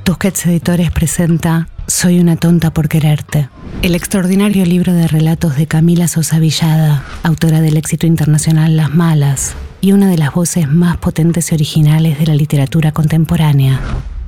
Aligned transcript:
Tusquets 0.05 0.45
Editores 0.45 0.89
presenta 0.91 1.67
Soy 1.89 2.19
una 2.19 2.35
tonta 2.35 2.69
por 2.69 2.87
quererte. 2.87 3.49
El 3.81 3.95
extraordinario 3.95 4.63
libro 4.63 4.93
de 4.93 5.07
relatos 5.07 5.55
de 5.55 5.65
Camila 5.65 6.07
Sosa 6.07 6.37
Villada, 6.37 7.03
autora 7.23 7.61
del 7.61 7.77
éxito 7.77 8.05
internacional 8.05 8.77
Las 8.77 8.93
Malas 8.93 9.55
y 9.81 9.93
una 9.93 10.07
de 10.07 10.19
las 10.19 10.31
voces 10.31 10.69
más 10.69 10.97
potentes 10.97 11.51
y 11.51 11.55
originales 11.55 12.19
de 12.19 12.27
la 12.27 12.35
literatura 12.35 12.91
contemporánea. 12.91 13.81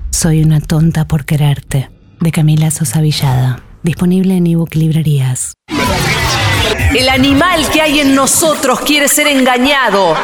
Soy 0.09 0.41
una 0.41 0.59
tonta 0.59 1.08
por 1.08 1.23
quererte, 1.23 1.91
de 2.20 2.31
Camila 2.31 2.72
Sosa 2.72 3.00
Villada. 3.00 3.62
Disponible 3.84 4.38
en 4.38 4.48
ebook 4.48 4.73
librerías. 4.73 5.53
El 6.98 7.09
animal 7.09 7.70
que 7.72 7.81
hay 7.81 8.00
en 8.00 8.16
nosotros 8.16 8.80
quiere 8.81 9.08
ser 9.08 9.28
engañado. 9.28 10.16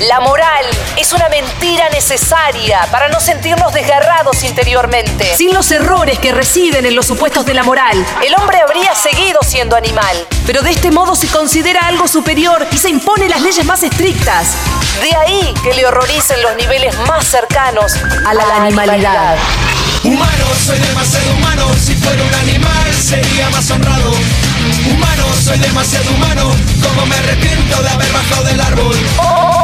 La 0.00 0.20
moral 0.20 0.66
es 0.98 1.14
una 1.14 1.26
mentira 1.30 1.88
necesaria 1.88 2.86
para 2.90 3.08
no 3.08 3.18
sentirnos 3.18 3.72
desgarrados 3.72 4.44
interiormente. 4.44 5.34
Sin 5.38 5.54
los 5.54 5.70
errores 5.70 6.18
que 6.18 6.32
residen 6.32 6.84
en 6.84 6.94
los 6.94 7.06
supuestos 7.06 7.46
de 7.46 7.54
la 7.54 7.62
moral, 7.62 8.04
el 8.22 8.34
hombre 8.34 8.60
habría 8.60 8.94
seguido 8.94 9.40
siendo 9.42 9.74
animal. 9.74 10.14
Pero 10.46 10.60
de 10.60 10.72
este 10.72 10.90
modo 10.90 11.16
se 11.16 11.28
considera 11.28 11.86
algo 11.86 12.06
superior 12.08 12.66
y 12.70 12.76
se 12.76 12.90
impone 12.90 13.26
las 13.26 13.40
leyes 13.40 13.64
más 13.64 13.82
estrictas. 13.82 14.48
De 15.00 15.16
ahí 15.16 15.54
que 15.62 15.72
le 15.72 15.86
horroricen 15.86 16.42
los 16.42 16.54
niveles 16.56 16.94
más 17.08 17.26
cercanos 17.26 17.94
a 18.26 18.34
la, 18.34 18.44
animalidad. 18.56 19.38
Humano, 20.04 20.44
soy 20.62 20.78
demasiado 20.78 21.32
humano. 21.36 21.68
Si 21.82 21.94
fuera 21.94 22.22
un 22.22 22.34
animal, 22.34 22.94
sería 23.02 23.48
más 23.48 23.70
honrado. 23.70 24.12
Humano, 24.90 25.24
soy 25.42 25.58
demasiado 25.58 26.10
humano. 26.10 26.54
Como 26.82 27.06
me 27.06 27.16
arrepiento 27.16 27.82
de 27.82 27.88
haber 27.88 28.12
bajado 28.12 28.44
del 28.44 28.60
árbol. 28.60 28.96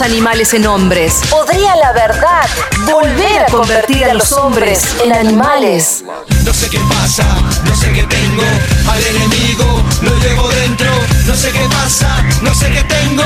animales 0.00 0.54
en 0.54 0.66
hombres. 0.66 1.20
¿Podría 1.30 1.74
la 1.76 1.92
verdad 1.92 2.48
volver 2.84 3.42
a 3.42 3.46
convertir 3.46 4.04
a 4.04 4.14
los 4.14 4.32
hombres 4.32 4.84
en 5.02 5.12
animales? 5.12 6.04
No 6.44 6.52
sé 6.52 6.68
qué 6.70 6.78
pasa, 6.88 7.24
no 7.64 7.74
sé 7.74 7.92
qué 7.92 8.02
tengo. 8.04 8.42
Al 8.90 9.02
enemigo 9.06 9.82
lo 10.02 10.16
llevo 10.18 10.48
dentro. 10.48 10.90
No 11.26 11.34
sé 11.34 11.50
qué 11.50 11.66
pasa, 11.70 12.24
no 12.42 12.54
sé 12.54 12.70
qué 12.70 12.82
tengo. 12.84 13.22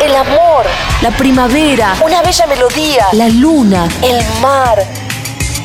El 0.00 0.14
amor, 0.14 0.66
la 1.00 1.10
primavera, 1.10 1.96
una 2.04 2.22
bella 2.22 2.46
melodía, 2.46 3.06
la 3.12 3.28
luna, 3.28 3.88
el 4.02 4.22
mar. 4.40 4.84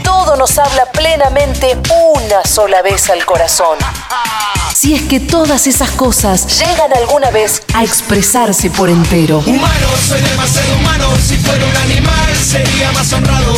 Todo 0.03 0.35
nos 0.35 0.57
habla 0.57 0.85
plenamente 0.91 1.77
una 1.87 2.43
sola 2.45 2.81
vez 2.81 3.09
al 3.09 3.25
corazón. 3.25 3.77
Si 4.79 4.93
es 4.93 5.01
que 5.01 5.19
todas 5.19 5.65
esas 5.65 5.89
cosas 5.89 6.45
llegan 6.59 6.93
alguna 6.95 7.31
vez 7.31 7.63
a 7.73 7.83
expresarse 7.83 8.69
por 8.69 8.91
entero. 8.91 9.39
Humano, 9.39 9.87
soy 10.07 10.21
demasiado 10.21 10.75
humano. 10.77 11.09
Si 11.17 11.35
fuera 11.37 11.65
un 11.65 11.77
animal, 11.77 12.35
sería 12.45 12.91
más 12.91 13.11
honrado. 13.11 13.55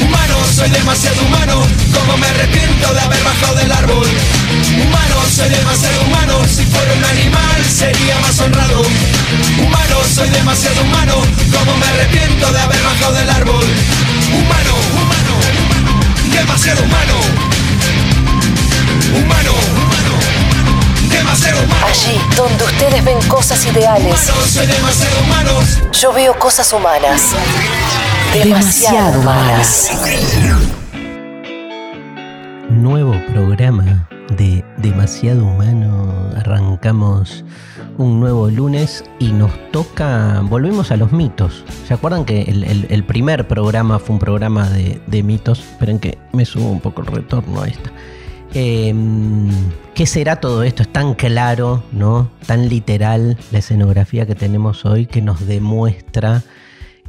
Humano, 0.00 0.36
soy 0.54 0.70
demasiado 0.70 1.20
humano. 1.26 1.66
Como 1.92 2.16
me 2.18 2.28
arrepiento 2.28 2.94
de 2.94 3.00
haber 3.00 3.24
bajado 3.24 3.56
del 3.56 3.72
árbol. 3.72 4.06
Humano, 4.86 5.16
soy 5.34 5.48
demasiado 5.48 6.02
humano. 6.04 6.38
Si 6.46 6.64
fuera 6.64 6.94
un 6.94 7.04
animal, 7.04 7.64
sería 7.64 8.16
más 8.20 8.38
honrado. 8.38 8.82
Humano, 9.58 9.96
soy 10.14 10.28
demasiado 10.28 10.80
humano. 10.82 11.14
Como 11.58 11.76
me 11.76 11.86
arrepiento 11.86 12.52
de 12.52 12.60
haber 12.60 12.82
bajado 12.84 13.14
del 13.14 13.30
árbol. 13.30 13.64
Humano, 14.30 14.74
humano, 14.94 15.34
demasiado 16.30 16.84
humano. 16.84 17.14
Humano, 19.10 19.52
humano. 19.52 19.85
Allí 21.20 22.20
donde 22.36 22.64
ustedes 22.64 23.02
ven 23.04 23.16
cosas 23.28 23.64
ideales, 23.66 24.30
yo 26.00 26.12
veo 26.12 26.38
cosas 26.38 26.70
humanas. 26.74 27.30
Demasiado 28.34 29.20
humanas. 29.20 29.90
Nuevo 32.68 33.14
programa 33.32 34.06
de 34.36 34.62
Demasiado 34.76 35.44
Humano. 35.44 36.30
Arrancamos 36.36 37.44
un 37.96 38.20
nuevo 38.20 38.50
lunes 38.50 39.02
y 39.18 39.32
nos 39.32 39.50
toca. 39.72 40.40
Volvemos 40.42 40.90
a 40.90 40.96
los 40.98 41.12
mitos. 41.12 41.64
¿Se 41.88 41.94
acuerdan 41.94 42.26
que 42.26 42.42
el, 42.42 42.64
el- 42.64 42.86
el 42.90 43.04
primer 43.04 43.48
programa 43.48 43.98
fue 43.98 44.14
un 44.14 44.18
programa 44.18 44.68
de, 44.68 45.00
de 45.06 45.22
mitos? 45.22 45.60
Esperen 45.60 45.98
que 45.98 46.18
me 46.32 46.44
subo 46.44 46.68
un 46.70 46.80
poco 46.80 47.00
el 47.00 47.06
retorno 47.06 47.62
a 47.62 47.68
esta. 47.68 47.90
Em, 48.58 49.50
¿Qué 49.94 50.06
será 50.06 50.40
todo 50.40 50.62
esto? 50.62 50.82
Es 50.82 50.88
tan 50.90 51.12
claro, 51.12 51.82
¿no? 51.92 52.30
Tan 52.46 52.70
literal 52.70 53.36
la 53.52 53.58
escenografía 53.58 54.24
que 54.24 54.34
tenemos 54.34 54.86
hoy 54.86 55.04
que 55.04 55.20
nos 55.20 55.46
demuestra 55.46 56.42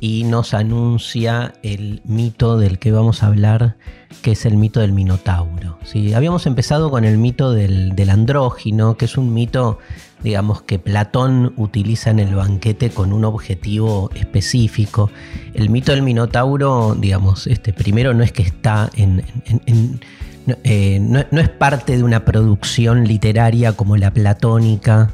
y 0.02 0.26
nos 0.26 0.54
anuncia 0.54 1.54
el 1.64 2.02
mito 2.04 2.58
del 2.58 2.80
que 2.80 2.92
vamos 2.92 3.24
a 3.24 3.28
hablar, 3.28 3.78
que 4.22 4.34
es 4.34 4.46
el 4.46 4.58
mito 4.58 4.82
del 4.82 4.92
Minotauro. 4.92 5.80
¿sí? 5.86 6.14
Habíamos 6.14 6.48
empezado 6.48 6.92
con 6.92 7.06
el 7.06 7.18
mito 7.18 7.54
del, 7.54 7.96
del 7.96 8.10
andrógino, 8.10 8.98
que 8.98 9.06
es 9.06 9.18
un 9.18 9.34
mito, 9.34 9.80
digamos, 10.24 10.64
que 10.64 10.80
Platón 10.80 11.54
utiliza 11.56 12.10
en 12.10 12.20
el 12.20 12.36
banquete 12.36 12.90
con 12.90 13.14
un 13.14 13.24
objetivo 13.24 14.12
específico. 14.16 15.12
El 15.54 15.70
mito 15.70 15.94
del 15.94 16.02
Minotauro, 16.02 16.94
digamos, 17.00 17.48
este, 17.48 17.72
primero 17.72 18.14
no 18.14 18.26
es 18.26 18.34
que 18.34 18.44
está 18.44 18.90
en... 18.98 19.24
eh, 20.64 21.00
no- 21.02 21.20
es 21.40 21.50
parte 21.50 21.98
de 21.98 22.04
una 22.04 22.24
producción 22.26 23.06
literaria 23.08 23.74
como 23.74 23.98
la 23.98 24.12
platónica, 24.12 25.14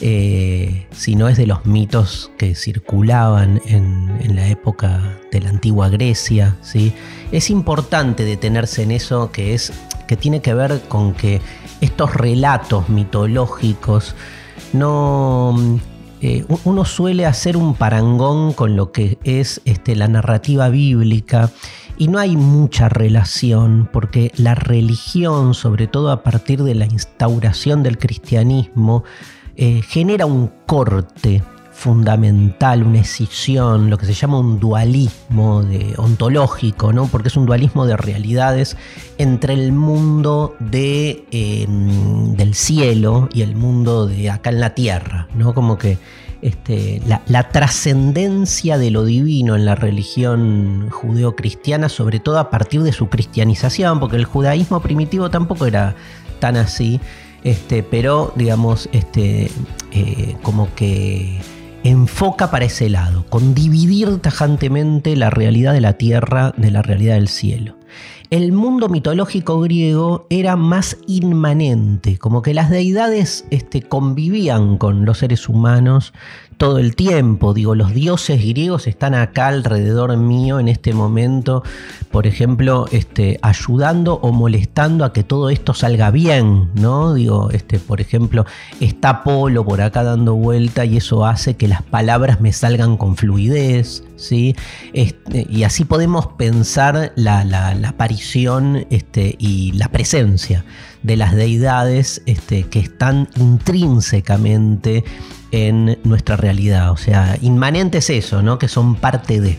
eh, 0.00 0.86
sino 0.92 1.28
es 1.28 1.36
de 1.36 1.46
los 1.46 1.66
mitos 1.66 2.30
que 2.36 2.54
circulaban 2.54 3.60
en, 3.66 4.34
la 4.34 4.48
época 4.48 5.00
de 5.30 5.40
la 5.40 5.50
antigua 5.50 5.88
Grecia. 5.88 6.56
¿sí? 6.62 6.92
Es 7.32 7.48
importante 7.50 8.24
detenerse 8.24 8.82
en 8.82 8.90
eso 8.90 9.30
que, 9.30 9.54
es, 9.54 9.72
que 10.08 10.16
tiene 10.16 10.40
que 10.40 10.52
ver 10.54 10.80
con 10.88 11.14
que 11.14 11.40
estos 11.80 12.14
relatos 12.14 12.88
mitológicos 12.88 14.14
no... 14.72 15.54
eh, 16.20 16.44
u- 16.48 16.58
uno 16.64 16.84
suele 16.84 17.26
hacer 17.26 17.56
un 17.56 17.74
parangón 17.74 18.52
con 18.52 18.76
lo 18.76 18.90
que 18.92 19.18
es 19.24 19.60
este, 19.64 19.94
la 19.96 20.08
narrativa 20.08 20.68
bíblica 20.68 21.50
y 21.96 22.08
no 22.08 22.18
hay 22.18 22.36
mucha 22.36 22.88
relación 22.88 23.88
porque 23.92 24.32
la 24.36 24.54
religión, 24.54 25.54
sobre 25.54 25.86
todo 25.86 26.10
a 26.10 26.22
partir 26.22 26.62
de 26.62 26.74
la 26.74 26.86
instauración 26.86 27.82
del 27.82 27.98
cristianismo, 27.98 29.04
eh, 29.56 29.82
genera 29.82 30.26
un 30.26 30.50
corte 30.66 31.42
fundamental, 31.74 32.84
una 32.84 33.00
escisión, 33.00 33.90
lo 33.90 33.98
que 33.98 34.06
se 34.06 34.14
llama 34.14 34.38
un 34.38 34.60
dualismo 34.60 35.62
ontológico, 35.98 36.92
¿no? 36.92 37.08
porque 37.08 37.28
es 37.28 37.36
un 37.36 37.46
dualismo 37.46 37.84
de 37.84 37.96
realidades 37.96 38.76
entre 39.18 39.54
el 39.54 39.72
mundo 39.72 40.54
de, 40.60 41.26
eh, 41.32 41.66
del 41.68 42.54
cielo 42.54 43.28
y 43.34 43.42
el 43.42 43.56
mundo 43.56 44.06
de 44.06 44.30
acá 44.30 44.50
en 44.50 44.60
la 44.60 44.74
tierra, 44.74 45.28
¿no? 45.34 45.52
como 45.52 45.76
que 45.76 45.98
este, 46.44 47.00
la, 47.06 47.48
trascendencia 47.48 48.76
de 48.76 48.90
lo 48.90 49.06
divino 49.06 49.56
en 49.56 49.64
la 49.64 49.74
religión 49.74 50.90
judeocristiana, 50.90 51.88
sobre 51.88 52.20
todo 52.20 52.38
a 52.38 52.50
partir 52.50 52.82
de 52.82 52.92
su 52.92 53.08
cristianización, 53.08 53.98
porque 53.98 54.16
el 54.16 54.26
judaísmo 54.26 54.82
primitivo 54.82 55.30
tampoco 55.30 55.64
era 55.64 55.96
tan 56.40 56.58
así, 56.58 57.00
este, 57.44 57.82
pero 57.82 58.30
digamos, 58.36 58.90
este, 58.92 59.50
eh, 59.92 60.36
como 60.42 60.68
que 60.74 61.40
enfoca 61.82 62.50
para 62.50 62.66
ese 62.66 62.90
lado, 62.90 63.24
con 63.30 63.54
dividir 63.54 64.18
tajantemente 64.18 65.16
la 65.16 65.30
realidad 65.30 65.72
de 65.72 65.80
la 65.80 65.94
tierra 65.94 66.52
de 66.58 66.70
la 66.70 66.82
realidad 66.82 67.14
del 67.14 67.28
cielo. 67.28 67.78
El 68.34 68.50
mundo 68.50 68.88
mitológico 68.88 69.60
griego 69.60 70.26
era 70.28 70.56
más 70.56 70.96
inmanente, 71.06 72.18
como 72.18 72.42
que 72.42 72.52
las 72.52 72.68
deidades 72.68 73.44
este, 73.50 73.80
convivían 73.80 74.76
con 74.76 75.04
los 75.04 75.18
seres 75.18 75.48
humanos 75.48 76.12
todo 76.56 76.78
el 76.78 76.96
tiempo. 76.96 77.54
Digo, 77.54 77.74
los 77.74 77.94
dioses 77.94 78.44
griegos 78.44 78.86
están 78.86 79.14
acá 79.14 79.48
alrededor 79.48 80.16
mío 80.16 80.58
en 80.58 80.68
este 80.68 80.94
momento, 80.94 81.62
por 82.10 82.26
ejemplo, 82.26 82.86
este, 82.92 83.38
ayudando 83.42 84.14
o 84.14 84.32
molestando 84.32 85.04
a 85.04 85.12
que 85.12 85.22
todo 85.22 85.50
esto 85.50 85.74
salga 85.74 86.10
bien, 86.10 86.70
¿no? 86.74 87.14
Digo, 87.14 87.50
este, 87.50 87.78
por 87.78 88.00
ejemplo, 88.00 88.46
está 88.80 89.10
Apolo 89.10 89.64
por 89.64 89.80
acá 89.80 90.02
dando 90.02 90.34
vuelta 90.34 90.84
y 90.84 90.96
eso 90.96 91.24
hace 91.26 91.56
que 91.56 91.68
las 91.68 91.82
palabras 91.82 92.40
me 92.40 92.52
salgan 92.52 92.96
con 92.96 93.16
fluidez, 93.16 94.04
¿sí? 94.16 94.56
Este, 94.92 95.46
y 95.48 95.64
así 95.64 95.84
podemos 95.84 96.26
pensar 96.26 97.12
la, 97.16 97.40
aparición 97.86 98.86
y 99.38 99.72
la 99.72 99.88
presencia 99.88 100.64
de 101.04 101.16
las 101.16 101.34
deidades 101.34 102.22
este, 102.26 102.64
que 102.64 102.80
están 102.80 103.28
intrínsecamente 103.36 105.04
en 105.54 105.98
nuestra 106.02 106.36
realidad. 106.36 106.90
O 106.90 106.96
sea, 106.96 107.36
inmanente 107.40 107.98
es 107.98 108.10
eso, 108.10 108.42
¿no? 108.42 108.58
Que 108.58 108.66
son 108.66 108.96
parte 108.96 109.40
de. 109.40 109.58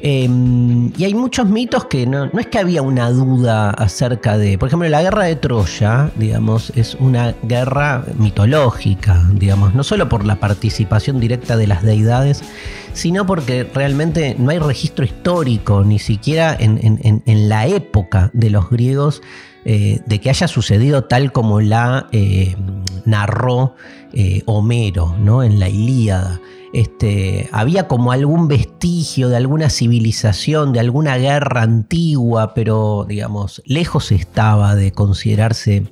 Em, 0.00 0.92
y 0.96 1.04
hay 1.04 1.14
muchos 1.14 1.48
mitos 1.48 1.86
que 1.86 2.06
no, 2.06 2.26
no, 2.26 2.38
es 2.38 2.46
que 2.46 2.58
había 2.58 2.82
una 2.82 3.10
duda 3.10 3.70
acerca 3.70 4.38
de, 4.38 4.56
por 4.56 4.68
ejemplo, 4.68 4.88
la 4.88 5.02
guerra 5.02 5.24
de 5.24 5.34
Troya, 5.34 6.12
digamos, 6.14 6.72
es 6.76 6.94
una 7.00 7.34
guerra 7.42 8.04
mitológica, 8.16 9.24
digamos, 9.32 9.74
no 9.74 9.82
solo 9.82 10.08
por 10.08 10.24
la 10.24 10.36
participación 10.36 11.18
directa 11.18 11.56
de 11.56 11.66
las 11.66 11.82
deidades, 11.82 12.44
sino 12.92 13.26
porque 13.26 13.64
realmente 13.64 14.36
no 14.38 14.50
hay 14.50 14.60
registro 14.60 15.04
histórico, 15.04 15.82
ni 15.82 15.98
siquiera 15.98 16.56
en, 16.56 16.78
en 17.24 17.48
la 17.48 17.66
época 17.66 18.30
de 18.34 18.50
los 18.50 18.70
griegos, 18.70 19.20
eh, 19.64 20.00
de 20.06 20.20
que 20.20 20.30
haya 20.30 20.48
sucedido 20.48 21.04
tal 21.04 21.32
como 21.32 21.60
la 21.60 22.06
eh, 22.12 22.56
narró 23.04 23.74
eh, 24.12 24.42
Homero 24.46 25.14
¿no? 25.18 25.42
en 25.42 25.58
la 25.58 25.68
Ilíada. 25.68 26.40
Este, 26.72 27.48
había 27.50 27.88
como 27.88 28.12
algún 28.12 28.46
vestigio 28.46 29.28
de 29.28 29.36
alguna 29.36 29.70
civilización, 29.70 30.72
de 30.72 30.80
alguna 30.80 31.16
guerra 31.16 31.62
antigua, 31.62 32.54
pero 32.54 33.06
digamos, 33.08 33.62
lejos 33.64 34.12
estaba 34.12 34.74
de 34.74 34.92
considerarse 34.92 35.84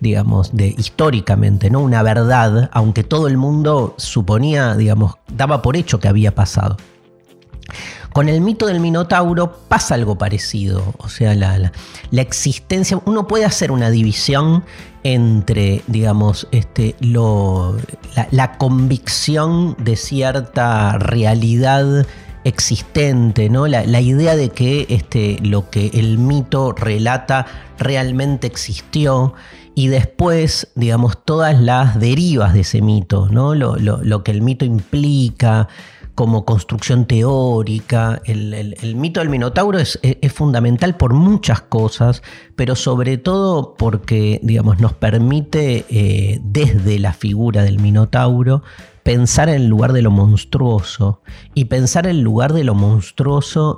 digamos, 0.00 0.54
de 0.54 0.74
históricamente, 0.76 1.70
¿no? 1.70 1.78
Una 1.78 2.02
verdad, 2.02 2.68
aunque 2.72 3.04
todo 3.04 3.28
el 3.28 3.36
mundo 3.36 3.94
suponía, 3.98 4.74
digamos, 4.74 5.14
daba 5.28 5.62
por 5.62 5.76
hecho 5.76 6.00
que 6.00 6.08
había 6.08 6.34
pasado. 6.34 6.76
Con 8.12 8.28
el 8.28 8.42
mito 8.42 8.66
del 8.66 8.80
Minotauro 8.80 9.52
pasa 9.68 9.94
algo 9.94 10.18
parecido, 10.18 10.94
o 10.98 11.08
sea, 11.08 11.34
la, 11.34 11.72
existencia, 12.12 13.00
uno 13.06 13.26
puede 13.26 13.46
hacer 13.46 13.72
una 13.72 13.90
división 13.90 14.64
entre, 15.02 15.82
digamos, 15.86 16.46
este, 16.52 16.94
lo, 17.00 17.76
la, 18.30 18.58
convicción 18.58 19.76
de 19.78 19.96
cierta 19.96 20.98
realidad 20.98 22.06
existente, 22.44 23.48
¿no? 23.48 23.66
La, 23.66 24.00
idea 24.00 24.36
de 24.36 24.50
que 24.50 24.86
este, 24.90 25.38
lo 25.42 25.70
que 25.70 25.90
el 25.94 26.18
mito 26.18 26.72
relata 26.72 27.46
realmente 27.78 28.46
existió 28.46 29.32
y 29.74 29.88
después, 29.88 30.68
digamos, 30.74 31.24
todas 31.24 31.58
las 31.58 31.98
derivas 31.98 32.52
de 32.52 32.60
ese 32.60 32.82
mito, 32.82 33.28
¿no? 33.30 33.54
Lo, 33.54 33.76
lo 33.76 34.22
que 34.22 34.32
el 34.32 34.42
mito 34.42 34.66
implica, 34.66 35.68
como 36.14 36.44
construcción 36.44 37.06
teórica. 37.06 38.20
El, 38.24 38.96
mito 38.96 39.20
del 39.20 39.28
Minotauro 39.28 39.78
es, 39.78 39.98
fundamental 40.32 40.96
por 40.96 41.14
muchas 41.14 41.62
cosas, 41.62 42.22
pero 42.56 42.76
sobre 42.76 43.18
todo 43.18 43.74
porque 43.74 44.40
digamos, 44.42 44.80
nos 44.80 44.92
permite 44.92 45.84
eh, 45.88 46.40
desde 46.42 46.98
la 46.98 47.12
figura 47.12 47.62
del 47.62 47.78
Minotauro 47.78 48.62
pensar 49.02 49.48
en 49.48 49.56
el 49.56 49.66
lugar 49.66 49.92
de 49.92 50.02
lo 50.02 50.10
monstruoso 50.10 51.22
y 51.54 51.64
pensar 51.66 52.06
en 52.06 52.16
el 52.16 52.22
lugar 52.22 52.52
de 52.52 52.64
lo 52.64 52.74
monstruoso 52.74 53.76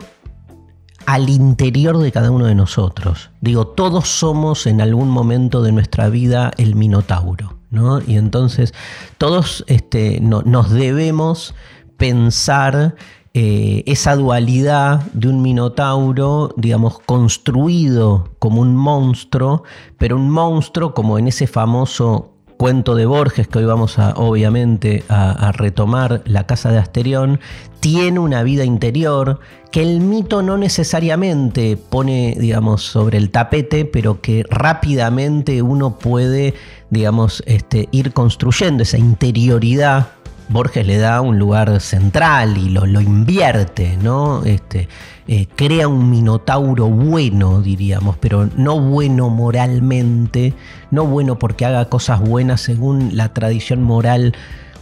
al 1.06 1.28
interior 1.28 1.98
de 1.98 2.12
cada 2.12 2.30
uno 2.30 2.46
de 2.46 2.54
nosotros. 2.54 3.30
Digo, 3.40 3.66
todos 3.66 4.08
somos 4.08 4.66
en 4.66 4.80
algún 4.80 5.08
momento 5.08 5.62
de 5.62 5.72
nuestra 5.72 6.08
vida 6.08 6.50
el 6.56 6.74
Minotauro. 6.74 7.58
¿no? 7.70 8.00
Y 8.06 8.16
entonces 8.16 8.72
todos 9.18 9.64
este, 9.66 10.20
nos 10.20 10.70
debemos 10.70 11.54
pensar 11.96 12.94
eh, 13.36 13.82
esa 13.86 14.14
dualidad 14.14 15.00
de 15.12 15.28
un 15.28 15.42
minotauro, 15.42 16.54
digamos, 16.56 17.00
construido 17.00 18.30
como 18.38 18.60
un 18.60 18.76
monstruo, 18.76 19.64
pero 19.98 20.14
un 20.14 20.30
monstruo 20.30 20.94
como 20.94 21.18
en 21.18 21.26
ese 21.26 21.48
famoso 21.48 22.34
cuento 22.56 22.94
de 22.94 23.06
Borges, 23.06 23.48
que 23.48 23.58
hoy 23.58 23.64
vamos 23.64 23.98
a, 23.98 24.14
obviamente, 24.14 25.02
a, 25.08 25.50
retomar, 25.52 26.22
La 26.26 26.46
Casa 26.46 26.70
de 26.70 26.78
Asterión, 26.78 27.40
tiene 27.80 28.20
una 28.20 28.44
vida 28.44 28.64
interior 28.64 29.40
que 29.72 29.82
el 29.82 30.00
mito 30.00 30.40
no 30.40 30.56
necesariamente 30.56 31.76
pone, 31.76 32.36
digamos, 32.38 32.82
sobre 32.82 33.18
el 33.18 33.30
tapete, 33.30 33.84
pero 33.84 34.20
que 34.20 34.44
rápidamente 34.48 35.60
uno 35.60 35.98
puede, 35.98 36.54
digamos, 36.90 37.42
este, 37.46 37.88
ir 37.90 38.12
construyendo 38.12 38.84
esa 38.84 38.98
interioridad 38.98 40.06
Borges 40.48 40.86
le 40.86 40.98
da 40.98 41.20
un 41.20 41.38
lugar 41.38 41.80
central 41.80 42.58
y 42.58 42.68
lo, 42.70 43.00
invierte, 43.00 43.96
¿no? 44.02 44.44
Este, 44.44 44.88
eh, 45.26 45.46
crea 45.56 45.88
un 45.88 46.10
minotauro 46.10 46.88
bueno, 46.88 47.62
diríamos, 47.62 48.16
pero 48.18 48.48
no 48.56 48.78
bueno 48.78 49.30
moralmente, 49.30 50.54
no 50.90 51.06
bueno 51.06 51.38
porque 51.38 51.64
haga 51.64 51.88
cosas 51.88 52.20
buenas 52.20 52.60
según 52.60 53.16
la 53.16 53.32
tradición 53.32 53.82
moral 53.82 54.34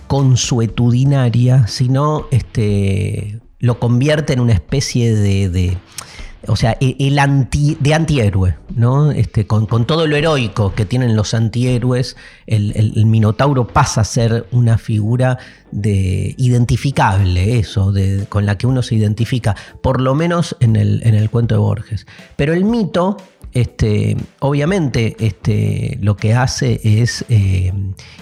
consuetudinaria, 0.08 1.66
sino 1.68 2.26
este, 2.32 3.40
lo 3.60 3.78
convierte 3.78 4.32
en 4.32 4.40
una 4.40 4.52
especie 4.52 5.14
de 5.14 5.78
o 6.48 6.56
sea, 6.56 6.76
e, 6.80 6.96
el 6.98 7.18
anti, 7.18 7.76
de 7.80 7.94
antihéroe, 7.94 8.56
¿no? 8.74 9.10
Este, 9.10 9.46
con, 9.46 9.66
todo 9.86 10.06
lo 10.06 10.16
heroico 10.16 10.74
que 10.74 10.84
tienen 10.84 11.16
los 11.16 11.34
antihéroes, 11.34 12.16
el, 12.46 13.06
Minotauro 13.06 13.66
pasa 13.66 14.00
a 14.00 14.04
ser 14.04 14.46
una 14.52 14.78
figura 14.78 15.38
de 15.70 16.34
identificable, 16.38 17.58
eso, 17.58 17.92
de, 17.92 18.26
con 18.28 18.46
la 18.46 18.58
que 18.58 18.66
uno 18.66 18.82
se 18.82 18.94
identifica, 18.94 19.56
por 19.82 20.00
lo 20.00 20.14
menos 20.14 20.56
en 20.60 20.76
el, 20.76 21.02
en 21.04 21.14
el 21.14 21.30
cuento 21.30 21.54
de 21.54 21.60
Borges. 21.60 22.06
Pero 22.36 22.52
el 22.52 22.64
mito, 22.64 23.16
este, 23.52 24.16
obviamente, 24.40 25.16
este, 25.20 25.98
lo 26.00 26.16
que 26.16 26.34
hace 26.34 26.80
es 26.82 27.24
eh, 27.28 27.72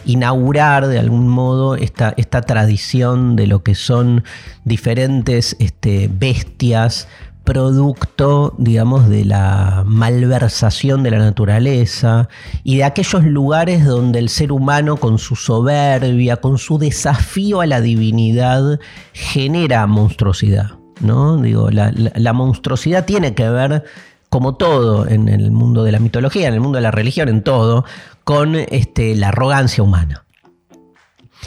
inaugurar 0.04 0.88
de 0.88 0.98
algún 0.98 1.28
modo 1.28 1.76
esta, 1.76 2.14
esta, 2.16 2.42
tradición 2.42 3.36
de 3.36 3.46
lo 3.46 3.62
que 3.62 3.74
son 3.76 4.24
diferentes 4.64 5.54
este, 5.60 6.10
bestias 6.12 7.06
producto, 7.50 8.54
digamos, 8.58 9.08
de 9.08 9.24
la 9.24 9.82
malversación 9.84 11.02
de 11.02 11.10
la 11.10 11.18
naturaleza 11.18 12.28
y 12.62 12.76
de 12.76 12.84
aquellos 12.84 13.24
lugares 13.24 13.84
donde 13.84 14.20
el 14.20 14.28
ser 14.28 14.52
humano 14.52 14.98
con 14.98 15.18
su 15.18 15.34
soberbia, 15.34 16.36
con 16.36 16.58
su 16.58 16.78
desafío 16.78 17.60
a 17.60 17.66
la 17.66 17.80
divinidad, 17.80 18.78
genera 19.14 19.84
monstruosidad. 19.88 20.78
¿no? 21.00 21.38
Digo, 21.38 21.70
la, 21.72 22.32
monstruosidad 22.32 23.04
tiene 23.04 23.34
que 23.34 23.50
ver, 23.50 23.82
como 24.28 24.54
todo 24.54 25.08
en 25.08 25.28
el 25.28 25.50
mundo 25.50 25.82
de 25.82 25.90
la 25.90 25.98
mitología, 25.98 26.46
en 26.46 26.54
el 26.54 26.60
mundo 26.60 26.76
de 26.76 26.82
la 26.82 26.92
religión, 26.92 27.28
en 27.28 27.42
todo, 27.42 27.84
con 28.22 28.54
este, 28.54 29.16
la 29.16 29.30
arrogancia 29.30 29.82
humana. 29.82 30.24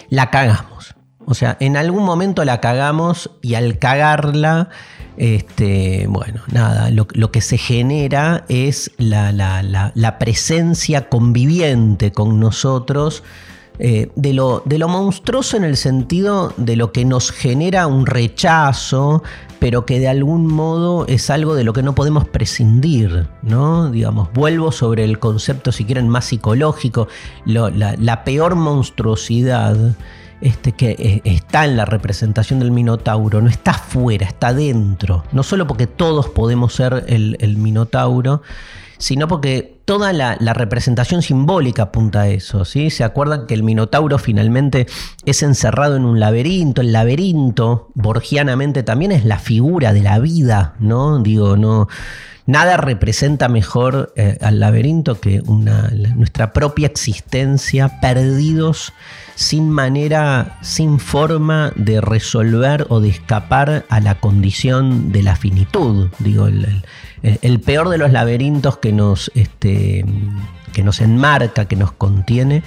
La 0.09 0.29
cagamos. 0.29 0.95
O 1.25 1.33
sea, 1.33 1.57
en 1.59 1.77
algún 1.77 2.03
momento 2.03 2.43
la 2.45 2.59
cagamos 2.59 3.31
y 3.41 3.55
al 3.55 3.79
cagarla 3.79 4.69
este, 5.17 6.07
bueno, 6.09 6.41
nada, 6.51 6.89
lo, 6.89 7.31
que 7.31 7.41
se 7.41 7.57
genera 7.57 8.45
es 8.49 8.91
la, 8.97 10.17
presencia 10.19 11.09
conviviente 11.09 12.11
con 12.11 12.39
nosotros 12.39 13.23
eh, 13.79 14.09
de, 14.15 14.33
lo, 14.33 14.63
de, 14.65 14.79
lo, 14.79 14.87
monstruoso 14.87 15.57
en 15.57 15.63
el 15.63 15.77
sentido 15.77 16.53
de 16.57 16.75
lo 16.75 16.91
que 16.91 17.05
nos 17.05 17.31
genera 17.31 17.85
un 17.87 18.05
rechazo, 18.05 19.23
pero 19.59 19.85
que 19.85 19.99
de 19.99 20.07
algún 20.07 20.47
modo 20.47 21.05
es 21.07 21.29
algo 21.29 21.55
de 21.55 21.63
lo 21.63 21.73
que 21.73 21.83
no 21.83 21.93
podemos 21.93 22.27
prescindir, 22.27 23.27
¿no? 23.43 23.91
Digamos, 23.91 24.29
vuelvo 24.33 24.71
sobre 24.71 25.03
el 25.03 25.19
concepto, 25.19 25.71
si 25.71 25.85
quieren, 25.85 26.09
más 26.09 26.25
psicológico, 26.25 27.07
la 27.45 28.23
peor 28.23 28.55
monstruosidad 28.55 29.95
este, 30.43 30.73
que 30.73 30.91
eh, 30.91 31.21
está 31.23 31.63
en 31.63 31.77
la 31.77 31.85
representación 31.85 32.59
del 32.59 32.69
Minotauro, 32.69 33.41
no 33.41 33.49
está 33.49 33.73
fuera, 33.73 34.27
está 34.27 34.53
dentro. 34.53 35.23
No 35.31 35.41
solo 35.41 35.67
porque 35.67 35.87
todos 35.87 36.27
podemos 36.27 36.73
ser 36.73 37.05
el, 37.07 37.57
Minotauro, 37.57 38.41
sino 38.97 39.29
porque 39.29 39.79
toda 39.85 40.11
la, 40.11 40.35
representación 40.35 41.21
simbólica 41.21 41.83
apunta 41.83 42.23
a 42.23 42.27
eso. 42.27 42.65
¿sí? 42.65 42.89
¿Se 42.89 43.05
acuerdan 43.05 43.47
que 43.47 43.53
el 43.53 43.63
Minotauro 43.63 44.17
finalmente 44.17 44.85
es 45.25 45.43
encerrado 45.43 45.95
en 45.95 46.03
un 46.03 46.19
laberinto? 46.19 46.81
El 46.81 46.91
laberinto, 46.91 47.89
borgianamente, 47.93 48.83
también 48.83 49.13
es 49.13 49.23
la 49.23 49.39
figura 49.39 49.93
de 49.93 50.01
la 50.01 50.19
vida, 50.19 50.75
¿no? 50.77 51.19
Digo, 51.19 51.55
no 51.55 51.87
nada 52.45 52.77
representa 52.77 53.47
mejor 53.47 54.13
eh, 54.15 54.37
al 54.41 54.59
laberinto 54.59 55.19
que 55.19 55.41
nuestra 56.15 56.53
propia 56.53 56.87
existencia, 56.87 57.99
perdidos 58.01 58.93
sin 59.35 59.69
manera, 59.69 60.57
sin 60.61 60.99
forma 60.99 61.71
de 61.75 62.01
resolver 62.01 62.85
o 62.89 62.99
de 62.99 63.09
escapar 63.09 63.85
a 63.89 63.99
la 63.99 64.15
condición 64.15 65.11
de 65.11 65.23
la 65.23 65.35
finitud. 65.35 66.09
Digo, 66.19 66.47
el, 66.47 67.59
peor 67.61 67.89
de 67.89 67.97
los 67.97 68.11
laberintos 68.11 68.77
que 68.77 68.91
nos, 68.91 69.31
este, 69.33 70.05
que 70.73 70.83
nos 70.83 71.01
enmarca, 71.01 71.65
que 71.65 71.75
nos 71.75 71.91
contiene, 71.93 72.63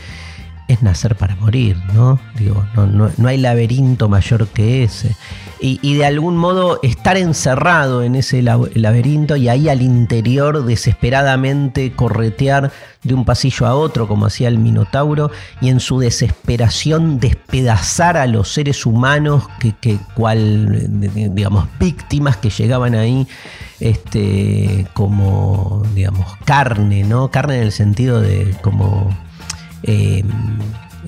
es 0.69 0.83
nacer 0.83 1.15
para 1.15 1.37
morir, 1.37 1.77
¿no? 1.95 2.19
Digo, 2.37 2.67
no, 2.75 3.11
no 3.17 3.29
hay 3.29 3.39
laberinto 3.39 4.09
mayor 4.09 4.49
que 4.49 4.83
ese 4.83 5.15
y, 5.59 5.95
de 5.95 6.05
algún 6.05 6.37
modo 6.37 6.81
estar 6.83 7.17
encerrado 7.17 8.03
en 8.03 8.15
ese 8.15 8.43
laberinto 8.43 9.37
y 9.37 9.49
ahí 9.49 9.69
al 9.69 9.81
interior 9.81 10.65
desesperadamente 10.65 11.93
corretear 11.93 12.73
de 13.03 13.15
un 13.15 13.25
pasillo 13.25 13.67
a 13.67 13.75
otro 13.75 14.07
como 14.07 14.27
hacía 14.27 14.49
el 14.49 14.59
Minotauro 14.59 15.31
y 15.61 15.71
en 15.71 15.81
su 15.81 15.99
desesperación 15.99 17.19
despedazar 17.21 18.17
a 18.19 18.27
los 18.27 18.53
seres 18.53 18.85
humanos 18.85 19.45
que, 19.59 19.99
cual 20.15 20.87
digamos 21.35 21.67
víctimas 21.81 22.37
que 22.37 22.51
llegaban 22.51 22.95
ahí 22.95 23.27
este 23.81 24.87
como 24.93 25.83
digamos 25.95 26.27
carne 26.45 27.05
no 27.05 27.31
carne 27.31 27.57
en 27.57 27.63
el 27.63 27.73
sentido 27.73 28.21
de 28.21 28.55
como 28.63 29.11
eh, 29.83 30.23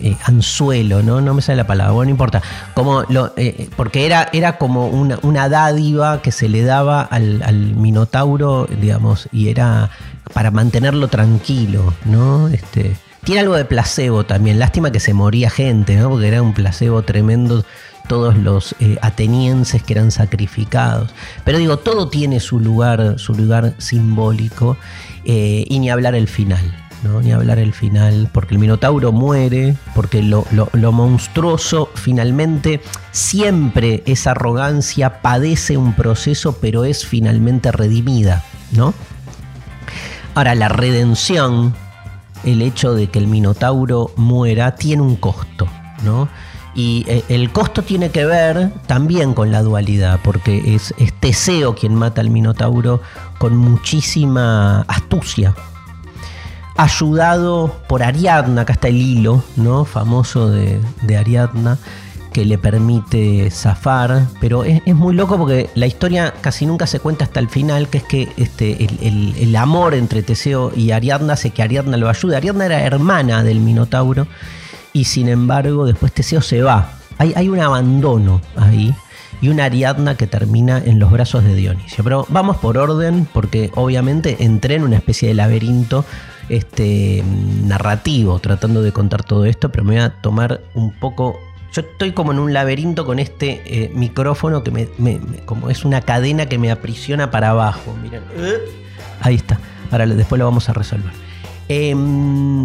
eh, 0.01 0.17
anzuelo, 0.25 1.03
¿no? 1.03 1.21
No 1.21 1.35
me 1.35 1.43
sale 1.43 1.57
la 1.57 1.67
palabra, 1.67 1.93
bueno, 1.93 2.09
no 2.09 2.11
importa. 2.13 2.43
Como 2.75 3.03
lo, 3.09 3.33
eh, 3.37 3.69
porque 3.77 4.07
era, 4.07 4.29
era 4.33 4.59
como 4.59 4.89
una, 4.89 5.19
una, 5.23 5.49
dádiva 5.49 6.23
que 6.23 6.33
se 6.33 6.49
le 6.49 6.63
daba 6.63 7.03
al, 7.03 7.75
Minotauro, 7.77 8.69
digamos, 8.81 9.29
y 9.33 9.49
era 9.49 9.91
para 10.33 10.51
mantenerlo 10.51 11.09
tranquilo, 11.09 11.95
¿no? 12.05 12.49
Este, 12.49 12.97
tiene 13.25 13.41
algo 13.41 13.57
de 13.57 13.65
placebo 13.65 14.25
también. 14.25 14.59
Lástima 14.59 14.93
que 14.93 15.01
se 15.01 15.15
moría 15.15 15.51
gente, 15.51 15.97
¿no? 15.97 16.11
Porque 16.11 16.29
era 16.29 16.43
un 16.43 16.55
placebo 16.55 17.03
tremendo 17.03 17.65
todos 18.09 18.37
los 18.37 18.75
eh, 18.81 18.97
atenienses 19.03 19.83
que 19.83 19.93
eran 19.93 20.11
sacrificados. 20.11 21.11
Pero 21.45 21.59
digo, 21.59 21.77
todo 21.79 22.09
tiene 22.09 22.41
su 22.41 22.59
lugar, 22.59 23.19
su 23.19 23.35
lugar 23.35 23.75
simbólico 23.79 24.77
y 25.25 25.79
ni 25.79 25.91
hablar 25.91 26.15
el 26.15 26.27
final. 26.27 26.88
Ni 27.03 27.33
hablar 27.33 27.59
el 27.59 27.73
final, 27.73 28.29
porque 28.33 28.55
el 28.55 28.61
Minotauro 28.61 29.13
muere, 29.13 29.77
porque 29.95 30.21
lo, 30.23 30.45
monstruoso 30.93 31.91
finalmente 31.95 32.81
siempre 33.13 34.03
esa 34.05 34.33
arrogancia 34.33 35.23
padece 35.23 35.77
un 35.77 35.95
proceso, 35.95 36.59
pero 36.61 36.85
es 36.85 37.07
finalmente 37.07 37.71
redimida, 37.71 38.45
¿no? 38.73 38.95
Ahora, 40.35 40.55
la 40.55 40.69
redención, 40.69 41.75
el 42.45 42.63
hecho 42.63 42.95
de 42.95 43.07
que 43.09 43.21
el 43.21 43.29
Minotauro 43.29 44.11
muera, 44.17 44.75
tiene 44.75 45.03
un 45.03 45.17
costo, 45.17 45.69
¿no? 46.05 46.29
Y 46.75 47.05
eh, 47.09 47.25
el 47.29 47.51
costo 47.53 47.83
tiene 47.83 48.11
que 48.11 48.25
ver 48.25 48.73
también 48.87 49.35
con 49.35 49.53
la 49.53 49.63
dualidad, 49.63 50.19
porque 50.23 50.75
es, 50.75 50.93
es 50.99 51.13
Teseo 51.13 51.75
quien 51.75 51.95
mata 51.95 52.21
al 52.21 52.31
Minotauro 52.31 53.01
con 53.39 53.57
muchísima 53.57 54.83
astucia, 54.83 55.55
ayudado 56.79 57.75
por 57.89 58.05
Ariadna, 58.05 58.63
acá 58.63 58.75
está 58.75 58.87
el 58.87 58.97
hilo, 58.97 59.43
¿no? 59.57 59.85
Famoso 59.85 60.49
de, 60.49 60.81
Ariadna, 61.19 61.77
que 62.33 62.45
le 62.45 62.57
permite 62.57 63.51
zafar, 63.51 64.27
pero 64.41 64.63
es, 64.63 64.81
muy 64.95 65.13
loco 65.13 65.37
porque 65.37 65.69
la 65.75 65.87
historia 65.87 66.33
casi 66.41 66.67
nunca 66.67 66.87
se 66.87 67.01
cuenta 67.01 67.25
hasta 67.25 67.41
el 67.41 67.49
final, 67.49 67.89
que 67.89 67.99
es 67.99 68.05
que 68.05 68.29
este, 68.37 68.87
el, 69.03 69.57
amor 69.57 69.93
entre 69.93 70.23
Teseo 70.23 70.71
y 70.75 70.93
Ariadna 70.93 71.33
hace 71.33 71.51
que 71.51 71.65
Ariadna 71.65 71.97
lo 71.97 72.09
ayude. 72.09 72.37
Ariadna 72.37 72.67
era 72.67 72.81
hermana 72.81 73.43
del 73.43 73.59
Minotauro 73.59 74.29
y 74.93 75.05
sin 75.05 75.29
embargo 75.29 75.85
después 75.85 76.13
Teseo 76.13 76.41
se 76.41 76.63
va. 76.63 76.93
Hay, 77.19 77.33
hay 77.35 77.49
un 77.49 77.59
abandono 77.59 78.41
ahí 78.55 78.95
y 79.41 79.49
una 79.49 79.65
Ariadna 79.65 80.17
que 80.17 80.29
termina 80.29 80.79
en 80.79 81.01
los 81.01 81.11
brazos 81.11 81.43
de 81.43 81.57
Dionisio. 81.57 82.05
Pero 82.05 82.25
vamos 82.29 82.59
por 82.59 82.79
orden 82.79 83.27
porque 83.33 83.73
obviamente 83.75 84.45
entré 84.45 84.77
en 84.77 84.85
una 84.85 84.97
especie 84.97 85.27
de 85.29 85.35
laberinto 85.35 86.05
este, 86.49 87.23
narrativo 87.65 88.39
tratando 88.39 88.83
de 88.83 88.93
contar 88.93 89.25
todo 89.25 89.45
esto, 89.45 89.71
pero 89.71 89.85
me 89.85 89.95
voy 89.95 90.03
a 90.03 90.11
tomar 90.21 90.61
un 90.75 90.93
poco 90.93 91.39
yo 91.73 91.83
estoy 91.83 92.13
como 92.13 92.33
en 92.33 92.39
un 92.39 92.53
laberinto 92.53 93.05
con 93.05 93.19
este 93.19 93.63
eh, 93.67 93.91
micrófono 93.95 94.63
que 94.65 94.71
me, 94.71 94.89
como 95.45 95.69
es 95.71 95.85
una 95.85 96.01
cadena 96.01 96.47
que 96.47 96.59
me 96.59 96.71
aprisiona 96.71 97.31
para 97.31 97.51
abajo. 97.51 97.95
Miren. 98.03 98.23
Ahí 99.21 99.35
está. 99.35 99.61
Ahora 99.91 100.07
después 100.07 100.39
lo 100.39 100.47
vamos 100.47 100.69
a 100.69 100.73
resolver. 100.73 101.13
Em, 101.69 102.65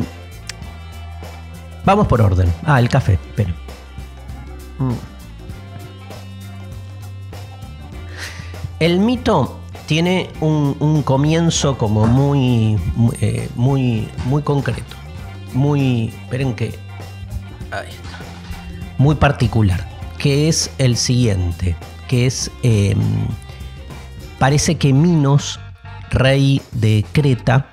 vamos 1.83 2.07
por 2.07 2.21
orden. 2.21 2.51
Ah, 2.63 2.79
el 2.79 2.87
café. 2.87 3.13
Espera. 3.13 3.53
Mm. 4.79 4.93
El 8.79 8.99
mito 8.99 9.59
tiene 9.93 10.27
un, 10.41 11.03
comienzo 11.03 11.77
como 11.77 12.07
muy, 12.07 12.79
eh, 13.21 13.47
muy, 13.53 14.09
muy 14.25 14.41
concreto. 14.41 14.95
Muy, 15.53 16.05
esperen 16.07 16.55
que, 16.55 16.73
ahí 17.69 17.89
está, 17.89 18.17
muy 18.97 19.13
particular, 19.13 19.87
que 20.17 20.49
es 20.49 20.71
el 20.79 20.97
siguiente, 20.97 21.75
que 22.07 22.25
es, 22.25 22.49
em, 22.63 22.97
parece 24.39 24.79
que 24.79 24.93
Minos, 24.93 25.59
rey 26.09 26.59
de 26.71 27.05
Creta, 27.11 27.67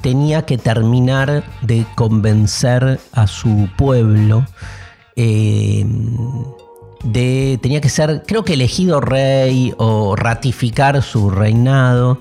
tenía 0.00 0.46
que 0.46 0.58
terminar 0.58 1.44
de 1.62 1.86
convencer 1.94 2.98
a 3.12 3.28
su 3.28 3.68
pueblo 3.76 4.44
eh, 5.14 5.86
tenía 7.12 7.80
que 7.80 7.88
ser, 7.88 8.22
creo 8.26 8.44
que 8.44 8.54
elegido 8.54 9.00
rey 9.00 9.74
o 9.78 10.16
ratificar 10.16 11.02
su 11.02 11.30
reinado, 11.30 12.20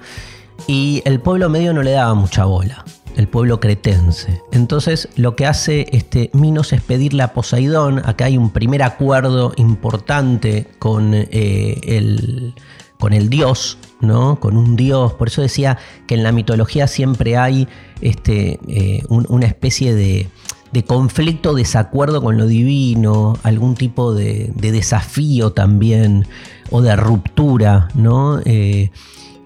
y 0.68 1.02
el 1.06 1.20
pueblo 1.20 1.50
medio 1.50 1.74
no 1.74 1.84
le 1.84 1.92
daba 1.92 2.13
mucha 2.13 2.46
bola, 2.46 2.86
el 3.16 3.28
pueblo 3.28 3.60
cretense. 3.60 4.42
Entonces 4.52 5.10
lo 5.16 5.36
que 5.36 5.46
hace 5.46 5.88
este 5.92 6.30
Minos 6.34 6.74
es 6.74 6.82
pedirle 6.82 7.24
a 7.24 7.34
Poseidón, 7.34 8.02
acá 8.06 8.25
hay 8.25 8.38
un 8.38 8.52
primer 8.52 8.84
acuerdo 8.84 9.54
importante 9.58 10.68
con, 10.80 11.13
eh, 11.13 11.82
el, 11.84 12.54
con 13.00 13.13
el 13.13 13.30
dios, 13.30 13.78
¿no? 14.00 14.40
con 14.40 14.58
un 14.58 14.75
dios, 14.75 15.13
por 15.13 15.28
eso 15.28 15.42
decía 15.42 15.78
que 16.08 16.16
en 16.16 16.24
la 16.24 16.32
mitología 16.32 16.88
siempre 16.88 17.38
hay 17.38 17.68
este, 18.02 18.60
eh, 18.68 19.04
una 19.10 19.46
especie 19.46 19.94
de 19.96 20.30
de 20.74 20.84
conflicto, 20.84 21.53
desacuerdo 21.53 22.22
con 22.22 22.38
lo 22.38 22.48
divino, 22.48 23.38
algún 23.44 23.75
tipo 23.75 24.13
de, 24.15 24.51
desafío 24.56 25.53
también, 25.53 26.25
o 26.72 26.82
de 26.82 26.96
ruptura, 26.96 27.89
¿no? 27.94 28.39
Eh, 28.44 28.89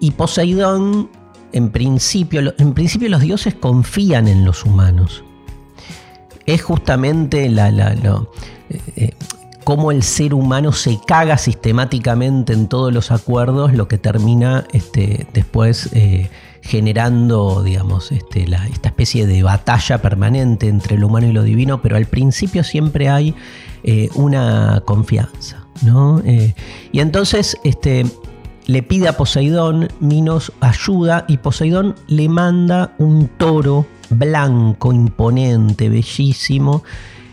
y 0.00 0.12
Poseidón, 0.12 1.10
en 1.52 1.70
principio, 1.70 2.54
en 2.58 2.72
principio 2.72 3.10
los 3.10 3.20
dioses 3.20 3.54
confían 3.54 4.26
en 4.26 4.46
los 4.46 4.64
humanos. 4.64 5.22
Es 6.46 6.62
justamente 6.62 7.50
la, 7.50 7.68
eh, 7.68 8.80
eh, 8.96 9.10
cómo 9.64 9.92
el 9.92 10.02
ser 10.02 10.32
humano 10.32 10.72
se 10.72 10.98
caga 11.06 11.36
sistemáticamente 11.36 12.54
en 12.54 12.68
todos 12.68 12.90
los 12.90 13.10
acuerdos, 13.10 13.74
lo 13.74 13.86
que 13.86 13.98
termina 13.98 14.64
este, 14.72 15.26
después 15.34 15.90
generando, 16.62 17.62
digamos, 17.62 18.12
este, 18.12 18.42
esta 18.42 18.88
especie 18.88 19.26
de 19.26 19.42
batalla 19.42 20.02
permanente 20.02 20.68
entre 20.68 20.98
lo 20.98 21.06
humano 21.06 21.26
y 21.28 21.32
lo 21.32 21.42
divino, 21.42 21.80
pero 21.82 21.96
al 21.96 22.06
principio 22.06 22.64
siempre 22.64 23.08
hay 23.08 23.34
eh, 23.84 24.08
una 24.14 24.82
confianza, 24.84 25.66
¿no? 25.82 26.20
Eh, 26.24 26.54
y 26.92 27.00
entonces 27.00 27.56
este, 27.64 28.04
le 28.66 28.82
pide 28.82 29.08
a 29.08 29.16
Poseidón, 29.16 29.88
Minos 30.00 30.52
ayuda 30.60 31.24
y 31.26 31.38
Poseidón 31.38 31.94
le 32.06 32.28
manda 32.28 32.94
un 32.98 33.28
toro 33.28 33.86
blanco, 34.10 34.92
imponente, 34.92 35.88
bellísimo. 35.88 36.82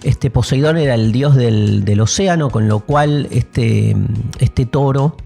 Este 0.04 0.30
Poseidón 0.30 0.78
era 0.78 0.94
el 0.94 1.12
dios 1.12 1.36
del, 1.36 2.00
océano, 2.00 2.50
con 2.50 2.68
lo 2.68 2.82
cual 2.82 3.28
este, 3.32 3.96
este 4.40 4.66
toro 4.66 5.18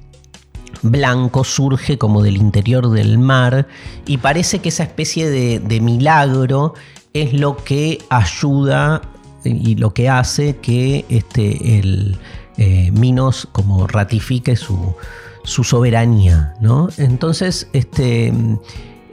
blanco 0.81 1.43
surge 1.43 1.98
como 1.98 2.24
del 2.24 2.38
interior 2.38 2.89
del 2.89 3.17
mar 3.17 3.67
y 4.05 4.17
parece 4.17 4.59
que 4.59 4.69
esa 4.69 4.83
especie 4.83 5.29
de, 5.29 5.81
milagro 5.81 6.74
es 7.13 7.33
lo 7.33 7.57
que 7.57 8.00
ayuda 8.09 9.01
y 9.43 9.75
lo 9.75 9.93
que 9.93 10.09
hace 10.09 10.57
que 10.57 11.05
este, 11.09 11.79
el 11.79 12.17
eh, 12.57 12.91
Minos 12.91 13.48
como 13.51 13.88
ratifique 13.88 14.55
su, 14.55 14.95
soberanía. 15.43 16.53
¿no? 16.59 16.89
Entonces, 16.98 17.67
este, 17.74 18.33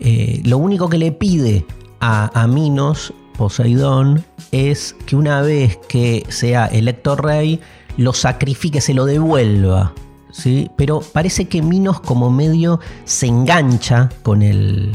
eh, 0.01 0.43
lo 0.45 0.59
único 0.59 0.89
que 0.89 0.99
le 0.99 1.13
pide 1.13 1.65
a, 2.01 2.31
a 2.41 2.47
Minos, 2.47 3.15
Poseidón, 3.39 4.25
es 4.53 4.97
que 5.07 5.17
una 5.17 5.43
vez 5.43 5.79
que 5.89 6.25
sea 6.29 6.67
electo 6.67 7.17
rey, 7.17 7.61
lo 7.97 8.13
sacrifique, 8.13 8.81
se 8.81 8.95
lo 8.95 9.07
devuelva 9.07 9.95
¿sí? 10.37 10.71
Pero 10.77 11.01
parece 11.01 11.47
que 11.47 11.63
Minos 11.63 12.01
como 12.01 12.31
medio 12.31 12.81
se 13.05 13.27
engancha 13.27 14.11
con 14.23 14.43
el, 14.43 14.93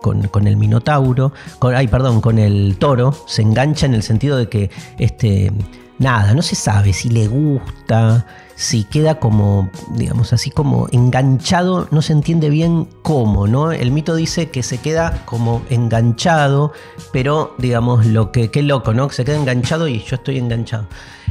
con, 0.00 0.46
el 0.46 0.56
Minotauro, 0.56 1.32
ay, 1.60 1.88
perdón, 1.88 2.20
con 2.20 2.38
el 2.38 2.76
toro, 2.78 3.14
se 3.26 3.42
engancha 3.42 3.86
en 3.86 3.94
el 3.94 4.02
sentido 4.02 4.36
de 4.36 4.48
que, 4.48 4.70
este, 4.98 5.52
nada, 5.98 6.34
no 6.34 6.42
se 6.42 6.56
sabe 6.56 6.92
si 6.92 7.08
le 7.10 7.28
gusta, 7.28 8.26
si 8.56 8.84
queda 8.84 9.18
como, 9.20 9.70
digamos 9.94 10.32
así, 10.32 10.50
como 10.50 10.88
enganchado, 10.90 11.88
no 11.90 12.02
se 12.02 12.12
entiende 12.12 12.50
bien 12.50 12.88
cómo, 13.02 13.46
¿no? 13.46 13.72
El 13.72 13.92
mito 13.92 14.14
dice 14.16 14.50
que 14.50 14.62
se 14.62 14.78
queda 14.78 15.22
como 15.24 15.62
enganchado, 15.70 16.72
pero, 17.12 17.54
digamos, 17.58 18.06
lo 18.06 18.32
que, 18.32 18.50
qué 18.50 18.62
loco, 18.62 18.94
¿no? 18.94 19.08
Que 19.08 19.14
se 19.14 19.24
queda 19.24 19.36
enganchado 19.36 19.86
y 19.86 20.02
yo 20.02 20.16
estoy 20.16 20.38
enganchado. 20.38 20.86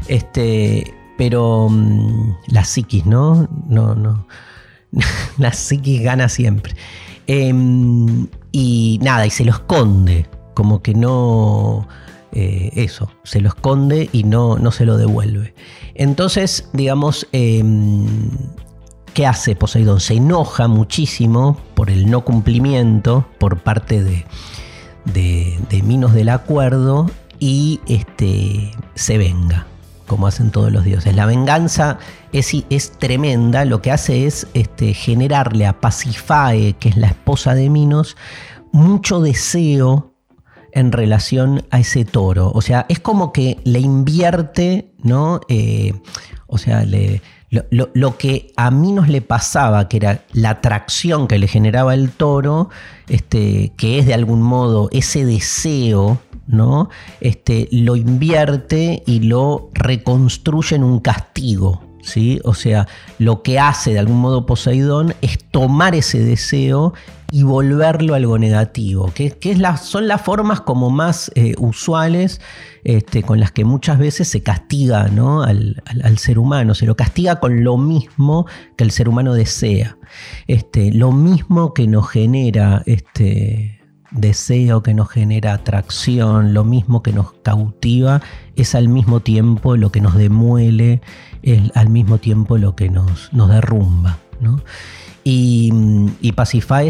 Este, 0.07 1.00
pero 1.21 1.67
mm, 1.69 2.37
la 2.47 2.63
psiquis, 2.63 3.05
¿no? 3.05 3.47
No, 3.67 3.93
no. 3.93 4.25
la 5.37 5.53
psiquis 5.53 6.01
gana 6.01 6.27
siempre. 6.29 6.75
Em, 7.27 8.27
y 8.51 8.97
nada, 9.03 9.27
y 9.27 9.29
se 9.29 9.45
lo 9.45 9.51
esconde, 9.51 10.25
como 10.55 10.81
que 10.81 10.95
no... 10.95 11.87
Eh, 12.31 12.71
eso, 12.73 13.11
se 13.23 13.39
lo 13.39 13.49
esconde 13.49 14.09
y 14.11 14.23
no, 14.23 14.57
no 14.57 14.71
se 14.71 14.83
lo 14.87 14.97
devuelve. 14.97 15.53
Entonces, 15.93 16.67
digamos, 16.73 17.27
em, 17.33 18.07
¿qué 19.13 19.27
hace 19.27 19.55
Poseidón? 19.55 19.99
Se 19.99 20.15
enoja 20.15 20.67
muchísimo 20.67 21.55
por 21.75 21.91
el 21.91 22.09
no 22.09 22.25
cumplimiento 22.25 23.27
por 23.37 23.59
parte 23.59 24.03
de, 24.03 24.25
de, 25.05 25.83
Minos 25.83 26.15
del 26.15 26.29
Acuerdo 26.29 27.11
y 27.37 27.79
este, 27.85 28.71
se 28.95 29.19
venga 29.19 29.67
como 30.11 30.27
hacen 30.27 30.51
todos 30.51 30.73
los 30.73 30.83
dioses. 30.83 31.15
La 31.15 31.25
venganza 31.25 31.97
es, 32.33 32.51
es 32.69 32.91
tremenda, 32.99 33.63
lo 33.63 33.81
que 33.81 33.91
hace 33.91 34.27
es 34.27 34.45
este, 34.53 34.93
generarle 34.93 35.65
a 35.65 35.79
Pasifae, 35.79 36.73
que 36.73 36.89
es 36.89 36.97
la 36.97 37.07
esposa 37.07 37.55
de 37.55 37.69
Minos, 37.69 38.17
mucho 38.73 39.21
deseo 39.21 40.13
en 40.73 40.91
relación 40.91 41.63
a 41.71 41.79
ese 41.79 42.03
toro. 42.03 42.51
O 42.53 42.61
sea, 42.61 42.85
es 42.89 42.99
como 42.99 43.31
que 43.31 43.59
le 43.63 43.79
invierte, 43.79 44.91
¿no? 45.01 45.39
Eh, 45.47 45.93
o 46.45 46.57
sea, 46.57 46.85
lo, 47.49 48.17
que 48.17 48.51
a 48.57 48.69
Minos 48.69 49.07
le 49.07 49.21
pasaba, 49.21 49.87
que 49.87 49.95
era 49.95 50.25
la 50.33 50.49
atracción 50.49 51.29
que 51.29 51.39
le 51.39 51.47
generaba 51.47 51.93
el 51.93 52.11
toro, 52.11 52.69
este, 53.07 53.71
que 53.77 53.97
es 53.97 54.07
de 54.07 54.13
algún 54.13 54.41
modo 54.41 54.89
ese 54.91 55.23
deseo 55.23 56.19
¿no? 56.47 56.89
Este, 57.19 57.67
lo 57.71 57.95
invierte 57.95 59.03
y 59.05 59.19
lo 59.21 59.69
reconstruye 59.73 60.75
en 60.75 60.83
un 60.83 60.99
castigo. 60.99 61.81
¿sí? 62.03 62.39
O 62.43 62.53
sea, 62.53 62.87
lo 63.19 63.43
que 63.43 63.59
hace 63.59 63.93
de 63.93 63.99
algún 63.99 64.19
modo 64.19 64.45
Poseidón 64.45 65.13
es 65.21 65.37
tomar 65.51 65.95
ese 65.95 66.19
deseo 66.19 66.93
y 67.31 67.43
volverlo 67.43 68.13
algo 68.13 68.37
negativo, 68.37 69.11
que, 69.15 69.33
son 69.81 70.07
las 70.07 70.21
formas 70.21 70.59
como 70.59 70.89
más 70.89 71.31
eh, 71.35 71.53
usuales 71.57 72.41
este, 72.83 73.23
con 73.23 73.39
las 73.39 73.53
que 73.53 73.63
muchas 73.63 73.97
veces 73.99 74.27
se 74.27 74.43
castiga 74.43 75.03
al, 75.03 76.17
ser 76.17 76.37
humano, 76.37 76.75
se 76.75 76.85
lo 76.85 76.97
castiga 76.97 77.39
con 77.39 77.63
lo 77.63 77.77
mismo 77.77 78.47
que 78.75 78.83
el 78.83 78.91
ser 78.91 79.07
humano 79.07 79.33
desea, 79.33 79.97
este, 80.47 80.91
lo 80.91 81.13
mismo 81.13 81.73
que 81.73 81.87
nos 81.87 82.09
genera 82.09 82.83
este, 82.85 83.80
deseo, 84.11 84.83
que 84.83 84.93
nos 84.93 85.09
genera 85.09 85.53
atracción, 85.53 86.53
lo 86.53 86.63
mismo 86.63 87.01
que 87.01 87.13
nos 87.13 87.33
cautiva, 87.43 88.21
es 88.55 88.75
al 88.75 88.87
mismo 88.87 89.21
tiempo 89.21 89.77
lo 89.77 89.91
que 89.91 90.01
nos 90.01 90.15
demuele, 90.15 91.01
es 91.41 91.71
al 91.75 91.89
mismo 91.89 92.17
tiempo 92.17 92.57
lo 92.57 92.75
que 92.75 92.89
nos, 92.89 93.31
nos 93.33 93.49
derrumba. 93.49 94.19
¿no? 94.39 94.61
Y, 95.23 95.71
y 96.19 96.33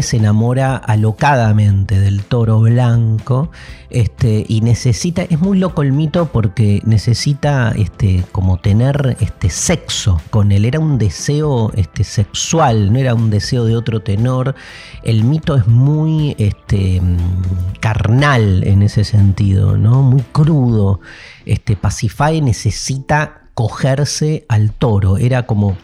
se 0.02 0.16
enamora 0.16 0.76
alocadamente 0.76 2.00
del 2.00 2.24
toro 2.24 2.60
blanco 2.60 3.50
este, 3.90 4.46
y 4.48 4.62
necesita, 4.62 5.22
es 5.22 5.38
muy 5.38 5.58
loco 5.58 5.82
el 5.82 5.92
mito 5.92 6.30
porque 6.32 6.80
necesita 6.86 7.72
este, 7.76 8.24
como 8.32 8.56
tener 8.56 9.18
este, 9.20 9.50
sexo 9.50 10.18
con 10.30 10.50
él, 10.50 10.64
era 10.64 10.80
un 10.80 10.96
deseo 10.96 11.70
este, 11.74 12.04
sexual, 12.04 12.90
no 12.90 12.98
era 12.98 13.14
un 13.14 13.28
deseo 13.28 13.66
de 13.66 13.76
otro 13.76 14.00
tenor. 14.00 14.54
El 15.02 15.24
mito 15.24 15.56
es 15.56 15.66
muy 15.66 16.34
este, 16.38 17.02
carnal 17.80 18.64
en 18.64 18.82
ese 18.82 19.04
sentido, 19.04 19.76
¿no? 19.76 20.02
muy 20.02 20.22
crudo. 20.32 21.00
Este, 21.44 21.76
Pasifae 21.76 22.40
necesita 22.40 23.42
cogerse 23.52 24.46
al 24.48 24.72
toro, 24.72 25.18
era 25.18 25.44
como 25.44 25.76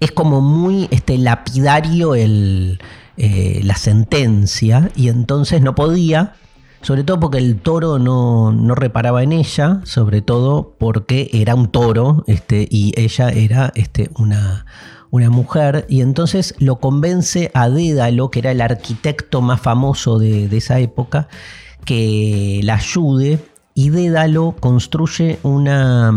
es 0.00 0.12
como 0.12 0.40
muy 0.40 0.88
este, 0.90 1.18
lapidario 1.18 2.14
el, 2.14 2.78
eh, 3.18 3.60
la 3.64 3.76
sentencia 3.76 4.90
y 4.94 5.08
entonces 5.08 5.62
no 5.62 5.74
podía, 5.74 6.34
sobre 6.82 7.02
todo 7.02 7.18
porque 7.18 7.38
el 7.38 7.58
toro 7.58 7.98
no, 7.98 8.74
reparaba 8.74 9.22
en 9.22 9.32
ella, 9.32 9.80
sobre 9.84 10.20
todo 10.20 10.74
porque 10.78 11.30
era 11.32 11.54
un 11.54 11.68
toro 11.68 12.24
este, 12.26 12.68
y 12.70 12.92
ella 12.94 13.30
era 13.30 13.72
este, 13.74 14.10
una, 14.18 14.66
una 15.10 15.30
mujer 15.30 15.86
y 15.88 16.02
entonces 16.02 16.54
lo 16.58 16.78
convence 16.78 17.50
a 17.54 17.70
Dédalo, 17.70 18.30
que 18.30 18.40
era 18.40 18.50
el 18.50 18.60
arquitecto 18.60 19.40
más 19.40 19.62
famoso 19.62 20.18
de, 20.18 20.48
de 20.48 20.56
esa 20.58 20.78
época, 20.78 21.28
que 21.86 22.60
la 22.64 22.74
ayude 22.74 23.38
y 23.72 23.88
Dédalo 23.88 24.56
construye 24.60 25.38
una, 25.42 26.12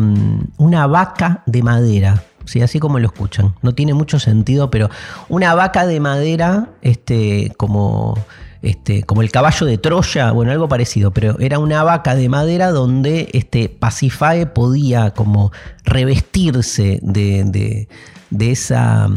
una 0.58 0.88
vaca 0.88 1.44
de 1.46 1.64
madera 1.64 2.24
así 2.58 2.80
como 2.80 3.00
lo 3.00 3.08
escuchan. 3.08 3.56
No 3.62 3.74
tiene 3.74 3.94
mucho 3.94 4.20
sentido, 4.20 4.70
pero 4.72 4.90
una 5.30 5.56
vaca 5.56 5.86
de 5.86 6.00
madera, 6.00 6.70
este, 6.82 7.54
como, 7.58 8.18
este, 8.62 9.04
como 9.04 9.22
el 9.22 9.32
caballo 9.32 9.66
de 9.66 9.78
Troya, 9.78 10.32
bueno, 10.32 10.52
algo 10.52 10.68
parecido, 10.68 11.12
pero 11.12 11.40
era 11.40 11.60
una 11.60 11.84
vaca 11.84 12.16
de 12.16 12.30
madera 12.30 12.72
donde 12.72 13.30
este, 13.34 13.70
Pasifae 13.70 14.48
podía 14.48 15.12
como 15.12 15.52
revestirse 15.84 17.00
de, 17.02 17.88
de 18.30 18.52
esa, 18.52 19.08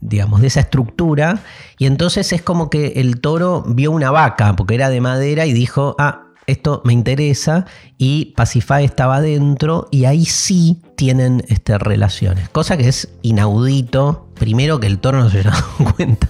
digamos, 0.00 0.40
de 0.40 0.46
esa 0.46 0.60
estructura. 0.60 1.40
Y 1.78 1.86
entonces 1.86 2.32
es 2.32 2.42
como 2.42 2.70
que 2.70 2.94
el 2.96 3.20
toro 3.20 3.64
vio 3.66 3.90
una 3.90 4.10
vaca, 4.10 4.54
porque 4.56 4.74
era 4.74 4.90
de 4.90 5.00
madera, 5.00 5.46
y 5.46 5.52
dijo, 5.52 5.96
ah, 5.98 6.26
esto 6.50 6.82
me 6.84 6.92
interesa 6.92 7.66
y 7.96 8.32
Pacify 8.36 8.84
estaba 8.84 9.20
dentro 9.20 9.86
y 9.90 10.04
ahí 10.04 10.24
sí 10.24 10.78
tienen 11.00 11.42
este, 11.48 11.78
relaciones. 11.78 12.50
Cosa 12.50 12.76
que 12.76 12.86
es 12.86 13.08
inaudito. 13.22 14.28
Primero 14.38 14.80
que 14.80 14.86
el 14.86 14.98
toro 14.98 15.18
no 15.18 15.30
se 15.30 15.42
dado 15.44 15.64
cuenta 15.96 16.28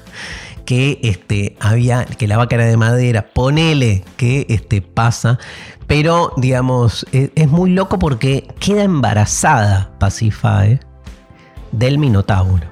que 0.64 1.00
este, 1.02 1.56
había, 1.58 2.04
que 2.04 2.28
la 2.28 2.36
vaca 2.36 2.54
era 2.54 2.66
de 2.66 2.76
madera. 2.76 3.30
Ponele 3.34 4.04
que 4.16 4.46
este, 4.48 4.80
pasa. 4.80 5.40
Pero, 5.88 6.32
digamos, 6.36 7.04
es, 7.10 7.30
es 7.34 7.48
muy 7.48 7.70
loco 7.70 7.98
porque 7.98 8.46
queda 8.60 8.84
embarazada 8.84 9.90
Pacify 9.98 10.78
del 11.72 11.98
Minotauro. 11.98 12.68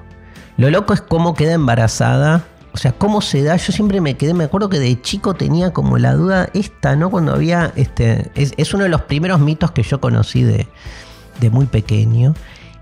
Lo 0.55 0.69
loco 0.69 0.93
es 0.93 1.01
cómo 1.01 1.33
queda 1.33 1.51
embarazada 1.51 2.45
o 2.71 2.77
sea, 2.77 2.93
¿cómo 2.93 3.19
se 3.19 3.43
da? 3.43 3.57
Yo 3.57 3.73
siempre 3.73 3.99
me 3.99 4.15
quedé, 4.15 4.33
me 4.33 4.43
acuerdo 4.45 4.69
que 4.69 4.79
de 4.79 5.01
chico 5.01 5.33
tenía 5.33 5.73
como 5.73 5.97
la 5.97 6.13
duda 6.13 6.49
esta, 6.53 6.95
¿no? 6.95 7.09
Cuando 7.09 7.33
había, 7.33 7.73
este, 7.75 8.31
es, 8.35 8.73
uno 8.73 8.83
de 8.83 8.89
los 8.89 9.01
primeros 9.01 9.39
mitos 9.39 9.71
que 9.71 9.81
yo 9.81 9.99
conocí 9.99 10.43
de, 10.43 10.67
muy 11.49 11.65
pequeño. 11.65 12.33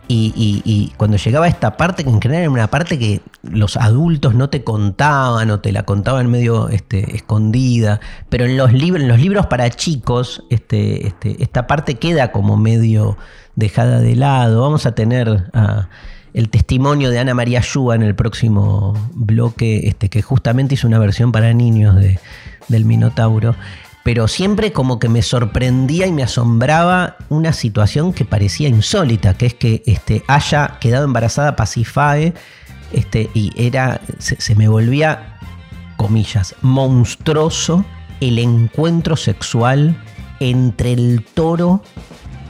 Y, 0.09 0.93
cuando 0.95 1.17
llegaba 1.17 1.47
a 1.47 1.49
esta 1.49 1.75
parte, 1.75 2.05
que 2.05 2.09
en 2.09 2.21
general 2.21 2.43
era 2.43 2.51
una 2.51 2.67
parte 2.67 2.97
que 2.97 3.21
los 3.43 3.75
adultos 3.75 4.35
no 4.35 4.49
te 4.49 4.63
contaban 4.63 5.51
o 5.51 5.59
te 5.59 5.73
la 5.73 5.83
contaban 5.83 6.31
medio 6.31 6.69
este, 6.69 7.15
escondida, 7.15 7.99
pero 8.29 8.45
en 8.45 8.55
los, 8.55 8.71
libros, 8.71 9.03
en 9.03 9.09
los 9.09 9.19
libros 9.19 9.47
para 9.47 9.69
chicos 9.69 10.43
este, 10.49 11.07
este, 11.07 11.43
esta 11.43 11.67
parte 11.67 11.95
queda 11.95 12.31
como 12.31 12.55
medio 12.55 13.17
dejada 13.55 13.99
de 13.99 14.15
lado. 14.15 14.61
Vamos 14.61 14.85
a 14.85 14.95
tener 14.95 15.49
a 15.53 15.89
el 16.37 16.49
testimonio 16.49 17.09
de 17.09 17.17
Ana 17.17 17.33
María 17.33 17.61
Yúa 17.61 17.95
en 17.95 18.03
el 18.03 18.13
próximo 18.13 18.93
bloque, 19.15 19.87
este, 19.87 20.07
que 20.07 20.21
justamente 20.21 20.75
hizo 20.75 20.87
una 20.87 20.99
versión 20.99 21.31
para 21.31 21.51
niños 21.51 21.95
de, 21.95 22.19
del 22.67 22.85
Minotauro. 22.85 23.55
Pero 24.07 24.29
siempre 24.29 24.71
como 24.71 24.99
que 24.99 25.09
me 25.09 25.21
sorprendía 25.21 26.07
y 26.07 26.13
me 26.13 26.23
asombraba 26.23 27.17
una 27.27 27.51
situación 27.51 28.13
que 28.13 28.23
parecía 28.23 28.69
insólita, 28.69 29.33
que 29.33 29.47
es 29.47 29.53
que 29.53 29.83
este, 29.85 30.23
haya 30.29 30.77
quedado 30.79 31.03
embarazada 31.03 31.57
Pasifae 31.57 32.33
este, 32.93 33.29
y 33.33 33.51
era, 33.57 33.99
se 34.19 34.55
me 34.55 34.69
volvía, 34.69 35.37
comillas, 35.97 36.55
monstruoso 36.61 37.83
el 38.21 38.39
encuentro 38.39 39.17
sexual 39.17 40.01
entre 40.39 40.93
el 40.93 41.25
toro 41.33 41.81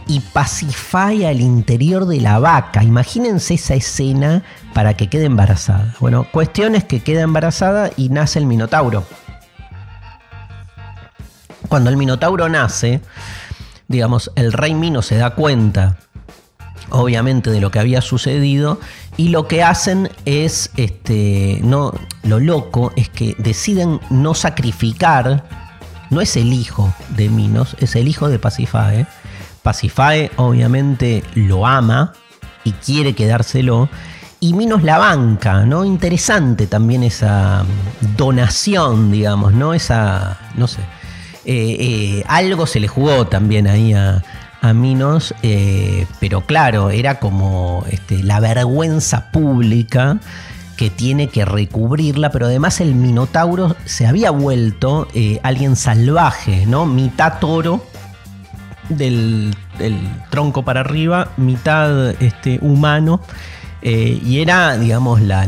y 0.05 0.19
pacify 0.19 1.25
al 1.25 1.41
interior 1.41 2.05
de 2.05 2.21
la 2.21 2.37
vaca. 2.37 2.83
Imagínense 2.83 3.55
esa 3.55 3.73
escena 3.73 4.43
para 4.75 4.95
que 4.95 5.09
quede 5.09 5.25
embarazada. 5.25 5.95
Bueno, 5.99 6.27
cuestión 6.31 6.75
es 6.75 6.83
que 6.83 6.99
queda 6.99 7.23
embarazada 7.23 7.89
y 7.97 8.09
nace 8.09 8.37
el 8.37 8.45
Minotauro. 8.45 9.07
Cuando 11.67 11.89
el 11.89 11.97
Minotauro 11.97 12.49
nace, 12.49 13.01
digamos, 13.87 14.31
el 14.35 14.53
rey 14.53 14.73
Mino 14.73 15.01
se 15.01 15.17
da 15.17 15.31
cuenta 15.31 15.97
obviamente 16.89 17.49
de 17.49 17.59
lo 17.59 17.71
que 17.71 17.79
había 17.79 18.01
sucedido 18.01 18.79
y 19.17 19.29
lo 19.29 19.47
que 19.47 19.63
hacen 19.63 20.09
es 20.25 20.71
este 20.77 21.59
no 21.63 21.93
lo 22.23 22.39
loco 22.39 22.93
es 22.95 23.09
que 23.09 23.35
deciden 23.39 23.99
no 24.09 24.33
sacrificar 24.33 25.43
no 26.09 26.21
es 26.21 26.37
el 26.37 26.53
hijo 26.53 26.93
de 27.17 27.27
Minos 27.27 27.75
es 27.81 27.97
el 27.97 28.07
hijo 28.07 28.29
de 28.29 28.39
Pasifae 28.39 29.05
Pasifae 29.63 30.31
obviamente 30.37 31.23
lo 31.35 31.67
ama 31.67 32.13
y 32.63 32.71
quiere 32.71 33.15
quedárselo 33.15 33.89
y 34.39 34.53
Minos 34.53 34.83
la 34.83 34.99
banca, 34.99 35.65
¿no? 35.65 35.83
Interesante 35.83 36.67
también 36.67 37.01
esa 37.01 37.65
donación, 38.15 39.11
digamos, 39.11 39.53
¿no? 39.53 39.73
Esa, 39.73 40.37
no 40.55 40.67
sé, 40.67 40.81
eh, 41.49 41.77
eh, 41.79 42.23
algo 42.27 42.67
se 42.67 42.81
le 42.81 42.89
jugó 42.89 43.25
también 43.27 43.67
ahí 43.67 43.93
a, 43.93 44.21
Minos, 44.73 45.33
eh, 45.43 46.05
pero 46.19 46.41
claro, 46.41 46.89
era 46.89 47.19
como 47.21 47.85
este, 47.89 48.21
la 48.21 48.41
vergüenza 48.41 49.31
pública 49.31 50.17
que 50.75 50.89
tiene 50.89 51.29
que 51.29 51.45
recubrirla, 51.45 52.31
pero 52.31 52.47
además 52.47 52.81
el 52.81 52.93
Minotauro 52.93 53.77
se 53.85 54.07
había 54.07 54.31
vuelto 54.31 55.07
alguien 55.41 55.77
salvaje, 55.77 56.65
¿no? 56.65 56.85
Mitad 56.85 57.39
toro 57.39 57.81
del, 58.89 59.55
tronco 60.29 60.65
para 60.65 60.81
arriba, 60.81 61.29
mitad 61.37 62.21
este, 62.21 62.59
humano, 62.61 63.21
y 63.81 64.41
era, 64.41 64.77
digamos, 64.77 65.21
la, 65.21 65.47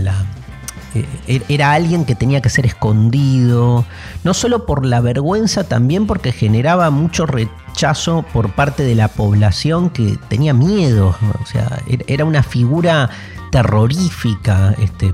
era 1.48 1.74
alguien 1.74 2.06
que 2.06 2.16
tenía 2.16 2.42
que 2.42 2.50
ser 2.50 2.66
escondido, 2.66 3.86
no 4.24 4.34
solo 4.34 4.66
por 4.66 4.86
la 4.86 5.02
vergüenza, 5.02 5.64
también 5.64 6.08
porque 6.08 6.32
generaba 6.32 6.90
mucho 6.90 7.26
rechazo 7.26 8.26
por 8.34 8.54
parte 8.54 8.84
de 8.84 8.96
la 8.96 9.08
población 9.08 9.90
que 9.90 10.18
tenía 10.28 10.54
miedo, 10.54 11.16
o 11.42 11.46
sea, 11.46 11.82
er, 11.88 12.04
era 12.08 12.26
una 12.26 12.44
figura 12.44 13.10
terrorífica, 13.52 14.76
este, 14.80 15.14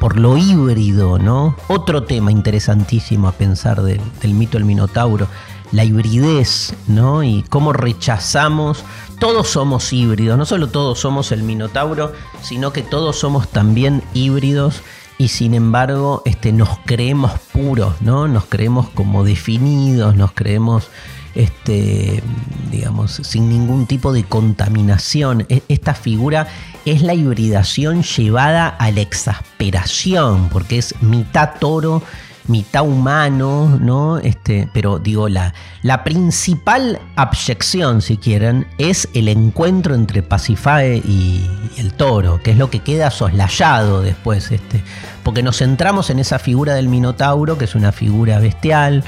por 0.00 0.18
lo 0.18 0.36
híbrido, 0.36 1.18
¿no? 1.18 1.54
Otro 1.68 2.02
tema 2.02 2.32
interesantísimo 2.32 3.28
a 3.28 3.32
pensar 3.32 3.80
del 3.82 4.34
mito 4.34 4.58
del 4.58 4.64
Minotauro, 4.64 5.28
la 5.72 5.84
hibridez, 5.84 6.74
¿no? 6.86 7.22
Y 7.22 7.44
cómo 7.48 7.72
rechazamos 7.72 8.84
todos 9.18 9.48
somos 9.48 9.92
híbridos, 9.92 10.38
no 10.38 10.46
solo 10.46 10.68
todos 10.68 10.98
somos 10.98 11.30
el 11.30 11.42
Minotauro, 11.42 12.12
sino 12.42 12.72
que 12.72 12.82
todos 12.82 13.16
somos 13.16 13.48
también 13.48 14.02
híbridos 14.14 14.82
y 15.18 15.28
sin 15.28 15.52
embargo 15.52 16.22
este, 16.24 16.52
nos 16.52 16.70
creemos 16.86 17.32
puros, 17.52 18.00
¿no? 18.00 18.26
Nos 18.28 18.46
creemos 18.46 18.88
como 18.88 19.22
definidos, 19.22 20.16
nos 20.16 20.32
creemos 20.32 20.88
este, 21.34 22.22
digamos, 22.70 23.12
sin 23.12 23.48
ningún 23.48 23.86
tipo 23.86 24.12
de 24.12 24.24
contaminación. 24.24 25.46
E, 25.48 25.62
esta 25.68 25.94
figura 25.94 26.48
es 26.84 27.02
la 27.02 27.14
hibridación 27.14 28.02
llevada 28.02 28.68
a 28.68 28.90
la 28.90 29.02
exasperación, 29.02 30.48
porque 30.48 30.78
es 30.78 30.94
mitad 31.02 31.50
toro 31.60 32.02
mitad 32.46 32.82
humano, 32.82 33.78
¿no? 33.80 34.18
Este, 34.18 34.68
pero 34.72 34.98
digo, 34.98 35.28
la, 35.28 35.54
la 35.82 36.04
principal 36.04 36.98
abyección, 37.16 38.02
si 38.02 38.16
quieren, 38.16 38.66
es 38.78 39.08
el 39.14 39.28
encuentro 39.28 39.94
entre 39.94 40.22
Pasifae 40.22 40.98
y, 40.98 41.48
el 41.76 41.94
toro, 41.94 42.42
que 42.42 42.50
es 42.50 42.58
lo 42.58 42.68
que 42.68 42.80
queda 42.80 43.10
soslayado 43.10 44.02
después, 44.02 44.50
este, 44.50 44.82
porque 45.22 45.42
nos 45.42 45.58
centramos 45.58 46.10
en 46.10 46.18
esa 46.18 46.38
figura 46.38 46.74
del 46.74 46.88
Minotauro, 46.88 47.56
que 47.56 47.64
es 47.64 47.74
una 47.74 47.92
figura 47.92 48.38
bestial, 48.38 49.04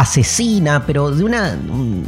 asesina, 0.00 0.86
pero 0.86 1.10
de 1.10 1.24
una, 1.24 1.58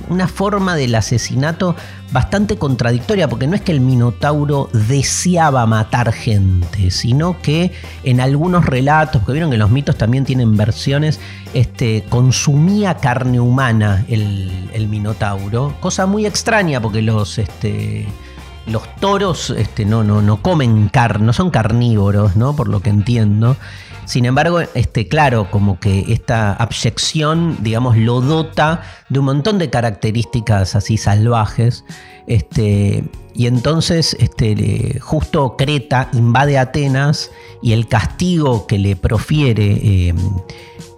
una, 0.09 0.29
forma 0.29 0.76
del 0.76 0.94
asesinato 0.94 1.74
bastante 2.12 2.57
contradictoria, 2.57 3.29
porque 3.29 3.46
no 3.48 3.57
es 3.57 3.62
que 3.62 3.72
el 3.72 3.81
Minotauro 3.81 4.68
deseaba 4.72 5.66
matar 5.66 6.12
gente, 6.12 6.90
sino 6.90 7.40
que 7.42 7.72
en 8.05 8.20
algunos 8.20 8.64
relatos, 8.64 9.24
que 9.24 9.33
vieron 9.33 9.50
que 9.50 9.57
los 9.57 9.70
mitos 9.70 9.96
también 9.96 10.24
tienen 10.24 10.57
versiones, 10.57 11.18
este, 11.53 12.05
consumía 12.09 12.94
carne 12.94 13.40
humana 13.40 14.05
el, 14.09 14.70
el 14.72 14.87
Minotauro, 14.87 15.74
cosa 15.81 16.07
muy 16.07 16.26
extraña 16.26 16.81
porque 16.81 17.03
los... 17.03 17.38
Este, 17.38 18.07
los 18.66 18.83
toros 18.96 19.50
este, 19.50 19.85
no, 19.85 20.05
no, 20.05 20.22
no 20.22 20.42
comen 20.42 20.90
carne, 20.90 21.26
no 21.26 21.33
son 21.33 21.50
carnívoros, 21.50 22.37
¿no? 22.37 22.55
Por 22.55 22.68
lo 22.68 22.81
que 22.81 22.90
entiendo. 22.90 23.57
Sin 24.10 24.24
embargo, 24.24 24.58
este, 24.74 25.06
claro, 25.06 25.48
como 25.52 25.78
que 25.78 26.12
esta 26.12 26.54
abyección, 26.54 27.58
digamos, 27.60 27.96
lo 27.96 28.20
dota 28.20 28.82
de 29.08 29.20
un 29.20 29.26
montón 29.26 29.58
de 29.58 29.70
características 29.70 30.74
así 30.74 30.96
salvajes. 30.96 31.84
Este, 32.26 33.04
y 33.36 33.46
entonces, 33.46 34.16
este, 34.18 34.98
justo 34.98 35.54
Creta 35.56 36.08
invade 36.12 36.58
Atenas 36.58 37.30
y 37.62 37.72
el 37.72 37.86
castigo 37.86 38.66
que 38.66 38.80
le 38.80 38.96
profiere 38.96 39.74
eh, 40.08 40.14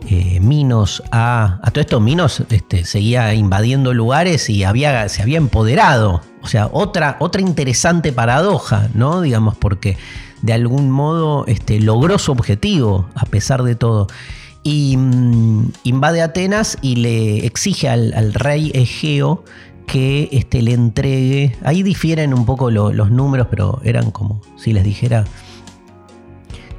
eh, 0.09 0.40
Minos 0.40 1.03
a, 1.12 1.61
a, 1.62 1.70
todo 1.70 1.83
esto, 1.83 2.01
Minos 2.01 2.42
este, 2.48 2.87
seguía 2.87 3.35
invadiendo 3.35 3.92
lugares 3.92 4.48
y 4.48 4.64
había, 4.64 5.07
se 5.11 5.20
había 5.20 5.37
empoderado. 5.37 6.22
O 6.40 6.46
sea, 6.46 6.70
otra, 6.72 7.18
otra 7.20 7.42
interesante 7.42 8.11
paradoja, 8.11 8.88
¿no? 8.94 9.20
Digamos, 9.20 9.55
porque 9.59 9.98
de 10.43 10.53
algún 10.53 10.91
modo 10.91 11.47
este, 11.47 11.81
logró 11.81 12.19
su 12.19 12.33
objetivo 12.33 13.07
a 13.15 13.25
pesar 13.27 13.63
de 13.63 13.75
todo. 13.75 14.09
Y 14.63 14.97
mm, 14.97 15.73
invade 15.85 16.23
Atenas 16.23 16.79
y 16.83 16.97
le 16.97 17.47
exige 17.47 17.89
al, 17.89 18.35
rey 18.35 18.71
Egeo 18.75 19.45
que 19.87 20.29
este, 20.33 20.63
le 20.63 20.73
entregue, 20.73 21.57
ahí 21.65 21.83
difieren 21.83 22.33
un 22.35 22.47
poco 22.47 22.71
los 22.71 23.11
números, 23.11 23.49
pero 23.51 23.81
eran 23.85 24.11
como 24.11 24.41
si 24.57 24.73
les 24.73 24.85
dijera 24.85 25.25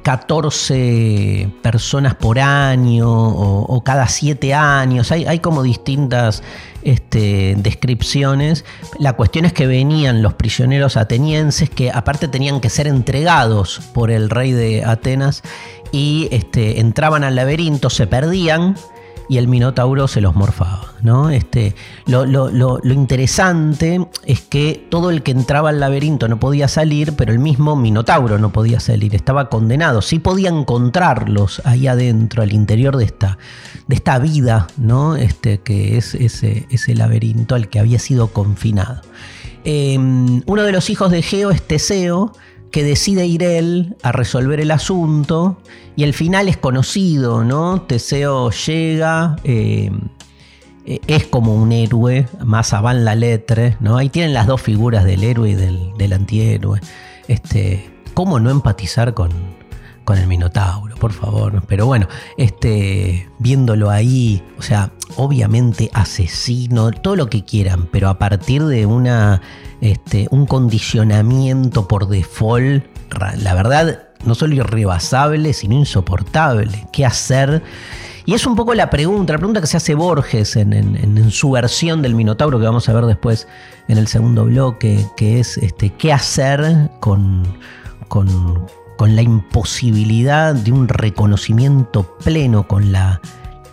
14 0.04 1.48
personas 1.62 2.14
por 2.14 2.38
año 2.38 3.10
o, 3.10 3.82
cada 3.82 4.06
7 4.06 4.52
años. 4.54 5.10
Hay, 5.10 5.24
hay 5.24 5.38
como 5.38 5.62
distintas 5.62 6.42
este, 6.82 7.56
descripciones. 7.56 8.66
La 8.98 9.14
cuestión 9.14 9.46
es 9.46 9.54
que 9.54 9.66
venían 9.66 10.22
los 10.22 10.34
prisioneros 10.34 10.98
atenienses 10.98 11.70
que 11.70 11.90
aparte 11.90 12.28
tenían 12.28 12.60
que 12.60 12.68
ser 12.68 12.86
entregados 12.86 13.80
por 13.94 14.10
el 14.10 14.28
rey 14.28 14.52
de 14.52 14.84
Atenas 14.84 15.42
y 15.90 16.28
este, 16.30 16.80
entraban 16.80 17.24
al 17.24 17.34
laberinto, 17.34 17.88
se 17.88 18.06
perdían 18.06 18.76
y 19.28 19.38
el 19.38 19.48
Minotauro 19.48 20.08
se 20.08 20.20
los 20.20 20.34
morfaba. 20.34 20.94
¿no? 21.04 21.28
Este, 21.30 21.74
lo, 22.06 22.80
interesante 22.82 24.08
es 24.24 24.40
que 24.40 24.86
todo 24.90 25.10
el 25.10 25.22
que 25.22 25.32
entraba 25.32 25.68
al 25.68 25.78
laberinto 25.78 26.28
no 26.28 26.40
podía 26.40 26.66
salir, 26.66 27.12
pero 27.14 27.32
el 27.32 27.38
mismo 27.38 27.76
Minotauro 27.76 28.38
no 28.38 28.52
podía 28.52 28.80
salir, 28.80 29.14
estaba 29.14 29.50
condenado. 29.50 30.00
Sí 30.00 30.18
podía 30.18 30.48
encontrarlos 30.48 31.60
ahí 31.64 31.86
adentro, 31.86 32.42
al 32.42 32.52
interior 32.52 32.96
de 32.96 33.04
esta, 33.04 33.38
de 33.86 33.96
esta 33.96 34.18
vida, 34.18 34.66
¿no? 34.78 35.14
este, 35.16 35.58
que 35.58 35.98
es 35.98 36.14
ese, 36.14 36.66
ese 36.70 36.94
laberinto 36.94 37.54
al 37.54 37.68
que 37.68 37.78
había 37.78 37.98
sido 37.98 38.28
confinado. 38.28 39.02
Em, 39.64 40.42
uno 40.46 40.62
de 40.62 40.72
los 40.72 40.90
hijos 40.90 41.10
de 41.10 41.22
Geo 41.22 41.50
es 41.50 41.62
Teseo, 41.62 42.32
que 42.74 42.82
decide 42.82 43.24
ir 43.24 43.44
él 43.44 43.94
a 44.02 44.10
resolver 44.10 44.58
el 44.58 44.72
asunto 44.72 45.58
y 45.94 46.02
el 46.02 46.12
final 46.12 46.48
es 46.48 46.56
conocido, 46.56 47.44
¿no? 47.44 47.82
Teseo 47.82 48.50
llega, 48.50 49.36
eh, 49.44 49.92
es 51.06 51.24
como 51.28 51.54
un 51.54 51.70
héroe, 51.70 52.26
más 52.44 52.72
van 52.82 53.04
la 53.04 53.14
letra, 53.14 53.76
¿no? 53.78 53.96
Ahí 53.96 54.08
tienen 54.08 54.34
las 54.34 54.48
dos 54.48 54.60
figuras 54.60 55.04
del 55.04 55.22
héroe 55.22 55.50
y 55.50 55.54
del, 55.54 56.12
antihéroe. 56.12 56.80
Este, 57.28 57.88
¿Cómo 58.12 58.40
no 58.40 58.50
empatizar 58.50 59.14
con, 59.14 59.30
con 60.04 60.18
el 60.18 60.26
Minotauro, 60.26 60.96
por 60.96 61.12
favor. 61.12 61.62
Pero 61.66 61.86
bueno, 61.86 62.08
este, 62.36 63.28
viéndolo 63.38 63.90
ahí, 63.90 64.42
o 64.58 64.62
sea, 64.62 64.92
obviamente 65.16 65.90
asesino, 65.92 66.90
todo 66.90 67.14
lo 67.16 67.30
que 67.30 67.44
quieran, 67.44 67.88
pero 67.90 68.08
a 68.08 68.18
partir 68.18 68.64
de 68.64 68.86
una, 68.86 69.40
este, 69.84 70.28
un 70.30 70.46
condicionamiento 70.46 71.86
por 71.86 72.08
default, 72.08 72.84
la 73.36 73.54
verdad, 73.54 74.08
no 74.24 74.34
solo 74.34 74.54
irrebasable, 74.54 75.52
sino 75.52 75.74
insoportable. 75.74 76.86
¿Qué 76.92 77.04
hacer? 77.04 77.62
Y 78.26 78.34
es 78.34 78.46
un 78.46 78.56
poco 78.56 78.74
la 78.74 78.88
pregunta, 78.88 79.34
la 79.34 79.38
pregunta 79.38 79.60
que 79.60 79.66
se 79.66 79.76
hace 79.76 79.94
Borges 79.94 80.56
en, 80.56 80.72
en, 80.72 81.30
su 81.30 81.50
versión 81.50 82.00
del 82.00 82.14
Minotauro, 82.14 82.58
que 82.58 82.64
vamos 82.64 82.88
a 82.88 82.94
ver 82.94 83.04
después 83.04 83.46
en 83.88 83.98
el 83.98 84.08
segundo 84.08 84.46
bloque, 84.46 85.06
que 85.16 85.40
es 85.40 85.58
este, 85.58 85.90
qué 85.90 86.12
hacer 86.12 86.90
con, 87.00 87.42
con 88.08 88.66
con 88.96 89.16
la 89.16 89.22
imposibilidad 89.22 90.54
de 90.54 90.72
un 90.72 90.88
reconocimiento 90.88 92.16
pleno, 92.18 92.68
con 92.68 92.92
la, 92.92 93.20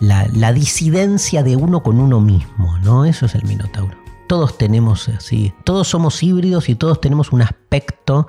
la, 0.00 0.52
disidencia 0.52 1.42
de 1.42 1.56
uno 1.56 1.82
con 1.82 2.00
uno 2.00 2.20
mismo, 2.20 2.76
¿no? 2.78 3.04
Eso 3.04 3.26
es 3.26 3.34
el 3.34 3.44
Minotauro. 3.44 4.01
Todos 4.32 4.56
tenemos 4.56 5.10
así, 5.10 5.52
todos 5.62 5.88
somos 5.88 6.22
híbridos 6.22 6.70
y 6.70 6.74
todos 6.74 7.02
tenemos 7.02 7.32
un 7.32 7.42
aspecto 7.42 8.26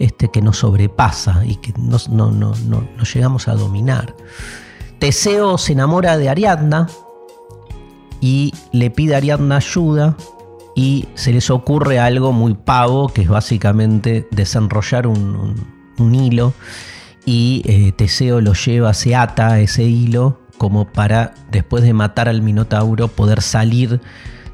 este, 0.00 0.28
que 0.28 0.42
nos 0.42 0.58
sobrepasa 0.58 1.46
y 1.46 1.54
que 1.54 1.72
no, 1.78 1.98
no, 2.10 2.32
no, 2.32 2.52
no 2.66 3.04
llegamos 3.14 3.46
a 3.46 3.54
dominar. 3.54 4.16
Teseo 4.98 5.56
se 5.56 5.74
enamora 5.74 6.18
de 6.18 6.28
Ariadna 6.28 6.88
y 8.20 8.52
le 8.72 8.90
pide 8.90 9.14
a 9.14 9.18
Ariadna 9.18 9.58
ayuda 9.58 10.16
y 10.74 11.06
se 11.14 11.32
les 11.32 11.48
ocurre 11.48 12.00
algo 12.00 12.32
muy 12.32 12.54
pavo, 12.54 13.06
que 13.06 13.22
es 13.22 13.28
básicamente 13.28 14.26
desenrollar 14.32 15.06
un, 15.06 15.54
hilo 16.12 16.54
y 17.24 17.62
eh, 17.66 17.92
Teseo 17.92 18.40
lo 18.40 18.54
lleva, 18.54 18.92
se 18.94 19.14
ata 19.14 19.52
a 19.52 19.60
ese 19.60 19.84
hilo 19.84 20.40
como 20.58 20.88
para 20.88 21.34
después 21.52 21.84
de 21.84 21.92
matar 21.92 22.28
al 22.28 22.42
Minotauro 22.42 23.06
poder 23.06 23.42
salir 23.42 24.00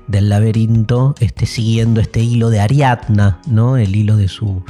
del 0.07 0.29
laberinto 0.29 1.15
este, 1.21 1.47
siguiendo 1.47 2.01
este 2.01 2.21
hilo 2.21 2.51
de 2.51 2.61
Ariadna, 2.61 3.41
¿no? 3.47 3.77
el 3.77 3.95
hilo 3.95 4.17
de 4.17 4.29
su 4.29 4.62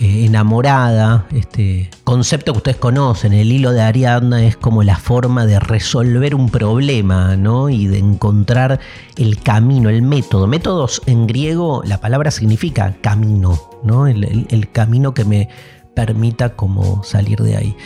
eh, 0.00 0.26
enamorada, 0.26 1.26
este 1.32 1.90
concepto 2.04 2.52
que 2.52 2.58
ustedes 2.58 2.76
conocen, 2.76 3.32
el 3.32 3.50
hilo 3.50 3.72
de 3.72 3.80
Ariadna 3.80 4.44
es 4.44 4.56
como 4.56 4.82
la 4.82 4.96
forma 4.96 5.44
de 5.44 5.58
resolver 5.58 6.34
un 6.36 6.50
problema, 6.50 7.36
¿no? 7.36 7.68
Y 7.68 7.88
de 7.88 7.98
encontrar 7.98 8.78
el 9.16 9.40
camino, 9.40 9.88
el 9.88 10.02
método. 10.02 10.46
Métodos 10.46 11.02
en 11.06 11.26
griego, 11.26 11.82
la 11.84 12.00
palabra 12.00 12.30
significa 12.30 12.94
camino, 13.00 13.60
¿no? 13.82 14.06
el 14.06 14.68
camino 14.70 15.14
que 15.14 15.24
me 15.24 15.48
permita 15.96 16.50
como 16.50 17.02
salir 17.02 17.40
de 17.40 17.56
ahí. 17.56 17.76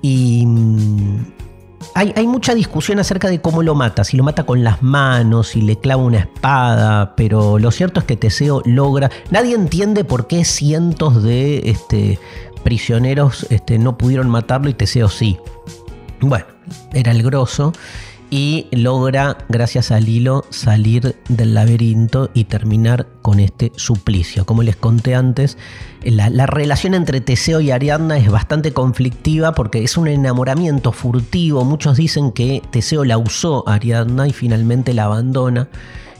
Y 0.00 0.46
hay, 1.94 2.26
mucha 2.26 2.54
discusión 2.54 2.98
acerca 2.98 3.28
de 3.28 3.40
cómo 3.40 3.62
lo 3.62 3.74
mata, 3.74 4.04
si 4.04 4.16
lo 4.16 4.22
mata 4.24 4.44
con 4.44 4.62
las 4.62 4.82
manos, 4.82 5.48
si 5.48 5.62
le 5.62 5.76
clava 5.76 6.02
una 6.02 6.18
espada, 6.18 7.14
pero 7.16 7.58
lo 7.58 7.70
cierto 7.70 8.00
es 8.00 8.06
que 8.06 8.16
Teseo 8.16 8.62
logra. 8.64 9.10
Nadie 9.30 9.54
entiende 9.54 10.04
por 10.04 10.26
qué 10.26 10.44
cientos 10.44 11.22
de 11.22 11.70
este, 11.70 12.18
prisioneros 12.64 13.46
este, 13.50 13.78
no 13.78 13.96
pudieron 13.96 14.28
matarlo 14.28 14.68
y 14.68 14.74
Teseo 14.74 15.08
sí. 15.08 15.38
Bueno, 16.20 16.46
era 16.92 17.12
el 17.12 17.22
grosso 17.22 17.72
y 18.30 18.66
logra, 18.72 19.38
gracias 19.48 19.90
al 19.92 20.08
hilo, 20.08 20.44
salir 20.50 21.16
del 21.28 21.54
laberinto 21.54 22.30
y 22.34 22.44
terminar 22.44 23.06
con 23.22 23.38
este 23.38 23.72
suplicio. 23.76 24.44
Como 24.44 24.62
les 24.62 24.76
conté 24.76 25.14
antes, 25.14 25.56
la, 26.02 26.46
relación 26.46 26.94
entre 26.94 27.20
Teseo 27.20 27.60
y 27.60 27.70
Ariadna 27.70 28.18
es 28.18 28.30
bastante 28.30 28.72
conflictiva 28.72 29.52
porque 29.52 29.84
es 29.84 29.96
un 29.96 30.08
enamoramiento 30.08 30.92
furtivo. 30.92 31.64
Muchos 31.64 31.96
dicen 31.96 32.32
que 32.32 32.62
Teseo 32.70 33.04
la 33.04 33.18
usó 33.18 33.68
Ariadna 33.68 34.26
y 34.26 34.32
finalmente 34.32 34.92
la 34.92 35.04
abandona. 35.04 35.68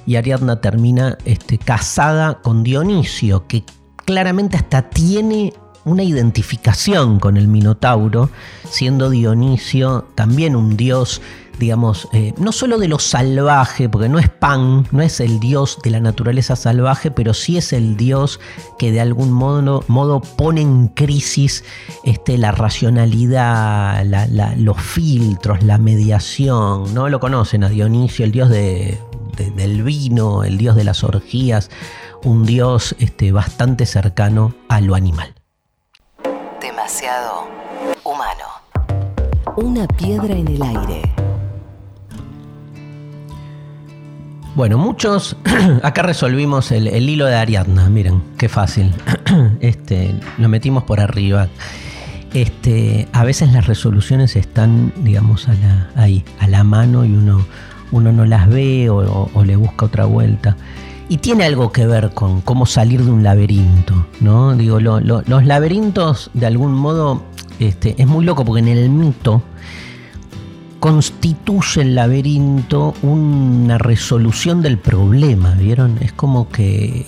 Y 0.07 0.15
Ariadna 0.15 0.61
termina 0.61 1.19
este, 1.25 1.59
casada 1.59 2.41
con 2.41 2.63
Dionisio, 2.63 3.49
que 3.49 3.65
claramente 4.05 4.57
hasta 4.57 4.83
tiene 4.91 5.53
una 5.85 6.03
identificación 6.03 7.19
con 7.19 7.37
el 7.37 7.49
Minotauro, 7.49 8.31
siendo 8.69 9.09
Dionisio 9.11 10.07
también 10.15 10.55
un 10.57 10.77
dios 10.77 11.23
digamos, 11.59 12.09
eh, 12.13 12.35
no 12.39 12.53
solo 12.53 12.79
de 12.79 12.89
lo 12.89 12.99
salvaje, 12.99 13.89
porque 13.89 14.09
no 14.09 14.19
es 14.19 14.29
Pan, 14.29 14.87
no 14.91 15.03
es 15.03 15.21
el 15.21 15.41
dios 15.41 15.79
de 15.83 15.91
la 15.91 16.01
naturaleza 16.01 16.57
salvaje, 16.57 17.11
pero 17.11 17.35
sí 17.35 17.57
es 17.57 17.73
el 17.73 17.97
dios 17.97 18.41
que 18.79 18.93
de 18.93 19.01
algún 19.01 19.33
modo, 19.33 19.85
modo 19.89 20.21
pone 20.21 20.61
en 20.61 20.89
crisis 20.89 21.65
este, 22.05 22.39
la 22.39 22.53
racionalidad, 22.53 24.05
los 24.57 24.81
filtros, 24.81 25.63
la 25.63 25.79
mediación. 25.79 26.93
No 26.95 27.09
lo 27.09 27.21
conocen 27.21 27.65
a 27.65 27.69
Dionisio, 27.69 28.25
el 28.25 28.33
dios 28.33 28.51
de, 28.51 28.99
del 29.37 29.83
vino, 29.83 30.45
el 30.45 30.59
dios 30.59 30.77
de 30.77 30.85
las 30.85 31.05
orgías, 31.05 31.71
un 32.25 32.45
dios 32.45 32.95
este, 32.99 33.33
bastante 33.33 33.87
cercano 33.87 34.55
a 34.69 34.81
lo 34.81 34.95
animal. 34.95 35.35
Demasiado 36.61 37.49
humano. 38.05 38.45
Una 39.57 39.87
piedra 39.87 40.35
en 40.35 40.49
el 40.49 40.63
aire. 40.63 41.03
Bueno, 44.57 44.79
muchos, 44.79 45.37
acá 45.83 46.01
resolvimos 46.01 46.73
el, 46.73 46.89
hilo 47.11 47.27
de 47.27 47.35
Ariadna, 47.35 47.91
miren, 47.91 48.23
qué 48.39 48.49
fácil. 48.49 48.95
Este, 49.61 50.15
lo 50.39 50.49
metimos 50.49 50.85
por 50.85 50.99
arriba. 50.99 51.49
Este, 52.33 53.07
a 53.13 53.23
veces 53.23 53.53
las 53.53 53.67
resoluciones 53.67 54.35
están, 54.35 54.95
digamos, 54.97 55.47
a 55.49 55.53
la, 55.53 55.91
ahí, 55.95 56.25
a 56.39 56.49
la 56.49 56.65
mano 56.65 57.05
y 57.05 57.13
uno, 57.13 57.45
uno 57.93 58.13
no 58.13 58.25
las 58.25 58.49
ve 58.49 58.89
o, 58.89 59.31
le 59.45 59.57
busca 59.57 59.85
otra 59.85 60.07
vuelta. 60.07 60.57
Y 61.11 61.19
tiene 61.19 61.45
algo 61.45 61.71
que 61.71 61.87
ver 61.87 62.13
con 62.15 62.41
cómo 62.41 62.65
salir 62.65 63.05
de 63.05 63.11
un 63.11 63.23
laberinto, 63.23 64.07
¿no? 64.21 64.55
Digo, 64.57 64.81
los 64.81 65.45
laberintos, 65.45 66.31
de 66.33 66.47
algún 66.47 66.73
modo, 66.73 67.23
este, 67.59 67.95
es 67.99 68.07
muy 68.07 68.25
loco 68.25 68.43
porque 68.47 68.61
en 68.61 68.69
el 68.69 68.89
mito 68.89 69.43
constituye 70.81 71.83
el 71.83 71.95
laberinto 71.95 72.95
una 73.03 73.79
resolución 73.79 74.63
del 74.63 74.79
problema, 74.79 75.55
¿vieron? 75.55 75.99
Es 76.01 76.13
como 76.13 76.49
que 76.49 77.07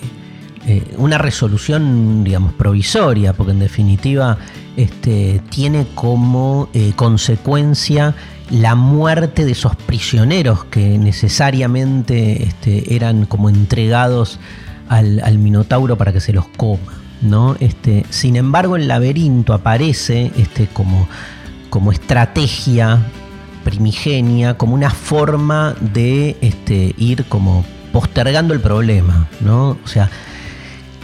eh, 0.65 0.83
una 0.97 1.17
resolución, 1.17 2.23
digamos, 2.23 2.53
provisoria, 2.53 3.33
porque 3.33 3.53
en 3.53 3.59
definitiva 3.59 4.37
este, 4.75 5.41
tiene 5.49 5.87
como 5.95 6.69
eh, 6.73 6.93
consecuencia 6.95 8.15
la 8.49 8.75
muerte 8.75 9.45
de 9.45 9.51
esos 9.51 9.75
prisioneros 9.75 10.65
que 10.65 10.97
necesariamente 10.97 12.43
este, 12.43 12.95
eran 12.95 13.25
como 13.25 13.49
entregados 13.49 14.39
al, 14.87 15.21
al, 15.23 15.37
Minotauro 15.37 15.97
para 15.97 16.11
que 16.11 16.19
se 16.19 16.33
los 16.33 16.47
coma. 16.47 16.99
¿no? 17.21 17.55
Este, 17.59 18.05
sin 18.09 18.35
embargo, 18.35 18.75
el 18.75 18.87
laberinto 18.87 19.53
aparece 19.53 20.31
este, 20.37 20.67
como, 20.67 21.07
como 21.69 21.91
estrategia 21.91 22.99
primigenia 23.69 24.57
como 24.57 24.73
una 24.73 24.89
forma 24.89 25.75
de 25.79 26.35
este, 26.41 26.95
ir 26.97 27.25
como 27.25 27.63
postergando 27.93 28.53
el 28.53 28.59
problema, 28.59 29.27
¿no? 29.41 29.77
O 29.83 29.87
sea, 29.87 30.09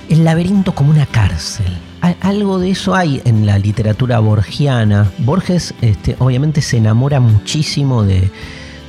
el 0.10 0.23
laberinto 0.23 0.73
como 0.73 0.89
una 0.91 1.06
cárcel. 1.06 1.67
Algo 2.21 2.60
de 2.60 2.69
eso 2.71 2.93
hay 2.93 3.21
en 3.25 3.45
la 3.45 3.58
literatura 3.58 4.19
borgiana. 4.19 5.12
Borges 5.19 5.73
este, 5.82 6.15
obviamente 6.19 6.62
se 6.62 6.78
enamora 6.78 7.19
muchísimo 7.19 8.04
de, 8.04 8.30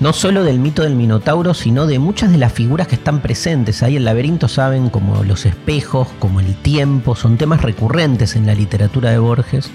no 0.01 0.13
solo 0.13 0.45
del 0.45 0.59
mito 0.59 0.83
del 0.83 0.95
Minotauro, 0.95 1.55
sino 1.55 1.87
de 1.87 1.99
muchas 1.99 2.31
de 2.31 2.37
las 2.37 2.53
figuras 2.53 2.89
que 2.89 2.97
están 2.97 3.21
presentes. 3.21 3.83
Ahí 3.83 3.97
el 3.97 4.05
laberinto, 4.05 4.49
saben, 4.49 4.91
como 4.91 5.23
los 5.25 5.47
espejos, 5.47 6.09
como 6.19 6.41
el 6.41 6.55
tiempo, 6.57 7.17
son 7.17 7.39
temas 7.39 7.63
recurrentes 7.63 8.37
en 8.37 8.47
la 8.47 8.55
literatura 8.55 9.11
de 9.11 9.19
Borges. 9.19 9.71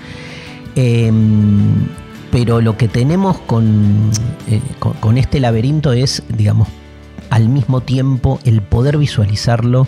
Em, 0.75 1.87
pero 2.31 2.61
lo 2.61 2.77
que 2.77 2.87
tenemos 2.87 3.37
eh, 3.37 4.61
con, 4.79 4.93
con, 4.93 5.17
este 5.17 5.39
laberinto 5.39 5.91
es, 5.91 6.23
digamos, 6.29 6.67
al 7.29 7.49
mismo 7.49 7.81
tiempo 7.81 8.39
el 8.43 8.61
poder 8.61 8.97
visualizarlo 8.97 9.87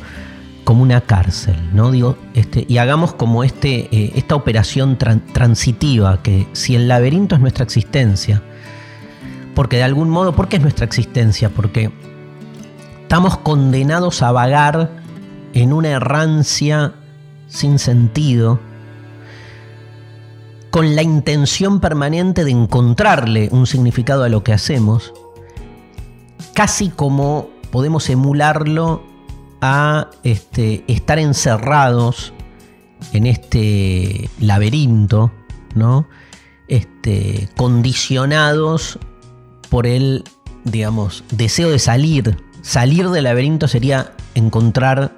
como 0.63 0.81
una 0.81 1.01
cárcel, 1.01 1.55
¿no? 1.73 1.91
Digo, 1.91 2.17
este, 2.33 2.65
y 2.67 2.77
hagamos 2.77 3.13
como 3.13 3.43
este, 3.43 3.89
eh, 3.95 4.13
esta 4.15 4.35
operación 4.35 4.97
transitiva, 4.97 6.21
que 6.21 6.47
si 6.53 6.75
el 6.75 6.87
laberinto 6.87 7.35
es 7.35 7.41
nuestra 7.41 7.63
existencia, 7.63 8.41
porque 9.55 9.77
de 9.77 9.83
algún 9.83 10.09
modo, 10.09 10.33
¿por 10.33 10.47
qué 10.47 10.57
es 10.57 10.61
nuestra 10.61 10.85
existencia? 10.85 11.49
Porque 11.49 11.91
estamos 13.01 13.37
condenados 13.37 14.21
a 14.21 14.31
vagar 14.31 14.89
en 15.53 15.73
una 15.73 15.89
errancia 15.89 16.93
sin 17.47 17.77
sentido, 17.77 18.59
con 20.73 20.95
la 20.95 21.03
intención 21.03 21.79
permanente 21.79 22.43
de 22.43 22.49
encontrarle 22.49 23.47
un 23.51 23.67
significado 23.67 24.23
a 24.23 24.29
lo 24.29 24.43
que 24.43 24.53
hacemos, 24.53 25.13
casi 26.55 26.89
como 26.89 27.51
podemos 27.69 28.09
emularlo 28.09 29.03
a 29.61 30.09
este, 30.23 30.83
estar 30.87 31.19
encerrados 31.19 32.33
en 33.11 33.27
este 33.27 34.31
laberinto, 34.39 35.31
¿no? 35.75 36.07
Este, 36.67 37.49
condicionados 37.55 38.97
por 39.69 39.85
el, 39.85 40.23
digamos, 40.63 41.23
deseo 41.29 41.69
de 41.69 41.77
salir. 41.77 42.43
Salir 42.63 43.11
del 43.11 43.25
laberinto 43.25 43.67
sería 43.67 44.13
encontrar 44.33 45.13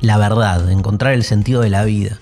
la 0.00 0.18
verdad, 0.18 0.68
encontrar 0.68 1.12
el 1.12 1.22
sentido 1.22 1.60
de 1.60 1.70
la 1.70 1.84
vida. 1.84 2.18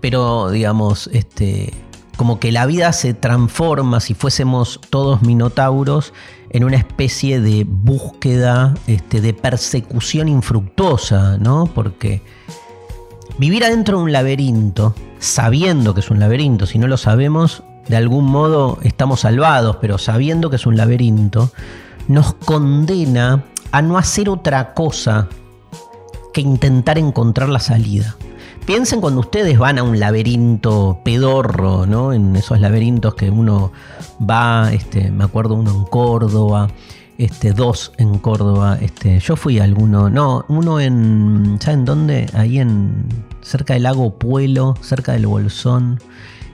Pero, 0.00 0.50
digamos, 0.50 1.10
este, 1.12 1.72
como 2.16 2.40
que 2.40 2.52
la 2.52 2.66
vida 2.66 2.92
se 2.92 3.14
transforma, 3.14 4.00
si 4.00 4.14
fuésemos 4.14 4.80
todos 4.90 5.22
minotauros, 5.22 6.12
en 6.50 6.64
una 6.64 6.76
especie 6.76 7.40
de 7.40 7.64
búsqueda, 7.68 8.74
este, 8.86 9.20
de 9.20 9.34
persecución 9.34 10.28
infructuosa, 10.28 11.36
¿no? 11.38 11.66
Porque 11.66 12.22
vivir 13.38 13.64
adentro 13.64 13.98
de 13.98 14.04
un 14.04 14.12
laberinto, 14.12 14.94
sabiendo 15.18 15.94
que 15.94 16.00
es 16.00 16.10
un 16.10 16.18
laberinto, 16.18 16.66
si 16.66 16.78
no 16.78 16.86
lo 16.86 16.96
sabemos, 16.96 17.62
de 17.88 17.96
algún 17.96 18.24
modo 18.24 18.78
estamos 18.82 19.20
salvados, 19.20 19.76
pero 19.80 19.98
sabiendo 19.98 20.50
que 20.50 20.56
es 20.56 20.66
un 20.66 20.76
laberinto, 20.76 21.50
nos 22.08 22.34
condena 22.34 23.44
a 23.72 23.82
no 23.82 23.98
hacer 23.98 24.28
otra 24.28 24.74
cosa 24.74 25.28
que 26.32 26.40
intentar 26.40 26.98
encontrar 26.98 27.48
la 27.48 27.60
salida. 27.60 28.16
Piensen 28.66 29.00
cuando 29.00 29.20
ustedes 29.20 29.60
van 29.60 29.78
a 29.78 29.84
un 29.84 30.00
laberinto 30.00 30.98
pedorro, 31.04 31.86
¿no? 31.86 32.12
En 32.12 32.34
esos 32.34 32.60
laberintos 32.60 33.14
que 33.14 33.30
uno 33.30 33.70
va, 34.20 34.72
este, 34.72 35.12
me 35.12 35.22
acuerdo 35.22 35.54
uno 35.54 35.70
en 35.70 35.84
Córdoba, 35.84 36.66
este, 37.16 37.52
dos 37.52 37.92
en 37.96 38.18
Córdoba. 38.18 38.76
Este, 38.80 39.20
yo 39.20 39.36
fui 39.36 39.60
a 39.60 39.64
alguno, 39.64 40.10
no, 40.10 40.44
uno 40.48 40.80
en, 40.80 41.58
¿saben 41.60 41.84
dónde? 41.84 42.26
Ahí 42.34 42.58
en, 42.58 43.06
cerca 43.40 43.74
del 43.74 43.84
lago 43.84 44.18
Puelo, 44.18 44.74
cerca 44.80 45.12
del 45.12 45.28
Bolsón. 45.28 46.00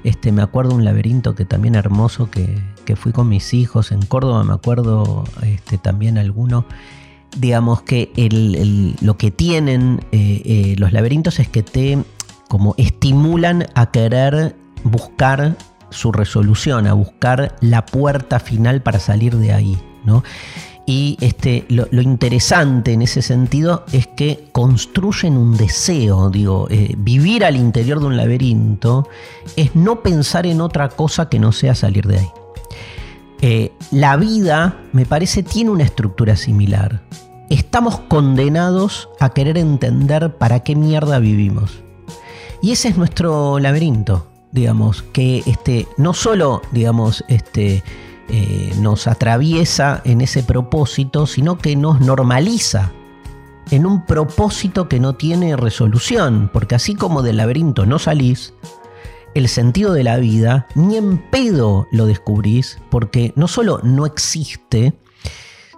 Este, 0.05 0.33
me 0.33 0.43
acuerdo 0.43 0.75
un 0.75 0.85
laberinto 0.85 1.35
que 1.35 1.47
también 1.47 1.77
hermoso 1.77 2.31
que, 2.31 2.63
que 2.85 2.95
fui 2.95 3.13
con 3.13 3.31
mis 3.31 3.55
hijos. 3.55 3.91
En 3.91 4.05
Córdoba 4.05 4.45
me 4.45 4.53
acuerdo 4.53 5.25
este, 5.41 5.79
también 5.79 6.19
alguno. 6.19 6.67
Digamos 7.37 7.83
que 7.83 8.11
lo 9.01 9.17
que 9.17 9.31
tienen 9.31 10.05
eh, 10.13 10.43
eh, 10.45 10.75
los 10.79 10.93
laberintos 10.93 11.39
es 11.41 11.49
que 11.49 11.63
te 11.63 11.99
como 12.49 12.75
estimulan 12.77 13.67
a 13.75 13.91
querer 13.91 14.55
buscar 14.85 15.57
su 15.91 16.13
resolución, 16.13 16.87
a 16.87 16.93
buscar 16.93 17.57
la 17.61 17.87
puerta 17.87 18.41
final 18.41 18.83
para 18.83 18.99
salir 18.99 19.37
de 19.37 19.53
ahí. 19.53 19.79
¿no? 20.05 20.23
Y 20.85 21.17
este, 21.21 21.65
lo, 21.69 21.87
interesante 22.03 22.93
en 22.93 23.03
ese 23.03 23.23
sentido 23.23 23.85
es 23.93 24.09
que 24.09 24.49
construyen 24.53 25.37
un 25.37 25.57
deseo, 25.57 26.29
digo, 26.29 26.67
eh, 26.71 26.95
vivir 26.99 27.45
al 27.45 27.57
interior 27.57 28.01
de 28.01 28.07
un 28.07 28.17
laberinto 28.17 29.09
es 29.57 29.77
no 29.77 30.03
pensar 30.03 30.47
en 30.47 30.61
otra 30.61 30.89
cosa 30.89 31.29
que 31.29 31.39
no 31.39 31.53
sea 31.53 31.75
salir 31.75 32.07
de 32.07 32.19
ahí. 32.19 32.29
La 33.91 34.17
vida, 34.17 34.79
me 34.93 35.05
parece, 35.05 35.43
tiene 35.43 35.71
una 35.71 35.83
estructura 35.83 36.37
similar. 36.37 37.03
Estamos 37.51 37.99
condenados 38.09 39.09
a 39.19 39.31
querer 39.31 39.59
entender 39.59 40.37
para 40.37 40.61
qué 40.61 40.77
mierda 40.77 41.19
vivimos. 41.19 41.83
Y 42.63 42.71
ese 42.71 42.89
es 42.89 42.97
nuestro 42.97 43.59
laberinto, 43.59 44.29
digamos, 44.53 45.03
que 45.03 45.43
este, 45.47 45.89
no 45.97 46.15
solo, 46.15 46.63
digamos, 46.71 47.25
este, 47.29 47.83
eh, 48.29 48.73
nos 48.79 49.09
atraviesa 49.09 50.01
en 50.05 50.21
ese 50.21 50.45
propósito, 50.45 51.27
sino 51.27 51.59
que 51.59 51.75
nos 51.75 52.01
normaliza 52.01 52.93
en 53.71 53.85
un 53.85 54.07
propósito 54.07 54.89
que 54.89 55.01
no 55.01 55.15
tiene 55.15 55.57
resolución, 55.57 56.49
porque 56.53 56.77
así 56.77 56.95
como 56.95 57.23
del 57.23 57.39
laberinto 57.39 57.85
no 57.85 57.99
salís, 57.99 58.55
el 59.35 59.49
sentido 59.49 59.93
de 59.93 60.05
la 60.05 60.19
vida 60.19 60.67
ni 60.75 60.97
en 60.97 61.19
pedo 61.31 61.87
lo 61.91 62.07
descubrís, 62.07 62.79
porque 62.91 63.33
no 63.37 63.49
solo 63.49 63.81
no 63.83 64.07
existe, 64.07 64.95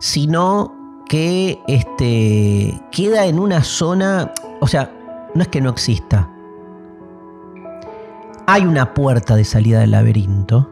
sino 0.01 1.03
que 1.09 1.59
este, 1.69 2.81
queda 2.91 3.27
en 3.27 3.39
una 3.39 3.63
zona, 3.63 4.33
o 4.61 4.67
sea, 4.67 4.93
no 5.35 5.43
es 5.43 5.49
que 5.49 5.61
no 5.61 5.71
exista, 5.71 6.31
hay 8.47 8.67
una 8.67 8.93
puerta 8.93 9.37
de 9.37 9.45
salida 9.45 9.81
del 9.81 9.93
laberinto, 9.93 10.71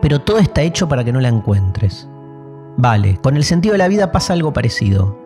pero 0.00 0.20
todo 0.20 0.38
está 0.38 0.62
hecho 0.62 0.88
para 0.88 1.04
que 1.04 1.12
no 1.12 1.20
la 1.20 1.28
encuentres. 1.28 2.08
Vale, 2.76 3.18
con 3.22 3.36
el 3.36 3.44
sentido 3.44 3.72
de 3.72 3.78
la 3.78 3.88
vida 3.88 4.12
pasa 4.12 4.32
algo 4.32 4.52
parecido. 4.52 5.18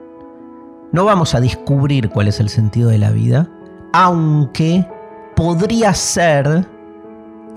No 0.92 1.04
vamos 1.04 1.34
a 1.34 1.40
descubrir 1.40 2.10
cuál 2.10 2.28
es 2.28 2.40
el 2.40 2.48
sentido 2.48 2.88
de 2.88 2.98
la 2.98 3.10
vida, 3.10 3.48
aunque 3.92 4.86
podría 5.34 5.92
ser 5.94 6.66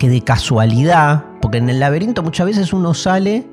que 0.00 0.08
de 0.08 0.22
casualidad, 0.22 1.24
porque 1.42 1.58
en 1.58 1.68
el 1.68 1.78
laberinto 1.78 2.22
muchas 2.22 2.46
veces 2.46 2.72
uno 2.72 2.94
sale 2.94 3.46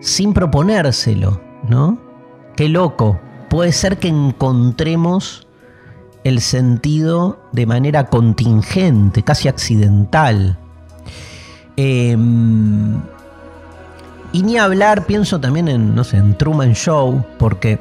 sin 0.00 0.32
proponérselo, 0.32 1.42
¿no? 1.68 1.98
Qué 2.56 2.70
loco. 2.70 3.20
Puede 3.50 3.70
ser 3.72 3.98
que 3.98 4.08
encontremos 4.08 5.46
el 6.24 6.40
sentido 6.40 7.38
de 7.52 7.66
manera 7.66 8.06
contingente, 8.06 9.22
casi 9.22 9.48
accidental. 9.48 10.58
Em, 11.76 13.02
y 14.32 14.42
ni 14.44 14.56
hablar, 14.56 15.04
pienso 15.04 15.38
también 15.38 15.68
en, 15.68 15.94
no 15.94 16.02
sé, 16.02 16.16
en 16.16 16.34
Truman 16.38 16.72
Show, 16.72 17.26
porque 17.38 17.78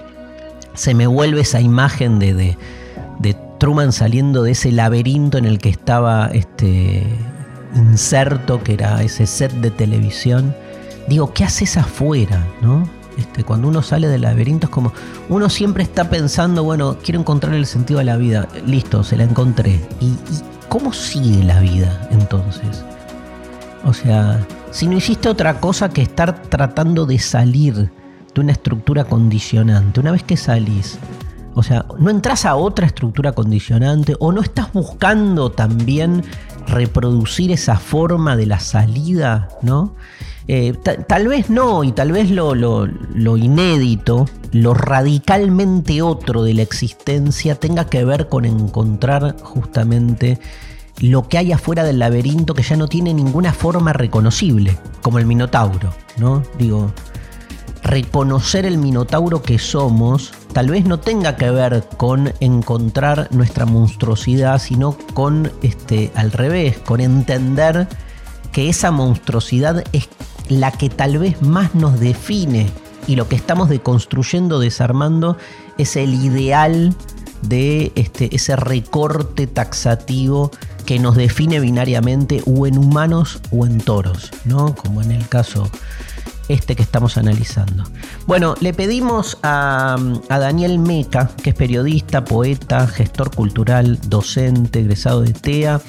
se 0.73 0.93
me 0.93 1.07
vuelve 1.07 1.39
esa 1.39 1.61
imagen 1.61 2.19
de, 2.19 2.33
de, 2.33 2.57
Truman 3.59 3.93
saliendo 3.93 4.41
de 4.41 4.51
ese 4.51 4.71
laberinto 4.71 5.37
en 5.37 5.45
el 5.45 5.59
que 5.59 5.69
estaba 5.69 6.31
este 6.33 7.05
inserto, 7.75 8.63
que 8.63 8.73
era 8.73 9.01
ese 9.01 9.25
set 9.25 9.51
de 9.53 9.71
televisión. 9.71 10.55
Digo, 11.07 11.33
¿qué 11.33 11.43
haces 11.43 11.77
afuera? 11.77 12.45
¿No? 12.61 12.87
Este, 13.17 13.43
cuando 13.43 13.67
uno 13.67 13.81
sale 13.81 14.07
del 14.07 14.21
laberinto 14.21 14.67
es 14.67 14.71
como, 14.71 14.93
uno 15.29 15.49
siempre 15.49 15.83
está 15.83 16.09
pensando, 16.09 16.63
bueno, 16.63 16.97
quiero 17.03 17.19
encontrar 17.19 17.53
el 17.53 17.65
sentido 17.65 17.99
de 17.99 18.05
la 18.05 18.17
vida. 18.17 18.47
Listo, 18.65 19.03
se 19.03 19.17
la 19.17 19.23
encontré. 19.23 19.79
¿Y, 19.99 20.15
cómo 20.69 20.93
sigue 20.93 21.43
la 21.43 21.59
vida 21.59 22.07
entonces? 22.11 22.85
O 23.83 23.93
sea, 23.93 24.39
si 24.71 24.87
no 24.87 24.97
hiciste 24.97 25.27
otra 25.27 25.59
cosa 25.59 25.89
que 25.89 26.01
estar 26.01 26.43
tratando 26.43 27.05
de 27.05 27.19
salir 27.19 27.91
de 28.33 28.41
una 28.41 28.53
estructura 28.53 29.03
condicionante, 29.03 29.99
una 29.99 30.11
vez 30.11 30.23
que 30.23 30.37
salís, 30.37 30.97
o 31.53 31.63
sea, 31.63 31.85
no 31.99 32.09
entras 32.09 32.45
a 32.45 32.55
otra 32.55 32.85
estructura 32.85 33.33
condicionante 33.33 34.15
o 34.19 34.31
no 34.31 34.41
estás 34.41 34.71
buscando 34.73 35.51
también 35.51 36.23
reproducir 36.67 37.51
esa 37.51 37.77
forma 37.77 38.35
de 38.35 38.45
la 38.45 38.59
salida, 38.59 39.49
¿no? 39.61 39.93
Eh, 40.47 40.73
tal 41.07 41.27
vez 41.27 41.49
no, 41.49 41.83
y 41.83 41.91
tal 41.91 42.11
vez 42.11 42.29
lo, 42.29 42.55
lo, 42.55 43.37
inédito, 43.37 44.25
lo 44.51 44.73
radicalmente 44.73 46.01
otro 46.01 46.43
de 46.43 46.53
la 46.53 46.61
existencia 46.61 47.55
tenga 47.55 47.85
que 47.85 48.03
ver 48.03 48.27
con 48.27 48.45
encontrar 48.45 49.37
justamente 49.41 50.39
lo 50.99 51.27
que 51.27 51.37
hay 51.37 51.51
afuera 51.51 51.83
del 51.83 51.99
laberinto 51.99 52.53
que 52.53 52.63
ya 52.63 52.75
no 52.75 52.87
tiene 52.87 53.13
ninguna 53.13 53.53
forma 53.53 53.93
reconocible, 53.93 54.77
como 55.01 55.19
el 55.19 55.25
Minotauro, 55.25 55.93
¿no? 56.17 56.43
Digo, 56.57 56.91
reconocer 57.83 58.65
el 58.65 58.77
Minotauro 58.77 59.41
que 59.41 59.59
somos 59.59 60.33
tal 60.53 60.69
vez 60.69 60.85
no 60.85 60.99
tenga 60.99 61.35
que 61.35 61.49
ver 61.49 61.87
con 61.97 62.33
encontrar 62.39 63.27
nuestra 63.31 63.65
monstruosidad, 63.65 64.59
sino 64.59 64.97
con 65.13 65.51
este 65.61 66.11
al 66.15 66.31
revés, 66.31 66.77
con 66.79 66.99
entender 66.99 67.87
que 68.51 68.69
esa 68.69 68.91
monstruosidad 68.91 69.83
es 69.93 70.09
la 70.49 70.71
que 70.71 70.89
tal 70.89 71.17
vez 71.17 71.41
más 71.41 71.73
nos 71.73 71.99
define 71.99 72.69
y 73.07 73.15
lo 73.15 73.27
que 73.27 73.35
estamos 73.35 73.69
deconstruyendo, 73.69 74.59
desarmando, 74.59 75.37
es 75.77 75.95
el 75.95 76.13
ideal 76.13 76.93
de 77.41 77.91
este, 77.95 78.35
ese 78.35 78.55
recorte 78.55 79.47
taxativo 79.47 80.51
que 80.85 80.99
nos 80.99 81.15
define 81.15 81.59
binariamente 81.59 82.43
o 82.45 82.67
en 82.67 82.77
humanos 82.77 83.39
o 83.51 83.65
en 83.65 83.79
toros, 83.79 84.31
¿no? 84.45 84.75
Como 84.75 85.01
en 85.01 85.11
el 85.11 85.27
caso 85.27 85.69
este 86.47 86.75
que 86.75 86.83
estamos 86.83 87.17
analizando. 87.17 87.83
Bueno, 88.27 88.55
le 88.59 88.73
pedimos 88.73 89.37
a, 89.43 89.97
Daniel 90.29 90.79
Meca, 90.79 91.31
que 91.41 91.51
es 91.51 91.55
periodista, 91.55 92.25
poeta, 92.25 92.87
gestor 92.87 93.33
cultural, 93.33 93.99
docente, 94.07 94.79
egresado 94.79 95.21
de 95.21 95.33
TEA, 95.33 95.81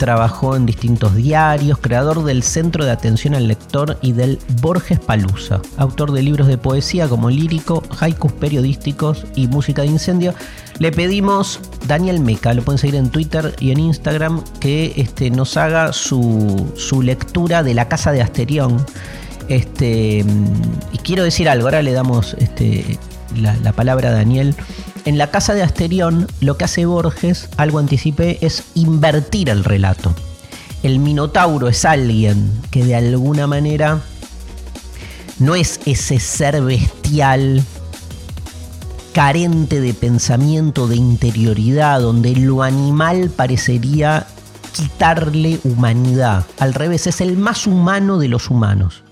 trabajó 0.00 0.56
en 0.56 0.64
distintos 0.64 1.14
diarios, 1.14 1.78
creador 1.78 2.24
del 2.24 2.42
Centro 2.42 2.86
de 2.86 2.90
Atención 2.90 3.34
al 3.34 3.48
Lector 3.48 3.98
y 4.00 4.12
del 4.12 4.38
Borges 4.62 4.98
Palusa, 4.98 5.60
autor 5.76 6.12
de 6.12 6.22
libros 6.22 6.46
de 6.46 6.56
poesía 6.56 7.06
como 7.06 7.28
lírico, 7.28 7.82
haikus 8.00 8.32
periodísticos 8.32 9.26
y 9.34 9.46
música 9.46 9.82
de 9.82 9.88
incendio. 9.88 10.32
Le 10.78 10.90
pedimos, 10.90 11.60
Daniel 11.86 12.20
Meca, 12.20 12.54
lo 12.54 12.62
pueden 12.62 12.78
seguir 12.78 12.94
en 12.94 13.10
Twitter 13.10 13.54
y 13.60 13.72
en 13.72 13.80
Instagram, 13.80 14.42
que 14.58 14.94
este, 14.96 15.28
nos 15.28 15.58
haga 15.58 15.92
su, 15.92 16.72
su 16.76 17.02
lectura 17.02 17.62
de 17.62 17.74
La 17.74 17.86
Casa 17.88 18.10
de 18.10 18.22
Asterión. 18.22 18.86
Este, 19.48 20.24
y 20.92 20.98
quiero 20.98 21.24
decir 21.24 21.48
algo, 21.48 21.66
ahora 21.66 21.82
le 21.82 21.92
damos 21.92 22.34
este, 22.38 22.98
la, 23.36 23.56
la 23.56 23.72
palabra 23.72 24.10
a 24.10 24.12
Daniel. 24.12 24.54
En 25.04 25.18
la 25.18 25.30
casa 25.30 25.54
de 25.54 25.62
Asterión, 25.62 26.26
lo 26.40 26.56
que 26.56 26.64
hace 26.64 26.86
Borges, 26.86 27.48
algo 27.56 27.78
anticipé, 27.78 28.38
es 28.40 28.64
invertir 28.74 29.48
el 29.48 29.64
relato. 29.64 30.14
El 30.82 30.98
Minotauro 30.98 31.68
es 31.68 31.84
alguien 31.84 32.50
que 32.70 32.84
de 32.84 32.94
alguna 32.94 33.46
manera 33.46 34.00
no 35.38 35.54
es 35.54 35.80
ese 35.86 36.20
ser 36.20 36.62
bestial 36.62 37.62
carente 39.12 39.80
de 39.80 39.92
pensamiento, 39.94 40.86
de 40.86 40.96
interioridad, 40.96 42.00
donde 42.00 42.36
lo 42.36 42.62
animal 42.62 43.30
parecería 43.34 44.26
quitarle 44.72 45.58
humanidad. 45.64 46.46
Al 46.58 46.74
revés, 46.74 47.06
es 47.06 47.20
el 47.20 47.36
más 47.36 47.66
humano 47.66 48.18
de 48.18 48.28
los 48.28 48.50
humanos. 48.50 49.02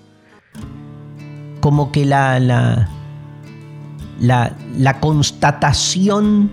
Como 1.60 1.90
que 1.92 2.04
la, 2.04 2.38
la, 2.38 2.88
la, 4.20 5.00
constatación 5.00 6.50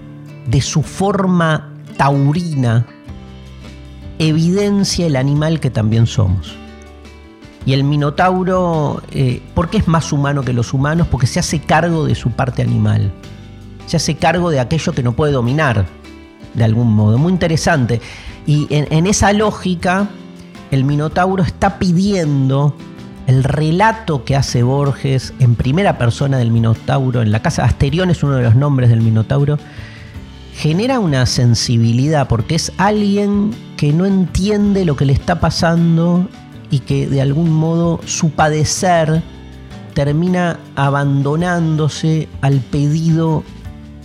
de 0.47 0.61
su 0.61 0.81
forma 0.81 1.69
taurina 1.97 2.85
evidencia 4.19 5.05
el 5.05 5.15
animal 5.15 5.59
que 5.59 5.69
también 5.69 6.07
somos. 6.07 6.55
Y 7.65 7.73
el 7.73 7.83
Minotauro, 7.83 9.01
eh, 9.11 9.41
¿por 9.53 9.69
qué 9.69 9.77
es 9.77 9.87
más 9.87 10.11
humano 10.13 10.43
que 10.43 10.53
los 10.53 10.73
humanos? 10.73 11.07
Porque 11.09 11.27
se 11.27 11.39
hace 11.39 11.59
cargo 11.59 12.05
de 12.05 12.15
su 12.15 12.31
parte 12.31 12.61
animal. 12.61 13.11
Se 13.87 13.97
hace 13.97 14.15
cargo 14.15 14.51
de 14.51 14.59
aquello 14.59 14.93
que 14.93 15.03
no 15.03 15.13
puede 15.13 15.31
dominar, 15.31 15.85
de 16.53 16.63
algún 16.63 16.93
modo. 16.93 17.17
Muy 17.17 17.31
interesante. 17.31 18.01
Y 18.45 18.67
en 18.69 19.07
esa 19.07 19.33
lógica, 19.33 20.07
el 20.71 20.83
Minotauro 20.83 21.43
está 21.43 21.79
pidiendo 21.79 22.75
el 23.27 23.43
relato 23.43 24.23
que 24.23 24.35
hace 24.35 24.63
Borges 24.63 25.33
en 25.39 25.55
primera 25.55 25.97
persona 25.97 26.37
del 26.37 26.51
Minotauro, 26.51 27.21
en 27.21 27.31
la 27.31 27.41
casa 27.41 27.63
Asterión 27.63 28.09
es 28.09 28.23
uno 28.23 28.35
de 28.35 28.43
los 28.43 28.55
nombres 28.55 28.89
del 28.89 29.01
Minotauro, 29.01 29.57
genera 30.55 30.99
una 30.99 31.25
sensibilidad 31.25 32.27
porque 32.27 32.55
es 32.55 32.71
alguien 32.77 33.51
que 33.77 33.91
no 33.93 34.05
entiende 34.05 34.85
lo 34.85 34.95
que 34.95 35.05
le 35.05 35.13
está 35.13 35.39
pasando 35.39 36.27
y 36.69 36.79
que 36.79 37.07
de 37.07 37.21
algún 37.21 37.51
modo 37.51 37.99
su 38.05 38.31
padecer 38.31 39.21
termina 39.93 40.59
abandonándose 40.75 42.27
al 42.41 42.59
pedido 42.59 43.43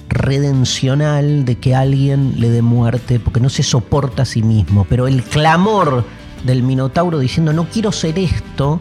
redencional 0.08 1.44
de 1.44 1.56
que 1.58 1.74
alguien 1.74 2.34
le 2.38 2.50
dé 2.50 2.62
muerte 2.62 3.20
porque 3.20 3.40
no 3.40 3.48
se 3.48 3.62
soporta 3.62 4.22
a 4.22 4.26
sí 4.26 4.42
mismo. 4.42 4.86
Pero 4.88 5.06
el 5.06 5.22
clamor 5.22 6.04
del 6.44 6.62
Minotauro 6.62 7.18
diciendo 7.18 7.52
no 7.52 7.68
quiero 7.68 7.92
ser 7.92 8.18
esto 8.18 8.80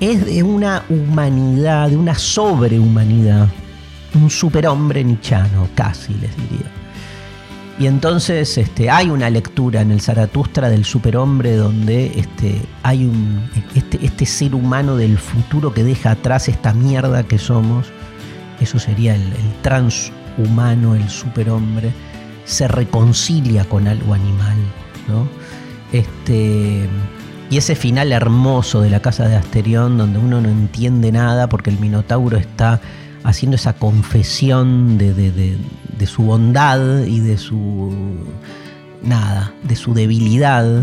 es 0.00 0.24
de 0.26 0.42
una 0.42 0.84
humanidad, 0.88 1.88
de 1.88 1.96
una 1.96 2.14
sobrehumanidad. 2.14 3.48
Un 4.14 4.30
superhombre 4.30 5.02
nichano, 5.02 5.68
casi 5.74 6.14
les 6.14 6.36
diría. 6.36 6.70
Y 7.78 7.86
entonces 7.88 8.56
este, 8.56 8.88
hay 8.88 9.10
una 9.10 9.28
lectura 9.28 9.80
en 9.80 9.90
el 9.90 10.00
Zaratustra 10.00 10.70
del 10.70 10.84
superhombre 10.84 11.56
donde 11.56 12.12
este, 12.16 12.60
hay 12.84 13.04
un, 13.04 13.50
este, 13.74 14.04
este 14.04 14.26
ser 14.26 14.54
humano 14.54 14.96
del 14.96 15.18
futuro 15.18 15.74
que 15.74 15.82
deja 15.82 16.12
atrás 16.12 16.48
esta 16.48 16.72
mierda 16.72 17.24
que 17.24 17.38
somos. 17.38 17.88
Eso 18.60 18.78
sería 18.78 19.16
el, 19.16 19.22
el 19.22 19.62
transhumano, 19.62 20.94
el 20.94 21.08
superhombre. 21.08 21.92
Se 22.44 22.68
reconcilia 22.68 23.64
con 23.64 23.88
algo 23.88 24.14
animal. 24.14 24.56
¿no? 25.08 25.26
Este, 25.92 26.88
y 27.54 27.58
ese 27.58 27.76
final 27.76 28.10
hermoso 28.10 28.80
de 28.80 28.90
la 28.90 28.98
casa 28.98 29.28
de 29.28 29.36
Asterión, 29.36 29.96
donde 29.96 30.18
uno 30.18 30.40
no 30.40 30.48
entiende 30.48 31.12
nada 31.12 31.48
porque 31.48 31.70
el 31.70 31.78
Minotauro 31.78 32.36
está 32.36 32.80
haciendo 33.22 33.54
esa 33.54 33.74
confesión 33.74 34.98
de, 34.98 35.14
de 35.14 36.06
su 36.06 36.24
bondad 36.24 37.04
y 37.04 37.20
de 37.20 37.38
su. 37.38 37.94
nada, 39.04 39.54
de 39.62 39.76
su 39.76 39.94
debilidad. 39.94 40.82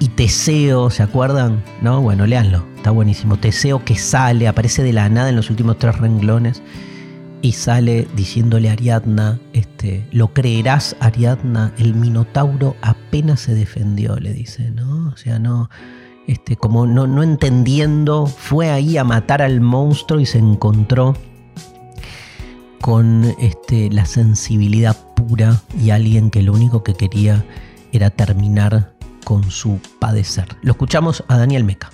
Y 0.00 0.08
Teseo, 0.08 0.90
¿se 0.90 1.04
acuerdan? 1.04 1.62
No, 1.80 2.00
bueno, 2.00 2.26
léanlo, 2.26 2.64
está 2.74 2.90
buenísimo. 2.90 3.36
Teseo 3.36 3.84
que 3.84 3.94
sale, 3.94 4.48
aparece 4.48 4.82
de 4.82 4.92
la 4.92 5.08
nada 5.08 5.28
en 5.28 5.36
los 5.36 5.48
últimos 5.48 5.78
tres 5.78 5.96
renglones 5.96 6.60
y 7.42 7.52
sale 7.52 8.06
diciéndole 8.14 8.70
a 8.70 8.72
Ariadna, 8.72 9.40
este, 9.52 10.06
lo 10.12 10.32
creerás 10.32 10.96
Ariadna, 11.00 11.74
el 11.76 11.94
Minotauro 11.94 12.76
apenas 12.80 13.40
se 13.40 13.54
defendió, 13.54 14.16
le 14.16 14.32
dice, 14.32 14.70
¿no? 14.70 15.08
O 15.08 15.16
sea, 15.16 15.40
no, 15.40 15.68
este, 16.28 16.56
como 16.56 16.86
no, 16.86 17.08
no 17.08 17.22
entendiendo, 17.22 18.26
fue 18.26 18.70
ahí 18.70 18.96
a 18.96 19.04
matar 19.04 19.42
al 19.42 19.60
monstruo 19.60 20.20
y 20.20 20.26
se 20.26 20.38
encontró 20.38 21.14
con 22.80 23.24
este, 23.40 23.90
la 23.90 24.06
sensibilidad 24.06 24.96
pura 25.14 25.62
y 25.80 25.90
alguien 25.90 26.30
que 26.30 26.42
lo 26.42 26.52
único 26.52 26.82
que 26.84 26.94
quería 26.94 27.44
era 27.92 28.10
terminar 28.10 28.94
con 29.24 29.50
su 29.50 29.80
padecer. 29.98 30.46
Lo 30.62 30.72
escuchamos 30.72 31.24
a 31.28 31.38
Daniel 31.38 31.64
Meca. 31.64 31.90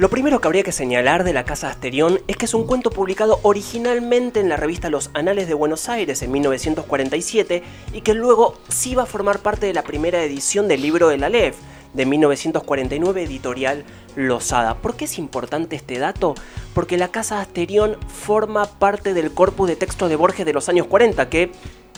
Lo 0.00 0.08
primero 0.08 0.40
que 0.40 0.48
habría 0.48 0.62
que 0.62 0.72
señalar 0.72 1.24
de 1.24 1.34
la 1.34 1.44
Casa 1.44 1.68
Asterión 1.68 2.20
es 2.26 2.38
que 2.38 2.46
es 2.46 2.54
un 2.54 2.66
cuento 2.66 2.90
publicado 2.90 3.38
originalmente 3.42 4.40
en 4.40 4.48
la 4.48 4.56
revista 4.56 4.88
Los 4.88 5.10
Anales 5.12 5.46
de 5.46 5.52
Buenos 5.52 5.90
Aires 5.90 6.22
en 6.22 6.30
1947 6.30 7.62
y 7.92 8.00
que 8.00 8.14
luego 8.14 8.54
sí 8.70 8.94
va 8.94 9.02
a 9.02 9.06
formar 9.06 9.40
parte 9.40 9.66
de 9.66 9.74
la 9.74 9.82
primera 9.82 10.24
edición 10.24 10.68
del 10.68 10.80
libro 10.80 11.08
de 11.08 11.18
la 11.18 11.28
LEF 11.28 11.54
de 11.92 12.06
1949 12.06 13.24
editorial 13.24 13.84
Losada. 14.16 14.78
¿Por 14.78 14.96
qué 14.96 15.04
es 15.04 15.18
importante 15.18 15.76
este 15.76 15.98
dato? 15.98 16.34
Porque 16.72 16.96
la 16.96 17.08
Casa 17.08 17.38
Asterión 17.38 17.98
forma 18.08 18.64
parte 18.64 19.12
del 19.12 19.34
corpus 19.34 19.68
de 19.68 19.76
textos 19.76 20.08
de 20.08 20.16
Borges 20.16 20.46
de 20.46 20.54
los 20.54 20.70
años 20.70 20.86
40 20.86 21.28
que 21.28 21.52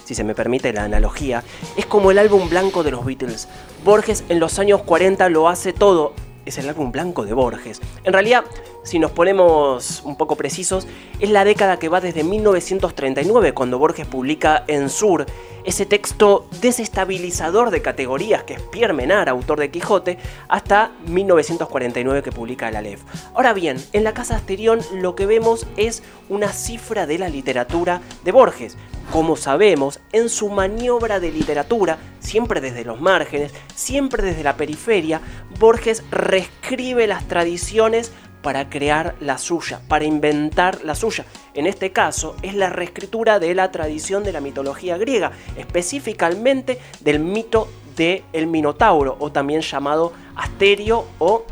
si 0.05 0.17
se 0.17 0.25
me 0.25 0.35
permite 0.35 0.73
la 0.73 0.83
analogía, 0.83 1.45
es 1.77 1.87
como 1.87 2.11
el 2.11 2.19
álbum 2.19 2.51
blanco 2.51 2.83
de 2.83 2.91
los 2.91 3.05
Beatles. 3.05 3.47
Borges 3.85 4.25
en 4.29 4.41
los 4.41 4.59
años 4.59 4.83
40 4.83 5.29
lo 5.29 5.49
hace 5.49 5.73
todo, 5.73 6.15
es 6.47 6.59
el 6.59 6.69
álbum 6.69 6.93
blanco 6.93 7.25
de 7.25 7.35
Borges. 7.35 7.81
En 8.05 8.13
realidad, 8.13 8.45
si 8.83 8.99
nos 8.99 9.13
ponemos 9.13 10.03
un 10.05 10.17
poco 10.17 10.37
precisos, 10.37 10.87
es 11.21 11.31
la 11.31 11.45
década 11.45 11.79
que 11.79 11.89
va 11.89 12.01
desde 12.01 12.25
1939, 12.25 13.55
cuando 13.55 13.79
Borges 13.79 14.07
publica 14.07 14.65
En 14.67 14.89
Sur, 14.89 15.27
ese 15.65 15.87
texto 15.87 16.47
desestabilizador 16.61 17.71
de 17.71 17.83
categorías 17.83 18.43
que 18.43 18.55
es 18.55 18.63
Pierre 18.63 18.93
Menard, 18.93 19.29
autor 19.29 19.61
de 19.61 19.71
Quijote, 19.71 20.19
hasta 20.49 20.91
1949 21.07 22.23
que 22.23 22.33
publica 22.33 22.71
La 22.71 22.81
Aleph. 22.81 23.03
Ahora 23.35 23.53
bien, 23.53 23.77
en 23.93 24.05
la 24.05 24.13
Casa 24.13 24.37
Asterión 24.37 24.81
lo 24.93 25.15
que 25.15 25.27
vemos 25.27 25.67
es 25.77 26.03
una 26.29 26.53
cifra 26.53 27.07
de 27.07 27.19
la 27.19 27.29
literatura 27.29 28.01
de 28.25 28.33
Borges. 28.33 28.77
Como 29.11 29.37
sabemos, 29.37 30.01
en 30.13 30.29
su 30.29 30.49
maniobra 30.49 31.21
de 31.21 31.31
literatura, 31.31 31.99
siempre 32.21 32.61
desde 32.61 32.85
los 32.85 33.01
márgenes, 33.01 33.53
siempre 33.75 34.23
desde 34.23 34.43
la 34.43 34.57
periferia, 34.57 35.21
Borges 35.59 36.03
reescribe 36.11 37.07
las 37.07 37.27
tradiciones 37.29 38.13
para 38.43 38.69
crear 38.69 39.15
la 39.21 39.39
suya, 39.39 39.81
para 39.89 40.05
inventar 40.05 40.83
la 40.83 40.95
suya. 40.95 41.25
En 41.55 41.67
este 41.67 41.93
caso 41.93 42.37
es 42.43 42.55
la 42.55 42.71
reescritura 42.71 43.39
de 43.39 43.55
la 43.55 43.71
tradición 43.71 44.25
de 44.25 44.33
la 44.33 44.41
mitología 44.41 44.99
griega, 44.99 45.33
específicamente 45.57 46.79
del 47.01 47.21
mito 47.21 47.69
del 47.97 48.25
el 48.33 48.47
Minotauro, 48.47 49.17
o 49.21 49.31
también 49.31 49.61
llamado 49.61 50.13
Asterio 50.35 51.05
o 51.19 51.45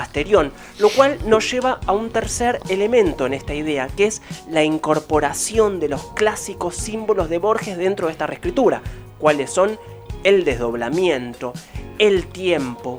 Asterión, 0.00 0.52
lo 0.78 0.90
cual 0.90 1.18
nos 1.26 1.50
lleva 1.50 1.80
a 1.86 1.92
un 1.92 2.10
tercer 2.10 2.60
elemento 2.68 3.26
en 3.26 3.34
esta 3.34 3.54
idea, 3.54 3.88
que 3.88 4.06
es 4.06 4.22
la 4.50 4.64
incorporación 4.64 5.80
de 5.80 5.88
los 5.88 6.02
clásicos 6.14 6.76
símbolos 6.76 7.28
de 7.28 7.38
Borges 7.38 7.76
dentro 7.76 8.06
de 8.06 8.12
esta 8.12 8.26
reescritura, 8.26 8.82
cuáles 9.18 9.50
son 9.50 9.78
el 10.24 10.44
desdoblamiento, 10.44 11.52
el 11.98 12.26
tiempo, 12.26 12.98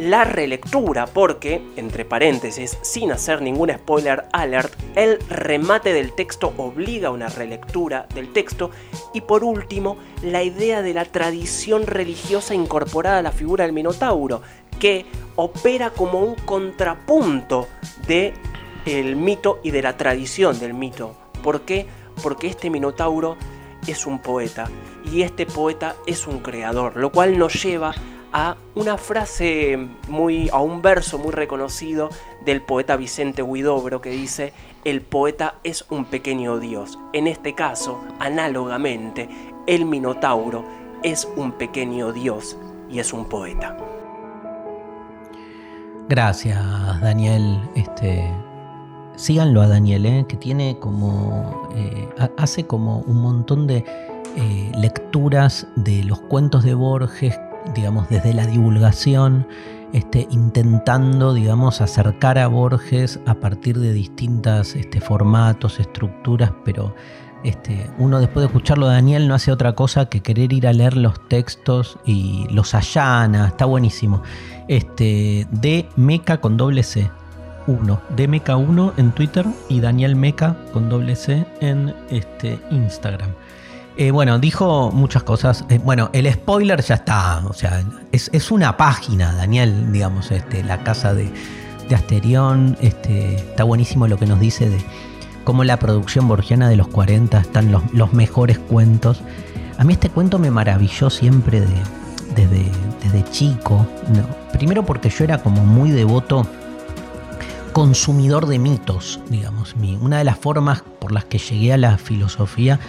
la 0.00 0.24
relectura, 0.24 1.06
porque, 1.06 1.60
entre 1.76 2.06
paréntesis, 2.06 2.78
sin 2.80 3.12
hacer 3.12 3.42
ningún 3.42 3.70
spoiler 3.70 4.24
alert, 4.32 4.72
el 4.94 5.18
remate 5.28 5.92
del 5.92 6.12
texto 6.12 6.54
obliga 6.56 7.08
a 7.08 7.10
una 7.10 7.28
relectura 7.28 8.06
del 8.14 8.32
texto, 8.32 8.70
y 9.12 9.20
por 9.20 9.44
último, 9.44 9.98
la 10.22 10.42
idea 10.42 10.80
de 10.80 10.94
la 10.94 11.04
tradición 11.04 11.86
religiosa 11.86 12.54
incorporada 12.54 13.18
a 13.18 13.22
la 13.22 13.32
figura 13.32 13.64
del 13.64 13.74
Minotauro, 13.74 14.40
que 14.78 15.04
opera 15.36 15.90
como 15.90 16.20
un 16.20 16.34
contrapunto 16.34 17.68
de 18.06 18.32
mito 19.14 19.60
y 19.62 19.70
de 19.70 19.82
la 19.82 19.98
tradición 19.98 20.58
del 20.58 20.72
mito. 20.72 21.14
¿Por 21.42 21.60
qué? 21.62 21.86
Porque 22.22 22.46
este 22.46 22.70
Minotauro 22.70 23.36
es 23.86 24.06
un 24.06 24.18
poeta 24.20 24.70
y 25.12 25.22
este 25.22 25.44
poeta 25.44 25.94
es 26.06 26.26
un 26.26 26.38
creador, 26.38 26.96
lo 26.96 27.12
cual 27.12 27.36
nos 27.38 27.62
lleva 27.62 27.94
a 28.32 28.56
una 28.74 28.96
frase 28.96 29.78
muy, 30.08 30.48
a 30.50 30.60
un 30.60 30.82
verso 30.82 31.18
muy 31.18 31.32
reconocido 31.32 32.10
del 32.44 32.62
poeta 32.62 32.96
Vicente 32.96 33.42
Huidobro 33.42 34.00
que 34.00 34.10
dice, 34.10 34.52
el 34.84 35.02
poeta 35.02 35.56
es 35.64 35.84
un 35.90 36.04
pequeño 36.04 36.58
dios. 36.58 36.98
En 37.12 37.26
este 37.26 37.54
caso, 37.54 38.00
análogamente, 38.18 39.28
el 39.66 39.84
Minotauro 39.84 40.64
es 41.02 41.28
un 41.36 41.52
pequeño 41.52 42.12
dios 42.12 42.56
y 42.90 42.98
es 42.98 43.12
un 43.12 43.26
poeta. 43.26 43.76
Gracias, 46.08 46.58
Daniel. 47.00 47.60
Este, 47.74 48.28
síganlo 49.16 49.60
a 49.60 49.68
Daniel, 49.68 50.06
¿eh? 50.06 50.24
que 50.28 50.36
tiene 50.36 50.78
como, 50.78 51.68
eh, 51.74 52.08
hace 52.36 52.66
como 52.66 52.98
un 53.00 53.20
montón 53.20 53.66
de 53.66 53.84
eh, 54.36 54.72
lecturas 54.76 55.66
de 55.76 56.04
los 56.04 56.20
cuentos 56.20 56.64
de 56.64 56.74
Borges 56.74 57.38
digamos, 57.74 58.08
desde 58.08 58.34
la 58.34 58.46
divulgación, 58.46 59.46
este, 59.92 60.26
intentando, 60.30 61.34
digamos, 61.34 61.80
acercar 61.80 62.38
a 62.38 62.46
Borges 62.46 63.20
a 63.26 63.34
partir 63.34 63.78
de 63.78 63.92
distintos 63.92 64.76
este, 64.76 65.00
formatos, 65.00 65.80
estructuras, 65.80 66.52
pero 66.64 66.94
este, 67.42 67.90
uno 67.98 68.20
después 68.20 68.42
de 68.42 68.46
escucharlo 68.46 68.86
Daniel 68.86 69.26
no 69.26 69.34
hace 69.34 69.50
otra 69.50 69.74
cosa 69.74 70.06
que 70.06 70.20
querer 70.20 70.52
ir 70.52 70.66
a 70.66 70.72
leer 70.72 70.96
los 70.96 71.26
textos 71.28 71.98
y 72.04 72.46
los 72.50 72.74
allana, 72.74 73.48
está 73.48 73.64
buenísimo. 73.64 74.22
Este, 74.68 75.46
de 75.50 75.88
Meca 75.96 76.40
con 76.40 76.56
doble 76.56 76.82
C. 76.82 77.10
1, 77.66 78.00
de 78.16 78.28
Meca 78.28 78.56
1 78.56 78.94
en 78.96 79.12
Twitter 79.12 79.46
y 79.68 79.80
Daniel 79.80 80.16
Meca 80.16 80.56
con 80.72 80.88
doble 80.88 81.14
C 81.14 81.46
en 81.60 81.94
este, 82.10 82.58
Instagram. 82.70 83.30
Eh, 84.00 84.12
bueno, 84.12 84.38
dijo 84.38 84.90
muchas 84.92 85.24
cosas. 85.24 85.66
Eh, 85.68 85.78
bueno, 85.78 86.08
el 86.14 86.32
spoiler 86.32 86.80
ya 86.80 86.94
está. 86.94 87.42
O 87.46 87.52
sea, 87.52 87.84
es, 88.12 88.50
una 88.50 88.78
página, 88.78 89.34
Daniel, 89.34 89.92
digamos, 89.92 90.30
este, 90.30 90.64
la 90.64 90.82
casa 90.82 91.12
de, 91.12 91.30
Asterión. 91.94 92.78
Este, 92.80 93.34
está 93.34 93.64
buenísimo 93.64 94.08
lo 94.08 94.16
que 94.16 94.24
nos 94.24 94.40
dice 94.40 94.70
de 94.70 94.78
cómo 95.44 95.64
la 95.64 95.78
producción 95.78 96.28
borgiana 96.28 96.70
de 96.70 96.76
los 96.76 96.88
40 96.88 97.40
están 97.40 97.72
los, 97.92 98.12
mejores 98.14 98.58
cuentos. 98.58 99.20
A 99.76 99.84
mí 99.84 99.92
este 99.92 100.08
cuento 100.08 100.38
me 100.38 100.50
maravilló 100.50 101.10
siempre 101.10 101.60
desde, 101.60 102.72
desde 103.02 103.30
chico. 103.30 103.86
primero 104.54 104.86
porque 104.86 105.10
yo 105.10 105.24
era 105.24 105.42
como 105.42 105.66
muy 105.66 105.90
devoto 105.90 106.46
consumidor 107.74 108.46
de 108.46 108.58
mitos, 108.58 109.20
digamos. 109.28 109.74
una 110.00 110.16
de 110.16 110.24
las 110.24 110.38
formas 110.38 110.84
por 111.00 111.12
las 111.12 111.26
que 111.26 111.36
llegué 111.36 111.74
a 111.74 111.76
la 111.76 111.98
filosofía 111.98 112.80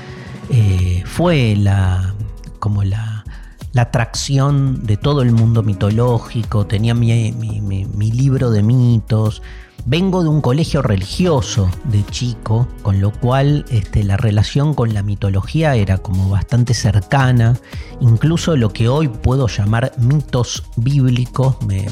eh, 0.52 1.04
fue 1.06 1.56
la, 1.56 2.14
como 2.60 2.84
la, 2.84 3.26
la 3.74 3.84
atracción 3.84 4.86
de 4.86 4.98
todo 4.98 5.22
el 5.22 5.32
mundo 5.32 5.64
mitológico, 5.64 6.68
tenía 6.68 6.94
mi, 6.94 7.32
mi 7.32 8.12
libro 8.12 8.52
de 8.52 8.62
mitos, 8.62 9.42
Vengo 9.86 10.22
de 10.22 10.30
un 10.30 10.42
colegio 10.42 10.84
religioso 10.84 11.70
de 11.86 12.06
chico, 12.06 12.68
con 12.84 13.02
lo 13.02 13.12
cual 13.12 13.66
este, 13.70 14.04
la 14.04 14.16
relación 14.16 14.76
con 14.76 14.94
la 14.94 15.02
mitología 15.02 15.76
era 15.76 15.98
como 15.98 16.30
bastante 16.30 16.76
cercana. 16.76 17.58
Incluso 18.00 18.56
lo 18.56 18.72
que 18.72 18.88
hoy 18.88 19.08
puedo 19.08 19.48
llamar 19.48 19.92
mitos 19.98 20.64
bíblicos 20.76 21.56
me, 21.64 21.90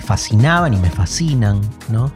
fascinaban 0.00 0.72
y 0.72 0.76
me 0.78 0.90
fascinan, 0.90 1.60
¿no? 1.90 2.10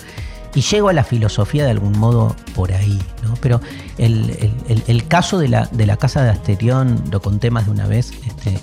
Y 0.54 0.62
llego 0.62 0.88
a 0.88 0.92
la 0.92 1.04
filosofía 1.04 1.64
de 1.64 1.70
algún 1.70 1.98
modo 1.98 2.34
por 2.54 2.72
ahí, 2.72 3.00
¿no? 3.22 3.34
Pero 3.40 3.60
el, 3.98 5.04
caso 5.08 5.38
de 5.38 5.48
la, 5.48 5.66
de 5.66 5.86
la, 5.86 5.96
casa 5.96 6.24
de 6.24 6.30
Asterión, 6.30 7.04
lo 7.10 7.22
conté 7.22 7.50
más 7.50 7.66
de 7.66 7.70
una 7.72 7.86
vez, 7.86 8.12
este, 8.26 8.58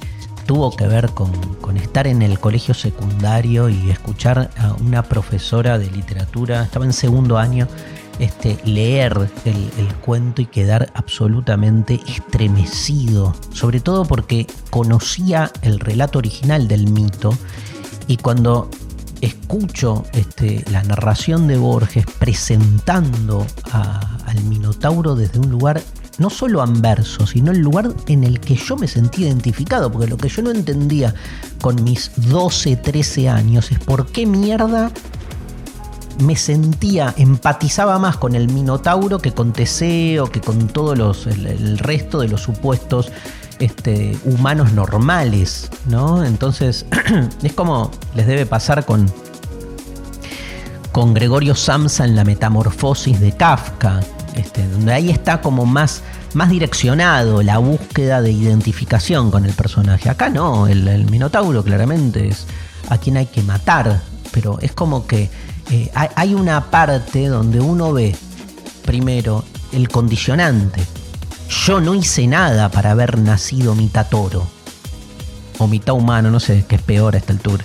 tuvo 0.47 0.75
que 0.75 0.87
ver 0.87 1.09
con, 1.11 1.31
estar 1.77 2.07
en 2.07 2.23
el 2.23 2.39
colegio 2.39 2.73
secundario 2.73 3.69
y 3.69 3.91
escuchar 3.91 4.49
a 4.57 4.73
una 4.73 5.03
profesora 5.03 5.77
de 5.77 5.91
literatura, 5.91 6.63
estaba 6.63 6.85
en 6.85 6.93
segundo 6.93 7.37
año, 7.37 7.67
este, 8.17 8.57
leer 8.63 9.29
el, 9.45 9.93
cuento 9.97 10.41
y 10.41 10.45
quedar 10.45 10.89
absolutamente 10.95 11.99
estremecido, 12.07 13.35
sobre 13.51 13.79
todo 13.81 14.05
porque 14.05 14.47
conocía 14.71 15.51
el 15.61 15.79
relato 15.79 16.17
original 16.17 16.67
del 16.67 16.89
mito 16.89 17.37
y 18.07 18.17
cuando 18.17 18.69
escucho 19.21 20.05
este, 20.13 20.63
la 20.71 20.83
narración 20.83 21.47
de 21.47 21.57
Borges 21.57 22.05
presentando 22.19 23.45
al 23.71 24.43
Minotauro 24.43 25.15
desde 25.15 25.39
un 25.39 25.49
lugar 25.49 25.81
no 26.17 26.29
solo 26.29 26.61
anverso, 26.61 27.27
sino 27.27 27.51
el 27.51 27.59
lugar 27.59 27.93
en 28.07 28.23
el 28.23 28.39
que 28.39 28.55
yo 28.55 28.75
me 28.75 28.87
sentí 28.87 29.23
identificado, 29.23 29.91
porque 29.91 30.07
lo 30.07 30.17
que 30.17 30.29
yo 30.29 30.41
no 30.41 30.51
entendía 30.51 31.13
con 31.61 31.83
mis 31.83 32.11
12, 32.15 32.75
13 32.77 33.29
años 33.29 33.71
es 33.71 33.79
por 33.79 34.07
qué 34.07 34.25
mierda 34.25 34.91
me 36.19 36.35
sentía, 36.35 37.13
empatizaba 37.17 37.99
más 37.99 38.17
con 38.17 38.35
el 38.35 38.49
Minotauro 38.49 39.19
que 39.19 39.31
con 39.31 39.53
Teseo, 39.53 40.27
que 40.27 40.41
con 40.41 40.67
todos 40.67 40.97
los, 40.97 41.27
el, 41.27 41.77
resto 41.77 42.19
de 42.19 42.27
los 42.27 42.41
supuestos 42.41 43.11
este, 43.59 44.17
humanos 44.23 44.73
normales, 44.73 45.69
¿no? 45.85 46.23
Entonces, 46.23 46.85
es 47.43 47.53
como 47.53 47.91
les 48.15 48.27
debe 48.27 48.45
pasar 48.45 48.85
con, 48.85 49.11
con 50.91 51.13
Gregorio 51.13 51.55
Samsa 51.55 52.05
en 52.05 52.15
la 52.15 52.23
metamorfosis 52.23 53.19
de 53.19 53.31
Kafka, 53.31 54.01
este, 54.35 54.67
donde 54.67 54.93
ahí 54.93 55.09
está 55.09 55.41
como 55.41 55.65
más, 55.65 56.03
más 56.33 56.49
direccionado 56.49 57.41
la 57.41 57.57
búsqueda 57.57 58.21
de 58.21 58.31
identificación 58.31 59.31
con 59.31 59.45
el 59.45 59.53
personaje. 59.53 60.09
Acá 60.09 60.29
no, 60.29 60.67
el, 60.67 61.09
Minotauro 61.09 61.63
claramente 61.63 62.27
es 62.27 62.45
a 62.89 62.97
quien 62.97 63.17
hay 63.17 63.25
que 63.25 63.41
matar, 63.41 64.01
pero 64.31 64.59
es 64.61 64.71
como 64.71 65.07
que 65.07 65.29
eh, 65.71 65.91
hay 65.93 66.33
una 66.33 66.69
parte 66.69 67.27
donde 67.27 67.59
uno 67.59 67.91
ve 67.91 68.15
primero 68.85 69.43
el 69.73 69.89
condicionante. 69.89 70.81
Yo 71.49 71.79
no 71.79 71.95
hice 71.95 72.27
nada 72.27 72.69
para 72.69 72.91
haber 72.91 73.19
nacido 73.19 73.75
mitad 73.75 74.07
toro 74.09 74.47
o 75.57 75.67
mitad 75.67 75.95
humano, 75.95 76.29
no 76.29 76.39
sé 76.39 76.65
qué 76.67 76.75
es 76.75 76.81
peor 76.81 77.15
a 77.15 77.17
esta 77.17 77.33
altura 77.33 77.63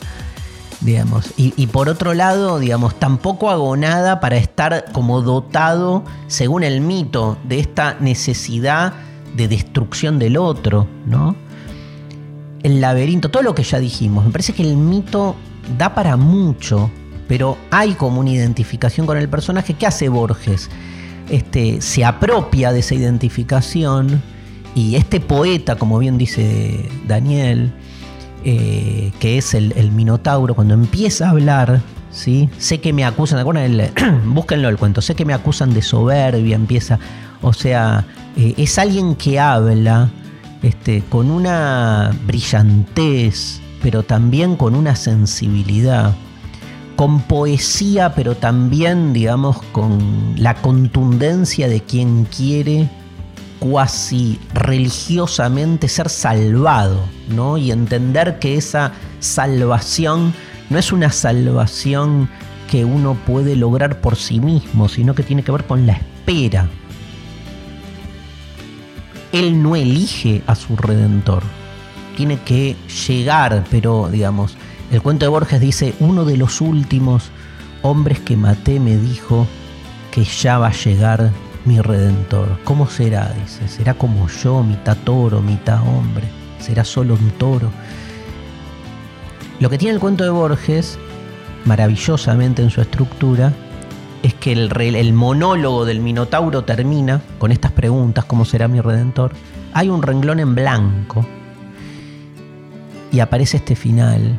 digamos. 0.82 1.32
Y, 1.36 1.66
por 1.68 1.88
otro 1.88 2.14
lado, 2.14 2.58
digamos, 2.58 2.98
tampoco 2.98 3.50
hago 3.50 3.76
nada 3.76 4.20
para 4.20 4.36
estar 4.36 4.86
como 4.92 5.22
dotado, 5.22 6.04
según 6.26 6.64
el 6.64 6.80
mito, 6.80 7.38
de 7.44 7.60
esta 7.60 7.96
necesidad 8.00 8.92
de 9.36 9.48
destrucción 9.48 10.18
del 10.18 10.36
otro, 10.36 10.86
¿no? 11.06 11.34
El 12.62 12.80
laberinto, 12.80 13.30
todo 13.30 13.42
lo 13.42 13.54
que 13.54 13.62
ya 13.62 13.78
dijimos, 13.78 14.24
me 14.24 14.30
parece 14.30 14.52
que 14.52 14.62
el 14.62 14.76
mito 14.76 15.36
da 15.78 15.94
para 15.94 16.16
mucho, 16.16 16.90
pero 17.28 17.56
hay 17.70 17.94
como 17.94 18.20
una 18.20 18.30
identificación 18.30 19.06
con 19.06 19.16
el 19.16 19.28
personaje. 19.28 19.74
¿Qué 19.74 19.86
hace 19.86 20.08
Borges? 20.08 20.68
Este, 21.28 21.80
se 21.80 22.04
apropia 22.04 22.72
de 22.72 22.80
esa 22.80 22.94
identificación 22.94 24.22
y 24.74 24.96
este 24.96 25.20
poeta, 25.20 25.76
como 25.76 25.98
bien 25.98 26.18
dice 26.18 26.88
Daniel, 27.06 27.72
eh, 28.44 29.12
que 29.20 29.38
es 29.38 29.54
el, 29.54 29.92
Minotauro, 29.92 30.54
cuando 30.54 30.74
empieza 30.74 31.26
a 31.26 31.30
hablar, 31.30 31.80
¿sí? 32.10 32.48
sé 32.58 32.80
que 32.80 32.92
me 32.92 33.04
acusan, 33.04 33.46
el, 33.56 33.90
búsquenlo 34.26 34.68
el 34.68 34.78
cuento, 34.78 35.00
sé 35.00 35.14
que 35.14 35.24
me 35.24 35.34
acusan 35.34 35.72
de 35.74 35.82
soberbia, 35.82 36.56
empieza, 36.56 36.98
o 37.40 37.52
sea, 37.52 38.04
eh, 38.36 38.54
es 38.56 38.78
alguien 38.78 39.14
que 39.14 39.38
habla 39.38 40.10
este, 40.62 41.02
con 41.08 41.30
una 41.30 42.12
brillantez, 42.26 43.60
pero 43.82 44.02
también 44.02 44.56
con 44.56 44.74
una 44.74 44.96
sensibilidad, 44.96 46.14
con 46.96 47.20
poesía, 47.20 48.14
pero 48.14 48.36
también, 48.36 49.12
digamos, 49.12 49.62
con 49.72 50.34
la 50.36 50.54
contundencia 50.54 51.68
de 51.68 51.80
quien 51.80 52.24
quiere 52.24 52.88
cuasi 53.58 54.40
religiosamente 54.54 55.88
ser 55.88 56.08
salvado, 56.08 57.00
¿no? 57.28 57.56
Y 57.56 57.70
entender 57.70 58.38
que 58.38 58.56
esa 58.56 58.92
salvación 59.20 60.34
no 60.68 60.78
es 60.78 60.92
una 60.92 61.10
salvación 61.12 62.28
que 62.70 62.84
uno 62.84 63.14
puede 63.26 63.54
lograr 63.54 64.00
por 64.00 64.16
sí 64.16 64.40
mismo, 64.40 64.88
sino 64.88 65.14
que 65.14 65.22
tiene 65.22 65.42
que 65.42 65.52
ver 65.52 65.64
con 65.64 65.86
la 65.86 65.92
espera. 65.92 66.68
Él 69.30 69.62
no 69.62 69.76
elige 69.76 70.42
a 70.46 70.54
su 70.54 70.76
redentor, 70.76 71.42
tiene 72.16 72.40
que 72.40 72.76
llegar, 73.06 73.64
pero 73.70 74.08
digamos, 74.10 74.56
el 74.92 75.00
cuento 75.00 75.24
de 75.24 75.30
Borges 75.30 75.58
dice, 75.58 75.94
uno 76.00 76.26
de 76.26 76.36
los 76.36 76.60
últimos 76.60 77.30
hombres 77.80 78.20
que 78.20 78.36
maté 78.36 78.78
me 78.78 78.98
dijo 78.98 79.46
que 80.10 80.22
ya 80.22 80.58
va 80.58 80.68
a 80.68 80.72
llegar 80.72 81.30
mi 81.64 81.80
redentor. 81.80 82.58
¿Cómo 82.64 82.86
será? 82.86 83.32
Dice, 83.42 83.66
será 83.68 83.94
como 83.94 84.28
yo, 84.28 84.62
mitad 84.62 84.98
toro, 84.98 85.40
mitad 85.40 85.80
hombre. 85.80 86.24
Será 86.58 86.84
solo 86.84 87.14
un 87.14 87.30
toro. 87.30 87.70
Lo 89.60 89.70
que 89.70 89.78
tiene 89.78 89.94
el 89.94 90.00
cuento 90.00 90.24
de 90.24 90.30
Borges, 90.30 90.98
maravillosamente 91.64 92.60
en 92.60 92.68
su 92.68 92.82
estructura, 92.82 93.54
es 94.22 94.34
que 94.34 94.52
el, 94.52 94.70
el 94.78 95.12
monólogo 95.14 95.86
del 95.86 96.00
Minotauro 96.00 96.64
termina 96.64 97.22
con 97.38 97.50
estas 97.50 97.72
preguntas, 97.72 98.26
¿cómo 98.26 98.44
será 98.44 98.68
mi 98.68 98.82
redentor? 98.82 99.32
Hay 99.72 99.88
un 99.88 100.02
renglón 100.02 100.38
en 100.38 100.54
blanco 100.54 101.24
y 103.10 103.20
aparece 103.20 103.56
este 103.56 103.74
final, 103.74 104.38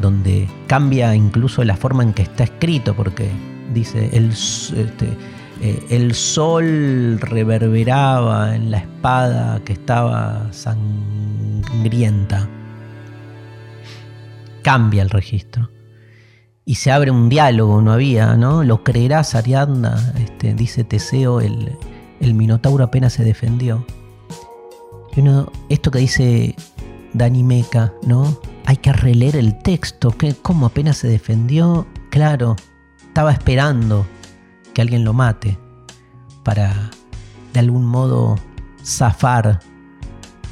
donde 0.00 0.48
cambia 0.66 1.14
incluso 1.14 1.62
la 1.64 1.76
forma 1.76 2.02
en 2.02 2.12
que 2.12 2.22
está 2.22 2.44
escrito, 2.44 2.94
porque 2.94 3.30
dice, 3.72 4.10
el, 4.12 4.30
este, 4.30 5.16
eh, 5.60 5.86
el 5.90 6.14
sol 6.14 7.18
reverberaba 7.20 8.56
en 8.56 8.70
la 8.70 8.78
espada 8.78 9.60
que 9.64 9.74
estaba 9.74 10.52
sangrienta. 10.52 12.48
Cambia 14.62 15.02
el 15.02 15.10
registro. 15.10 15.70
Y 16.64 16.76
se 16.76 16.92
abre 16.92 17.10
un 17.10 17.28
diálogo, 17.28 17.82
no 17.82 17.92
había, 17.92 18.36
¿no? 18.36 18.62
Lo 18.62 18.84
creerás, 18.84 19.34
Ariadna, 19.34 20.12
este, 20.18 20.54
dice 20.54 20.84
Teseo, 20.84 21.40
el, 21.40 21.76
Minotauro 22.20 22.84
apenas 22.84 23.12
se 23.12 23.24
defendió. 23.24 23.84
Y 25.16 25.22
esto 25.68 25.90
que 25.90 25.98
dice 25.98 26.54
Dani 27.12 27.42
Meca, 27.42 27.92
¿no? 28.06 28.38
Hay 28.64 28.76
que 28.76 28.92
releer 28.92 29.36
el 29.36 29.58
texto, 29.58 30.14
¿cómo 30.42 30.66
apenas 30.66 30.96
se 30.96 31.08
defendió? 31.08 31.86
Claro, 32.10 32.56
estaba 33.02 33.32
esperando 33.32 34.06
que 34.72 34.82
alguien 34.82 35.04
lo 35.04 35.12
mate 35.12 35.58
para 36.44 36.90
de 37.52 37.60
algún 37.60 37.84
modo 37.84 38.38
zafar 38.84 39.60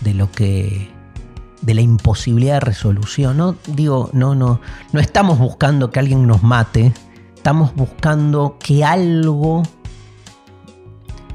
de 0.02 0.14
lo 0.14 0.30
que 0.30 0.90
de 1.62 1.74
la 1.74 1.80
imposibilidad 1.82 2.54
de 2.54 2.60
resolución. 2.60 3.36
No 3.36 3.56
digo, 3.66 4.10
no, 4.12 4.34
no, 4.34 4.60
no 4.92 5.00
estamos 5.00 5.38
buscando 5.38 5.90
que 5.90 6.00
alguien 6.00 6.26
nos 6.26 6.42
mate, 6.42 6.92
estamos 7.34 7.74
buscando 7.74 8.56
que 8.58 8.84
algo 8.84 9.62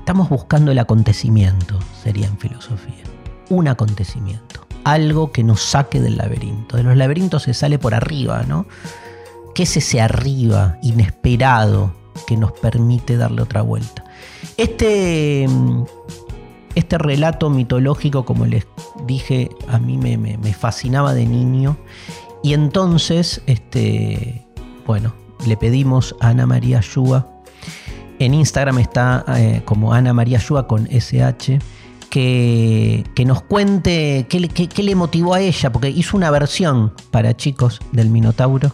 estamos 0.06 0.30
buscando 0.30 0.72
el 0.72 0.78
acontecimiento, 0.78 1.80
sería 2.04 2.28
en 2.28 2.38
filosofía. 2.38 3.04
Un 3.50 3.68
acontecimiento, 3.68 4.65
algo 4.86 5.34
que 5.34 5.44
nos 5.44 5.62
saque 5.62 6.00
del 6.00 6.16
laberinto. 6.16 6.78
De 6.78 6.84
los 6.84 6.96
laberintos 6.96 7.44
se 7.44 7.54
sale 7.54 7.78
por 7.78 7.94
arriba, 7.94 8.44
¿no? 8.48 8.66
¿Qué 9.54 9.64
es 9.64 9.76
ese 9.76 10.00
arriba 10.00 10.78
inesperado 10.82 11.94
que 12.26 12.38
nos 12.38 12.52
permite 12.54 13.18
darle 13.18 13.42
otra 13.42 13.62
vuelta. 13.62 14.04
Este, 14.58 15.48
este 16.76 16.98
relato 16.98 17.50
mitológico, 17.50 18.26
como 18.26 18.46
les 18.46 18.68
dije, 19.06 19.50
a 19.68 19.80
mí 19.80 19.98
me, 19.98 20.38
fascinaba 20.54 21.14
de 21.14 21.26
niño. 21.26 21.78
Y 22.44 22.54
entonces, 22.54 23.42
este, 23.48 24.46
bueno, 24.86 25.14
le 25.46 25.58
pedimos 25.58 26.16
a 26.20 26.30
Ana 26.30 26.46
María 26.46 26.82
Yuga. 26.82 27.28
En 28.20 28.34
Instagram 28.34 28.80
está 28.80 29.26
eh, 29.38 29.62
como 29.66 29.94
Ana 29.94 30.14
María 30.14 30.40
Yuga 30.40 30.68
con 30.68 30.88
SH. 30.88 31.60
Que, 32.20 33.04
nos 33.26 33.42
cuente 33.42 34.26
qué, 34.30 34.40
le- 34.40 34.48
qué- 34.48 34.70
qué 34.70 34.84
le 34.84 34.96
motivó 34.96 35.34
a 35.34 35.42
ella, 35.42 35.70
porque 35.74 35.90
hizo 35.90 36.16
una 36.16 36.32
versión 36.32 36.94
para 37.12 37.36
chicos 37.36 37.82
del 37.92 38.10
Minotauro. 38.10 38.74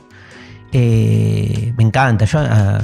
Eh, 0.71 1.73
me 1.75 1.83
encanta. 1.83 2.25
Yo, 2.25 2.37
ah, 2.39 2.79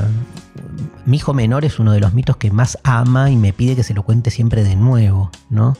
mi 1.06 1.18
hijo 1.18 1.36
menor 1.36 1.64
es 1.64 1.78
uno 1.78 1.92
de 1.92 2.00
los 2.00 2.16
mitos 2.16 2.38
que 2.38 2.50
más 2.50 2.80
ama 2.84 3.30
y 3.30 3.36
me 3.36 3.54
pide 3.54 3.76
que 3.76 3.84
se 3.84 3.94
lo 3.94 4.02
cuente 4.02 4.32
siempre 4.32 4.64
de 4.64 4.76
nuevo, 4.76 5.30
¿no? 5.52 5.78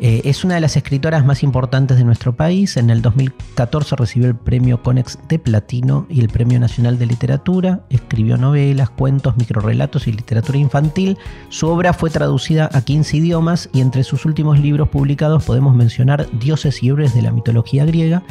Eh, 0.00 0.22
es 0.24 0.44
una 0.44 0.54
de 0.54 0.60
las 0.60 0.76
escritoras 0.76 1.24
más 1.24 1.42
importantes 1.42 1.96
de 1.96 2.04
nuestro 2.04 2.34
país. 2.34 2.76
En 2.76 2.90
el 2.90 3.02
2014 3.02 3.96
recibió 3.96 4.28
el 4.28 4.36
premio 4.36 4.82
Conex 4.82 5.18
de 5.28 5.38
Platino 5.38 6.06
y 6.08 6.20
el 6.20 6.28
Premio 6.28 6.60
Nacional 6.60 6.98
de 6.98 7.06
Literatura. 7.06 7.80
Escribió 7.90 8.36
novelas, 8.36 8.90
cuentos, 8.90 9.36
microrelatos 9.36 10.06
y 10.06 10.12
literatura 10.12 10.58
infantil. 10.58 11.18
Su 11.48 11.68
obra 11.68 11.92
fue 11.92 12.10
traducida 12.10 12.70
a 12.72 12.82
15 12.82 13.16
idiomas 13.16 13.68
y 13.72 13.80
entre 13.80 14.04
sus 14.04 14.24
últimos 14.24 14.60
libros 14.60 14.88
publicados 14.88 15.44
podemos 15.44 15.74
mencionar 15.74 16.28
Dioses 16.38 16.82
y 16.82 16.88
héroes 16.88 17.14
de 17.14 17.22
la 17.22 17.32
mitología 17.32 17.84
griega, 17.84 18.22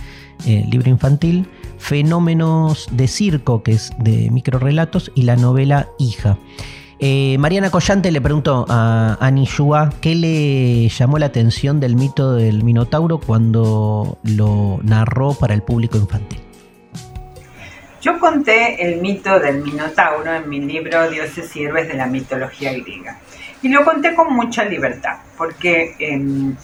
eh, 0.46 0.66
libro 0.70 0.90
infantil, 0.90 1.48
Fenómenos 1.78 2.88
de 2.92 3.08
circo, 3.08 3.62
que 3.62 3.74
es 3.74 3.92
de 4.00 4.32
microrelatos, 4.32 5.12
y 5.16 5.24
la 5.24 5.36
novela 5.36 5.90
Hija. 6.00 6.38
Eh, 7.00 7.38
Mariana 7.38 7.70
Collante 7.70 8.12
le 8.12 8.22
preguntó 8.22 8.66
a 8.68 9.18
Ani 9.20 9.46
Shua 9.46 9.92
qué 10.02 10.16
le 10.16 10.90
llamó 10.90 11.20
la 11.20 11.28
atención 11.28 11.80
del 11.80 11.96
mito 11.96 12.34
del 12.34 12.64
Minotauro 12.64 13.20
cuando 13.20 14.18
lo 14.24 14.80
narró 14.82 15.34
para 15.36 15.54
el 15.54 15.62
público 15.62 15.98
infantil. 15.98 16.42
Yo 18.02 18.20
conté 18.20 18.82
el 18.84 19.00
mito 19.02 19.40
del 19.40 19.62
Minotauro 19.64 20.34
en 20.34 20.50
mi 20.50 20.60
libro 20.60 21.10
Dioses 21.10 21.56
y 21.56 21.66
héroes 21.66 21.88
de 21.88 21.96
la 21.96 22.08
mitología 22.08 22.72
griega. 22.74 23.20
Y 23.62 23.70
lo 23.70 23.84
conté 23.84 24.16
con 24.16 24.34
mucha 24.34 24.64
libertad, 24.66 25.18
porque 25.36 25.96
eh, 26.00 26.22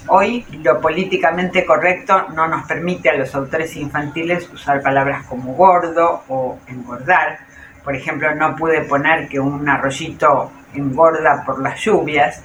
hoy 0.08 0.46
lo 0.64 0.80
políticamente 0.80 1.66
correcto 1.66 2.28
no 2.36 2.48
nos 2.48 2.68
permite 2.68 3.10
a 3.10 3.18
los 3.18 3.34
autores 3.34 3.76
infantiles 3.76 4.48
usar 4.54 4.82
palabras 4.82 5.26
como 5.26 5.54
gordo 5.54 6.24
o 6.28 6.60
engordar. 6.68 7.40
Por 7.84 7.96
ejemplo, 7.96 8.34
no 8.36 8.56
pude 8.56 8.82
poner 8.82 9.28
que 9.28 9.40
un 9.40 9.68
arroyito 9.68 10.52
engorda 10.74 11.44
por 11.46 11.62
las 11.62 11.80
lluvias, 11.80 12.42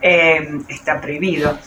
eh, 0.00 0.60
está 0.68 1.00
prohibido. 1.00 1.58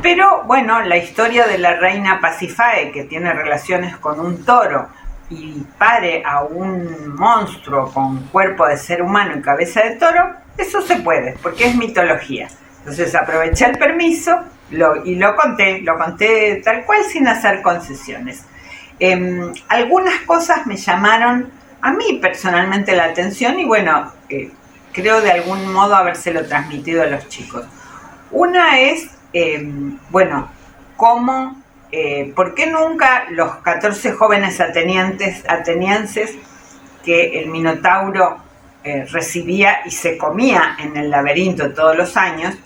Pero 0.00 0.44
bueno, 0.44 0.80
la 0.82 0.96
historia 0.96 1.46
de 1.46 1.58
la 1.58 1.74
reina 1.74 2.20
Pasifae, 2.20 2.92
que 2.92 3.04
tiene 3.04 3.32
relaciones 3.32 3.96
con 3.96 4.20
un 4.20 4.44
toro 4.44 4.88
y 5.30 5.64
pare 5.76 6.22
a 6.24 6.44
un 6.44 7.16
monstruo 7.16 7.92
con 7.92 8.28
cuerpo 8.28 8.66
de 8.66 8.76
ser 8.76 9.02
humano 9.02 9.34
y 9.36 9.42
cabeza 9.42 9.82
de 9.82 9.96
toro, 9.96 10.34
eso 10.56 10.80
se 10.82 10.96
puede, 10.96 11.36
porque 11.42 11.66
es 11.66 11.74
mitología. 11.74 12.48
Entonces 12.78 13.14
aproveché 13.14 13.66
el 13.66 13.78
permiso 13.78 14.38
y 15.04 15.16
lo 15.16 15.36
conté, 15.36 15.80
lo 15.80 15.98
conté 15.98 16.62
tal 16.64 16.84
cual 16.84 17.02
sin 17.04 17.26
hacer 17.26 17.60
concesiones. 17.62 18.44
Em, 19.00 19.52
algunas 19.68 20.20
cosas 20.20 20.66
me 20.66 20.76
llamaron 20.76 21.50
a 21.80 21.92
mí 21.92 22.18
personalmente 22.20 22.94
la 22.94 23.04
atención 23.04 23.58
y 23.60 23.64
bueno, 23.64 24.12
eh, 24.28 24.50
creo 24.92 25.20
de 25.20 25.30
algún 25.30 25.72
modo 25.72 25.94
habérselo 25.96 26.44
transmitido 26.46 27.02
a 27.02 27.06
los 27.06 27.28
chicos. 27.28 27.64
Una 28.30 28.80
es, 28.80 29.10
eh, 29.32 29.66
bueno, 30.10 30.50
cómo, 30.96 31.62
eh, 31.90 32.32
¿por 32.34 32.54
qué 32.54 32.66
nunca 32.66 33.24
los 33.30 33.56
14 33.56 34.12
jóvenes 34.12 34.60
atenienses 34.60 36.36
que 37.04 37.40
el 37.40 37.48
Minotauro 37.48 38.38
eh, 38.84 39.06
recibía 39.10 39.78
y 39.86 39.90
se 39.90 40.18
comía 40.18 40.76
en 40.78 40.96
el 40.96 41.10
laberinto 41.10 41.72
todos 41.72 41.96
los 41.96 42.16
años, 42.16 42.56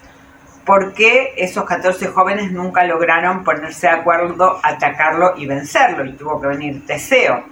por 0.65 0.95
qué 0.95 1.35
esos 1.37 1.65
14 1.65 2.09
jóvenes 2.09 2.51
nunca 2.53 2.85
lograron 2.85 3.45
ponerse 3.45 3.87
de 3.87 3.93
acuerdo, 3.93 4.59
atacarlo 4.63 5.35
y 5.37 5.47
vencerlo? 5.47 6.05
Y 6.05 6.13
tuvo 6.15 6.41
que 6.41 6.49
venir 6.49 6.87
Teseo. 6.87 7.52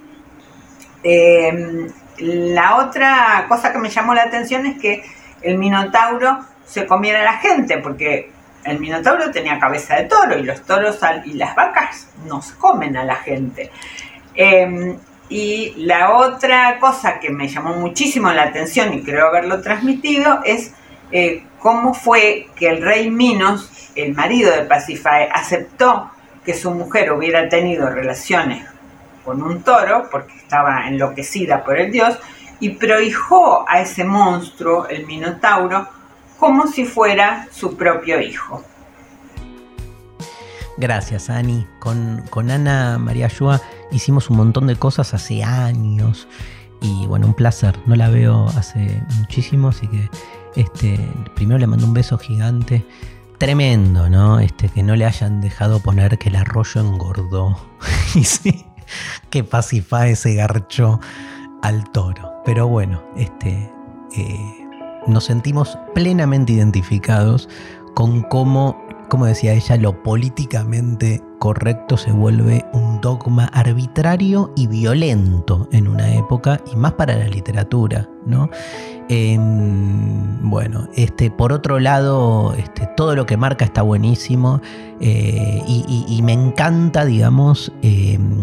Eh, 1.03 1.87
la 2.19 2.77
otra 2.77 3.45
cosa 3.47 3.71
que 3.71 3.79
me 3.79 3.89
llamó 3.89 4.13
la 4.13 4.23
atención 4.23 4.65
es 4.65 4.79
que 4.79 5.03
el 5.41 5.57
Minotauro 5.57 6.39
se 6.65 6.85
comiera 6.85 7.21
a 7.21 7.23
la 7.23 7.37
gente, 7.37 7.79
porque 7.79 8.31
el 8.63 8.79
Minotauro 8.79 9.31
tenía 9.31 9.59
cabeza 9.59 9.95
de 9.95 10.03
toro 10.03 10.37
y 10.37 10.43
los 10.43 10.61
toros 10.61 10.99
y 11.25 11.33
las 11.33 11.55
vacas 11.55 12.07
no 12.27 12.41
se 12.41 12.55
comen 12.55 12.95
a 12.95 13.03
la 13.03 13.15
gente. 13.15 13.71
Eh, 14.35 14.95
y 15.29 15.73
la 15.77 16.17
otra 16.17 16.77
cosa 16.79 17.19
que 17.19 17.29
me 17.29 17.47
llamó 17.47 17.73
muchísimo 17.75 18.31
la 18.31 18.43
atención 18.43 18.93
y 18.93 19.01
creo 19.01 19.27
haberlo 19.27 19.61
transmitido 19.61 20.41
es 20.43 20.73
eh, 21.11 21.43
cómo 21.57 21.93
fue 21.93 22.47
que 22.55 22.67
el 22.67 22.81
rey 22.81 23.09
Minos, 23.09 23.91
el 23.95 24.13
marido 24.13 24.53
de 24.53 24.63
Pasifae, 24.63 25.29
aceptó 25.33 26.11
que 26.45 26.53
su 26.53 26.71
mujer 26.71 27.13
hubiera 27.13 27.47
tenido 27.47 27.89
relaciones 27.89 28.70
con 29.23 29.41
un 29.41 29.63
toro, 29.63 30.07
porque 30.11 30.35
estaba 30.37 30.87
enloquecida 30.87 31.63
por 31.63 31.77
el 31.77 31.91
dios, 31.91 32.17
y 32.59 32.69
prohijó 32.69 33.65
a 33.67 33.81
ese 33.81 34.03
monstruo, 34.03 34.87
el 34.87 35.05
Minotauro, 35.07 35.87
como 36.37 36.67
si 36.67 36.85
fuera 36.85 37.47
su 37.51 37.75
propio 37.75 38.19
hijo. 38.21 38.63
Gracias, 40.77 41.29
Ani. 41.29 41.67
Con, 41.79 42.23
con 42.29 42.49
Ana 42.49 42.97
María 42.97 43.27
Yua 43.27 43.61
hicimos 43.91 44.29
un 44.29 44.37
montón 44.37 44.67
de 44.67 44.75
cosas 44.75 45.13
hace 45.13 45.43
años. 45.43 46.27
Y 46.81 47.05
bueno, 47.05 47.27
un 47.27 47.35
placer. 47.35 47.77
No 47.85 47.95
la 47.95 48.09
veo 48.09 48.47
hace 48.57 49.03
muchísimo, 49.19 49.69
así 49.69 49.87
que 49.87 50.09
este, 50.55 50.97
primero 51.35 51.59
le 51.59 51.67
mando 51.67 51.85
un 51.85 51.93
beso 51.93 52.17
gigante. 52.17 52.85
Tremendo, 53.37 54.09
¿no? 54.09 54.39
Este, 54.39 54.69
que 54.69 54.81
no 54.83 54.95
le 54.95 55.05
hayan 55.05 55.41
dejado 55.41 55.79
poner 55.79 56.17
que 56.17 56.29
el 56.29 56.35
arroyo 56.35 56.81
engordó. 56.81 57.57
y 58.15 58.23
sí, 58.23 58.65
que 59.29 59.43
Pacifá 59.43 60.13
se 60.15 60.35
garchó 60.35 60.99
al 61.61 61.89
toro. 61.91 62.33
Pero 62.45 62.67
bueno, 62.67 63.01
este, 63.15 63.71
eh, 64.17 64.67
nos 65.07 65.25
sentimos 65.25 65.77
plenamente 65.93 66.53
identificados 66.53 67.49
con 67.93 68.21
cómo, 68.23 68.81
como 69.09 69.25
decía 69.25 69.53
ella, 69.53 69.77
lo 69.77 70.01
políticamente 70.03 71.21
correcto 71.39 71.97
se 71.97 72.11
vuelve 72.11 72.65
un 72.71 73.01
dogma 73.01 73.45
arbitrario 73.45 74.53
y 74.55 74.67
violento 74.67 75.67
en 75.71 75.87
una 75.87 76.13
época, 76.13 76.61
y 76.71 76.75
más 76.75 76.93
para 76.93 77.17
la 77.17 77.27
literatura, 77.27 78.07
¿no? 78.25 78.49
Em, 79.09 80.49
bueno, 80.49 80.87
este, 80.95 81.31
por 81.31 81.51
otro 81.51 81.79
lado, 81.79 82.53
este, 82.53 82.87
todo 82.95 83.15
lo 83.15 83.25
que 83.25 83.37
marca 83.37 83.65
está 83.65 83.81
buenísimo 83.81 84.61
eh, 84.99 85.63
y 85.67 86.21
me 86.21 86.33
encanta, 86.33 87.05
digamos, 87.05 87.73
em, 87.81 88.40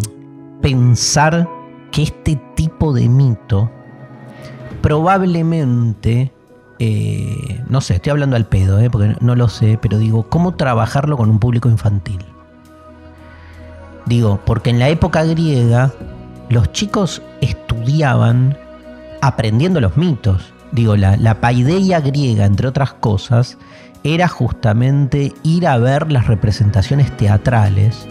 pensar 0.68 1.48
que 1.90 2.02
este 2.02 2.38
tipo 2.54 2.92
de 2.92 3.08
mito 3.08 3.70
probablemente, 4.82 6.30
eh, 6.78 7.62
no 7.70 7.80
sé, 7.80 7.94
estoy 7.94 8.10
hablando 8.10 8.36
al 8.36 8.46
pedo, 8.46 8.78
eh, 8.78 8.90
porque 8.90 9.16
no, 9.20 9.34
lo 9.34 9.48
sé, 9.48 9.78
pero 9.80 9.96
digo, 9.96 10.28
¿cómo 10.28 10.56
trabajarlo 10.56 11.16
con 11.16 11.30
un 11.30 11.38
público 11.38 11.70
infantil? 11.70 12.22
Digo, 14.04 14.40
porque 14.44 14.68
en 14.68 14.78
la 14.78 14.90
época 14.90 15.24
griega 15.24 15.90
los 16.50 16.70
chicos 16.72 17.22
estudiaban 17.40 18.58
aprendiendo 19.22 19.80
los 19.80 19.96
mitos. 19.96 20.52
Digo, 20.72 20.96
la, 20.96 21.16
la 21.16 21.40
paideia 21.40 22.00
griega, 22.00 22.44
entre 22.44 22.68
otras 22.68 22.92
cosas, 22.92 23.56
era 24.04 24.28
justamente 24.28 25.32
ir 25.44 25.66
a 25.66 25.78
ver 25.78 26.12
las 26.12 26.26
representaciones 26.26 27.16
teatrales 27.16 28.06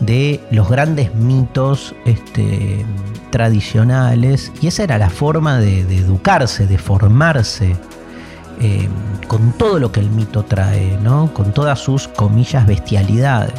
de 0.00 0.40
los 0.50 0.68
grandes 0.68 1.14
mitos 1.14 1.94
este, 2.04 2.84
tradicionales 3.30 4.52
y 4.60 4.66
esa 4.66 4.84
era 4.84 4.98
la 4.98 5.10
forma 5.10 5.58
de, 5.58 5.80
educarse, 5.80 6.66
de 6.66 6.78
formarse 6.78 7.76
eh, 8.60 8.88
con 9.28 9.52
todo 9.52 9.78
lo 9.78 9.92
que 9.92 10.00
el 10.00 10.10
mito 10.10 10.44
trae, 10.44 10.98
¿no? 11.02 11.32
con 11.32 11.52
todas 11.52 11.78
sus 11.78 12.08
comillas 12.08 12.66
bestialidades. 12.66 13.54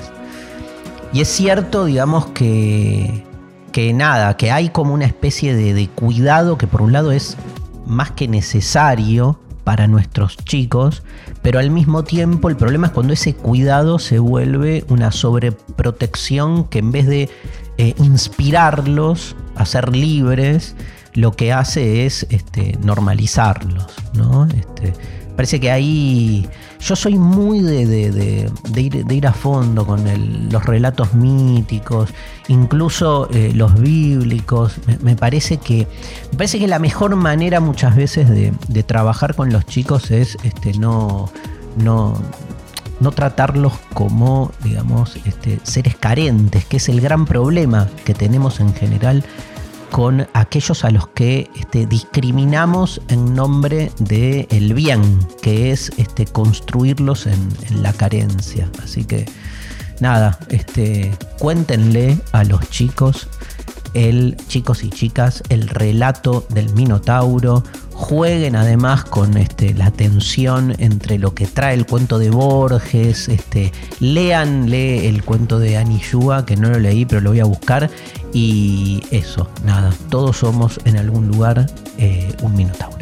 Y 1.13 1.21
es 1.21 1.29
cierto, 1.29 1.85
digamos, 1.85 2.27
que, 2.27 3.23
que 3.71 3.93
nada, 3.93 4.35
que 4.35 4.51
hay 4.51 4.69
como 4.69 4.93
una 4.93 5.05
especie 5.05 5.55
de 5.55 5.87
cuidado 5.89 6.57
que 6.57 6.67
por 6.67 6.81
un 6.81 6.91
lado 6.91 7.11
es 7.11 7.37
más 7.85 8.11
que 8.11 8.27
necesario 8.27 9.39
para 9.65 9.87
nuestros 9.87 10.37
chicos, 10.37 11.03
pero 11.41 11.59
al 11.59 11.71
mismo 11.71 12.05
tiempo 12.05 12.47
el 12.47 12.55
problema 12.55 12.87
es 12.87 12.93
cuando 12.93 13.11
ese 13.11 13.33
cuidado 13.33 13.99
se 13.99 14.19
vuelve 14.19 14.85
una 14.87 15.11
sobreprotección 15.11 16.69
que 16.69 16.79
en 16.79 16.91
vez 16.91 17.07
de 17.07 17.29
eh, 17.77 17.93
inspirarlos 17.97 19.35
a 19.55 19.65
ser 19.65 19.93
libres, 19.93 20.75
lo 21.13 21.31
que 21.31 21.51
hace 21.51 22.05
es 22.05 22.27
este, 22.29 22.77
normalizarlos, 22.83 23.87
¿no? 24.13 24.45
Este, 24.45 24.93
parece 25.35 25.59
que 25.59 25.71
ahí 25.71 26.47
yo 26.79 26.95
soy 26.95 27.17
muy 27.17 27.61
de, 27.61 28.51
ir, 29.09 29.27
a 29.27 29.33
fondo 29.33 29.85
con 29.85 30.03
los 30.51 30.65
relatos 30.65 31.13
míticos, 31.13 32.09
incluso 32.47 33.29
eh, 33.31 33.51
los 33.55 33.79
bíblicos. 33.79 34.73
Me, 35.01 35.15
parece 35.15 35.57
que, 35.57 35.87
me 36.31 36.37
parece 36.37 36.59
que 36.59 36.67
la 36.67 36.79
mejor 36.79 37.15
manera 37.15 37.59
muchas 37.59 37.95
veces 37.95 38.29
de, 38.29 38.83
trabajar 38.83 39.35
con 39.35 39.51
los 39.51 39.65
chicos 39.65 40.11
es 40.11 40.37
este, 40.43 40.73
no, 40.73 41.29
no, 41.77 42.13
no 42.99 43.11
tratarlos 43.11 43.73
como, 43.93 44.51
digamos, 44.63 45.17
este, 45.25 45.59
seres 45.63 45.95
carentes, 45.95 46.65
que 46.65 46.77
es 46.77 46.89
el 46.89 47.01
gran 47.01 47.25
problema 47.25 47.89
que 48.03 48.13
tenemos 48.13 48.59
en 48.59 48.73
general 48.73 49.23
con 49.91 50.27
aquellos 50.33 50.83
a 50.83 50.91
los 50.91 51.07
que 51.09 51.49
este, 51.55 51.85
discriminamos 51.85 53.01
en 53.07 53.33
nombre 53.33 53.91
del 53.99 54.47
el 54.49 54.73
bien, 54.73 55.19
que 55.41 55.71
es 55.71 55.91
este, 55.97 56.25
construirlos 56.25 57.27
en, 57.27 57.49
la 57.81 57.93
carencia. 57.93 58.69
Así 58.83 59.05
que 59.05 59.25
nada, 59.99 60.37
este, 60.49 61.15
cuéntenle 61.39 62.17
a 62.31 62.43
los 62.43 62.69
chicos 62.69 63.27
el, 63.95 64.37
chicos 64.47 64.83
y 64.83 64.89
chicas, 64.89 65.41
el 65.49 65.67
relato 65.67 66.45
del 66.49 66.71
Minotauro. 66.73 67.63
Jueguen 67.93 68.57
además 68.57 69.05
con 69.05 69.37
este, 69.37 69.73
la 69.73 69.89
tensión 69.89 70.75
entre 70.79 71.17
lo 71.17 71.33
que 71.33 71.47
trae 71.47 71.73
el 71.73 71.85
cuento 71.85 72.19
de 72.19 72.29
Borges. 72.29 73.29
Este, 73.29 73.71
leanle 73.99 75.07
el 75.07 75.23
cuento 75.23 75.59
de 75.59 75.77
Anishua, 75.77 76.45
que 76.45 76.57
no 76.57 76.69
lo 76.69 76.79
leí, 76.79 77.05
pero 77.05 77.21
lo 77.21 77.31
voy 77.31 77.39
a 77.39 77.45
buscar. 77.45 77.89
Y 78.33 79.01
eso, 79.11 79.49
nada, 79.63 79.93
todos 80.09 80.37
somos 80.37 80.79
en 80.83 80.97
algún 80.97 81.29
lugar 81.29 81.65
eh, 81.97 82.35
un 82.41 82.53
Minotauro. 82.53 82.97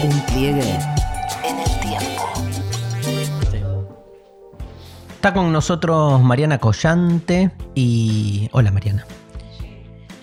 Un 0.00 0.20
pliegue 0.32 0.97
Está 5.28 5.40
con 5.40 5.52
nosotros 5.52 6.22
Mariana 6.22 6.56
Collante 6.56 7.50
y... 7.74 8.48
Hola 8.52 8.70
Mariana. 8.70 9.04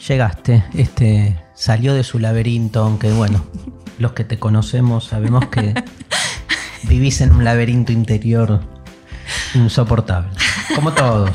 Llegaste, 0.07 0.65
este 0.73 1.39
salió 1.53 1.93
de 1.93 2.03
su 2.03 2.17
laberinto, 2.17 2.81
aunque 2.81 3.11
bueno, 3.11 3.45
los 3.99 4.13
que 4.13 4.23
te 4.23 4.39
conocemos 4.39 5.05
sabemos 5.05 5.45
que 5.49 5.75
vivís 6.89 7.21
en 7.21 7.33
un 7.33 7.43
laberinto 7.43 7.91
interior 7.91 8.61
insoportable, 9.53 10.31
como 10.73 10.91
todos. 10.91 11.29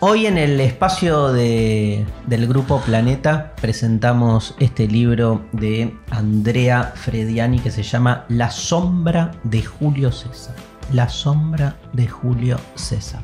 Hoy 0.00 0.26
en 0.26 0.36
el 0.36 0.60
espacio 0.60 1.32
del 1.32 2.04
grupo 2.46 2.82
Planeta 2.82 3.54
presentamos 3.58 4.54
este 4.58 4.86
libro 4.86 5.46
de 5.52 5.96
Andrea 6.10 6.92
Frediani 6.94 7.58
que 7.58 7.70
se 7.70 7.82
llama 7.82 8.26
La 8.28 8.50
sombra 8.50 9.30
de 9.44 9.62
Julio 9.62 10.12
César. 10.12 10.65
La 10.92 11.08
sombra 11.08 11.76
de 11.92 12.06
Julio 12.06 12.58
César. 12.74 13.22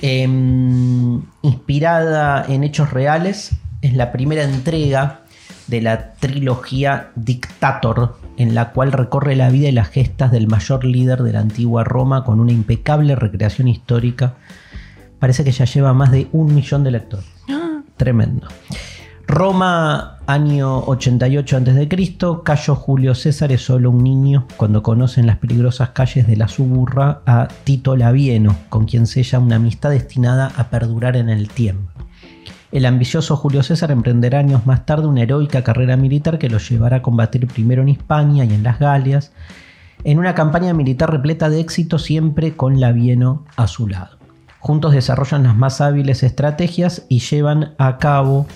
Em, 0.00 1.22
inspirada 1.42 2.44
en 2.48 2.62
hechos 2.62 2.92
reales, 2.92 3.52
es 3.82 3.94
la 3.94 4.12
primera 4.12 4.44
entrega 4.44 5.22
de 5.66 5.80
la 5.80 6.14
trilogía 6.14 7.10
Dictator, 7.14 8.18
en 8.36 8.54
la 8.54 8.70
cual 8.70 8.92
recorre 8.92 9.36
la 9.36 9.50
vida 9.50 9.68
y 9.68 9.72
las 9.72 9.88
gestas 9.88 10.30
del 10.30 10.46
mayor 10.46 10.84
líder 10.84 11.22
de 11.22 11.32
la 11.32 11.40
antigua 11.40 11.84
Roma 11.84 12.24
con 12.24 12.40
una 12.40 12.52
impecable 12.52 13.16
recreación 13.16 13.68
histórica. 13.68 14.34
Parece 15.18 15.44
que 15.44 15.52
ya 15.52 15.64
lleva 15.64 15.92
más 15.92 16.10
de 16.10 16.28
un 16.32 16.54
millón 16.54 16.84
de 16.84 16.92
lectores. 16.92 17.26
Ah. 17.48 17.82
Tremendo. 17.96 18.46
Roma, 19.28 20.16
año 20.26 20.78
88 20.84 21.58
a.C., 21.58 21.88
Cayo 22.42 22.74
Julio 22.74 23.14
César 23.14 23.52
es 23.52 23.60
solo 23.60 23.90
un 23.90 24.02
niño 24.02 24.46
cuando 24.56 24.82
conocen 24.82 25.26
las 25.26 25.36
peligrosas 25.36 25.90
calles 25.90 26.26
de 26.26 26.34
la 26.34 26.48
suburra 26.48 27.20
a 27.26 27.46
Tito 27.64 27.94
Labieno, 27.94 28.56
con 28.70 28.86
quien 28.86 29.06
sella 29.06 29.38
una 29.38 29.56
amistad 29.56 29.90
destinada 29.90 30.50
a 30.56 30.70
perdurar 30.70 31.14
en 31.14 31.28
el 31.28 31.50
tiempo. 31.50 31.92
El 32.72 32.86
ambicioso 32.86 33.36
Julio 33.36 33.62
César 33.62 33.90
emprenderá 33.90 34.38
años 34.38 34.64
más 34.64 34.86
tarde 34.86 35.06
una 35.06 35.22
heroica 35.22 35.62
carrera 35.62 35.98
militar 35.98 36.38
que 36.38 36.48
lo 36.48 36.56
llevará 36.56 36.96
a 36.96 37.02
combatir 37.02 37.46
primero 37.46 37.82
en 37.82 37.90
Hispania 37.90 38.46
y 38.46 38.54
en 38.54 38.62
las 38.62 38.78
Galias, 38.78 39.32
en 40.04 40.18
una 40.18 40.34
campaña 40.34 40.72
militar 40.72 41.10
repleta 41.10 41.50
de 41.50 41.60
éxito 41.60 41.98
siempre 41.98 42.56
con 42.56 42.80
Labieno 42.80 43.44
a 43.56 43.66
su 43.66 43.88
lado. 43.88 44.16
Juntos 44.58 44.94
desarrollan 44.94 45.42
las 45.42 45.54
más 45.54 45.82
hábiles 45.82 46.22
estrategias 46.22 47.04
y 47.10 47.20
llevan 47.20 47.74
a 47.76 47.98
cabo 47.98 48.46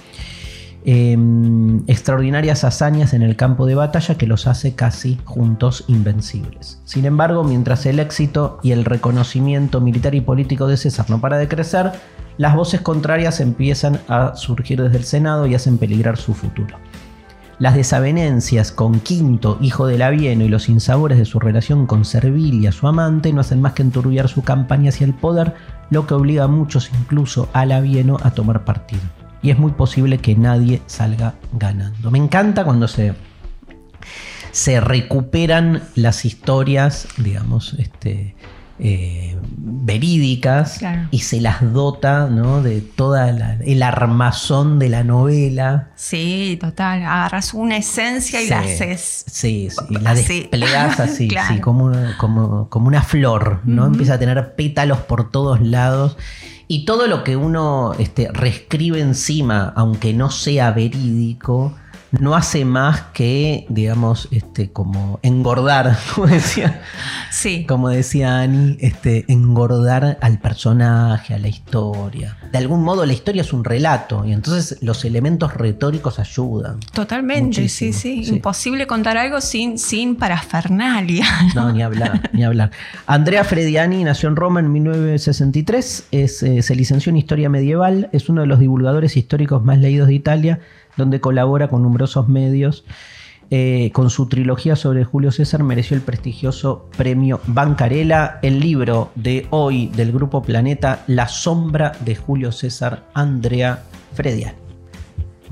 Em, 0.85 1.85
extraordinarias 1.87 2.65
hazañas 2.65 3.15
en 3.15 3.23
el 3.23 3.37
campo 3.37 3.67
de 3.67 3.77
batalla 3.77 4.17
que 4.17 4.27
los 4.27 4.49
hace 4.49 4.75
casi 4.75 5.17
juntos 5.25 5.85
invencibles. 5.87 6.81
Sin 6.85 7.05
embargo, 7.05 7.45
mientras 7.45 7.87
el 7.87 8.01
éxito 8.01 8.59
y 8.65 8.73
el 8.73 8.85
reconocimiento 8.85 9.81
militar 9.81 10.17
y 10.17 10.21
político 10.21 10.67
de 10.67 10.77
César 10.77 11.09
no 11.09 11.21
para 11.21 11.39
de 11.39 11.47
crecer, 11.47 11.93
las 12.37 12.57
voces 12.57 12.81
contrarias 12.81 13.39
empiezan 13.39 14.01
a 14.09 14.35
surgir 14.35 14.83
desde 14.83 14.99
el 14.99 15.05
Senado 15.05 15.47
y 15.47 15.55
hacen 15.55 15.79
peligrar 15.79 16.17
su 16.17 16.35
futuro. 16.35 16.77
Las 17.61 17.77
desavenencias 17.77 18.73
con 18.73 18.99
Quinto, 18.99 19.59
hijo 19.61 19.87
de 19.87 19.99
Labieno, 19.99 20.45
y 20.45 20.49
los 20.49 20.69
insabores 20.69 21.17
de 21.17 21.27
su 21.27 21.39
relación 21.39 21.87
con 21.87 22.05
Servilia, 22.05 22.73
su 22.73 22.89
amante, 22.89 23.33
no 23.33 23.43
hacen 23.43 23.61
más 23.61 23.75
que 23.75 23.83
enturbiar 23.83 24.29
su 24.29 24.43
campaña 24.43 24.89
hacia 24.89 25.05
el 25.05 25.15
poder, 25.15 25.55
lo 25.91 26.09
que 26.09 26.15
obliga 26.15 26.45
a 26.45 26.49
muchos, 26.49 26.91
incluso 26.99 27.49
a 27.53 27.67
Labieno, 27.67 28.17
a 28.25 28.33
tomar 28.33 28.65
partido 28.65 29.22
y 29.43 29.51
es 29.51 29.59
muy 29.59 29.73
posible 29.73 30.19
que 30.19 30.37
nadie 30.37 30.81
salga 30.87 31.35
ganando. 31.53 32.11
Me 32.11 32.19
encanta 32.19 32.65
cuando 32.65 32.89
se, 32.89 33.15
se 34.53 34.81
recuperan 34.81 35.83
las 35.97 36.25
historias, 36.25 37.09
digamos, 37.19 37.75
este, 37.75 38.37
eh, 38.79 39.37
verídicas 39.45 40.81
y 41.11 41.21
se 41.21 41.41
las 41.41 41.73
dota 41.73 42.29
¿no? 42.29 42.63
de 42.63 42.81
toda 42.81 43.31
el 43.65 43.83
armazón 43.83 44.79
de 44.79 44.89
la 44.89 45.05
novela. 45.05 45.91
Sí, 45.95 46.59
total. 46.61 47.03
Agarras 47.03 47.53
una 47.53 47.77
esencia 47.77 48.43
y 48.43 48.49
la 48.49 48.61
haces. 48.61 49.25
Sí, 49.31 49.69
sí, 49.71 49.95
la 50.01 50.15
desplegas 50.15 51.01
así, 51.01 51.29
como, 51.61 51.85
una, 51.85 52.17
como, 52.19 52.69
una 52.87 53.03
flor, 53.03 53.61
¿no? 53.65 53.87
Empieza 53.87 54.15
a 54.15 54.19
tener 54.19 54.55
pétalos 54.55 54.99
por 54.99 55.31
todos 55.31 55.61
lados 55.61 56.17
y 56.73 56.87
todo 56.87 57.07
lo 57.07 57.23
que 57.23 57.37
uno 57.37 57.93
este, 57.99 58.31
reescribe 58.33 58.99
encima, 58.99 59.75
aunque 59.77 60.15
no 60.15 60.31
sea 60.31 60.71
verídico, 60.71 61.75
no 62.13 62.35
hace 62.35 62.65
más 62.65 63.01
que, 63.15 63.67
digamos, 63.71 64.29
este, 64.31 64.71
como 64.71 65.19
engordar, 65.23 65.97
como 66.15 66.27
decía, 66.27 66.83
sí. 67.31 67.65
como 67.67 67.89
decía 67.89 68.41
Ani, 68.41 68.77
este, 68.81 69.25
engordar 69.29 70.19
al 70.21 70.39
personaje, 70.39 71.35
a 71.35 71.39
la 71.39 71.49
historia. 71.49 72.37
De 72.53 72.59
algún 72.59 72.83
modo 72.83 73.07
la 73.07 73.15
historia 73.15 73.41
es 73.41 73.53
un 73.53 73.65
relato 73.65 74.27
y 74.27 74.33
entonces 74.33 74.79
los 74.83 75.05
elementos 75.05 75.55
retóricos 75.55 76.19
ayudan. 76.19 76.81
Totalmente, 76.93 77.69
sí, 77.69 77.93
sí, 77.93 78.23
Imposible 78.27 78.87
contar 78.87 79.17
algo 79.17 79.41
sin, 79.41 79.79
sin 79.79 80.17
parafernalia. 80.17 81.27
No, 81.55 81.71
ni 81.71 81.83
hablar, 81.83 82.31
ni 82.33 82.45
hablar. 82.45 82.71
Andrea 83.07 83.45
Frediani 83.45 84.05
nació 84.05 84.29
en 84.29 84.37
Roma 84.37 84.61
en 84.61 84.73
1963, 84.73 86.07
es, 86.11 86.43
eh, 86.43 86.63
se 86.63 86.75
licenció 86.75 87.11
en 87.11 87.17
Historia 87.17 87.49
Medieval, 87.49 88.09
es 88.13 88.29
uno 88.29 88.43
de 88.43 88.47
los 88.47 88.59
divulgadores 88.59 89.17
históricos 89.17 89.63
más 89.63 89.79
leídos 89.79 90.09
de 90.09 90.15
Italia 90.15 90.61
donde 90.97 91.21
colabora 91.21 91.69
con 91.69 91.83
numerosos 91.83 92.29
medios. 92.29 92.85
Eh, 93.55 93.91
con 93.93 94.09
su 94.09 94.29
trilogía 94.29 94.77
sobre 94.77 95.05
Julio 95.05 95.31
César 95.31 95.63
mereció 95.63 95.95
el 95.95 96.03
prestigioso 96.03 96.89
premio 96.97 97.41
Bancarela. 97.47 98.39
El 98.43 98.61
libro 98.61 99.11
de 99.15 99.47
hoy 99.51 99.89
del 99.89 100.11
Grupo 100.13 100.43
Planeta, 100.43 101.05
La 101.07 101.29
sombra 101.29 101.93
de 102.01 102.17
Julio 102.17 102.51
César, 102.51 103.05
Andrea 103.13 103.83
Frediani. 104.15 104.62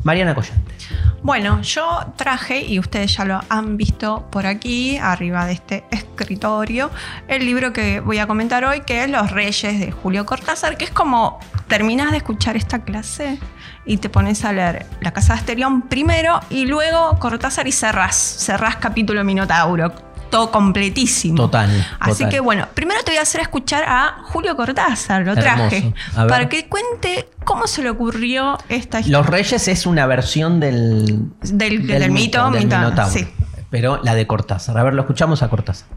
Mariana 0.05 0.35
Collante. 0.35 0.75
Bueno, 1.23 1.61
yo 1.61 2.13
traje, 2.17 2.63
y 2.63 2.79
ustedes 2.79 3.15
ya 3.15 3.27
lo 3.27 3.41
han 3.51 3.77
visto 3.77 4.27
por 4.31 4.47
aquí, 4.47 4.97
arriba 4.97 5.45
de 5.45 5.53
este 5.53 5.85
escritorio, 5.91 6.91
el 7.29 7.45
libro 7.45 7.75
que 7.75 8.01
voy 8.01 8.19
a 8.19 8.27
comentar 8.27 8.65
hoy, 8.65 8.81
que 8.81 9.05
es 9.05 9.11
Los 9.11 9.31
Reyes 9.31 9.79
de 9.79 9.93
Julio 9.93 10.25
Cortázar, 10.25 10.79
que 10.79 10.85
es 10.85 10.91
como 10.91 11.39
terminas 11.69 12.11
de 12.11 12.19
escuchar 12.19 12.57
esta 12.57 12.85
clase 12.85 13.39
y 13.85 13.99
te 13.99 14.09
pones 14.09 14.45
a 14.47 14.53
leer 14.53 14.87
La 15.03 15.13
Casa 15.13 15.35
de 15.35 15.41
Asterión 15.41 15.83
primero 15.83 16.41
y 16.49 16.65
luego 16.65 17.19
Cortázar 17.19 17.69
y 17.69 17.73
cerrás, 17.73 18.17
cerrás 18.17 18.77
capítulo 18.77 19.23
Minotauro. 19.23 20.10
Todo 20.31 20.51
completísimo. 20.51 21.37
Total. 21.37 21.87
Así 21.99 22.29
que 22.29 22.41
bueno, 22.41 22.69
primero 22.75 23.01
te 23.05 23.11
voy 23.13 23.19
a 23.19 23.23
hacer 23.23 23.41
escuchar 23.41 23.83
a 23.87 24.23
Julio 24.25 24.57
Cortázar, 24.57 25.25
lo 25.27 25.35
traje, 25.35 25.93
para 26.15 26.49
que 26.49 26.69
cuente 26.69 27.29
cómo 27.45 27.67
se 27.67 27.83
le 27.83 27.91
ocurrió 27.91 28.57
esta 28.69 29.01
historia. 29.01 29.19
Los 29.19 29.27
Reyes 29.27 29.69
es 29.69 29.87
una 29.87 30.07
versión 30.07 30.61
del, 30.61 31.31
del, 31.43 32.11
mito, 32.11 32.51
Minotauro. 32.51 33.11
Sí. 33.11 33.27
Pero 33.71 34.01
la 34.03 34.15
de 34.15 34.27
Cortázar. 34.27 34.77
A 34.77 34.83
ver, 34.83 34.95
lo 34.95 35.03
escuchamos 35.03 35.43
a 35.43 35.49
Cortázar. 35.49 35.89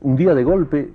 Un 0.00 0.16
día 0.16 0.34
de 0.34 0.44
golpe, 0.44 0.90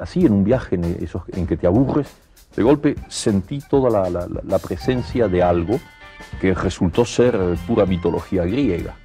así 0.00 0.26
en 0.26 0.32
un 0.32 0.44
viaje 0.44 0.74
en, 0.74 0.98
esos, 1.00 1.22
en 1.32 1.46
que 1.46 1.56
te 1.56 1.66
aburres, 1.66 2.08
de 2.56 2.62
golpe 2.62 2.96
sentí 3.08 3.60
toda 3.60 4.10
la, 4.10 4.58
presencia 4.58 5.28
de 5.28 5.42
algo 5.42 5.78
que 6.40 6.54
resultó 6.54 7.04
ser 7.04 7.38
pura 7.66 7.86
mitología 7.86 8.44
griega, 8.44 8.96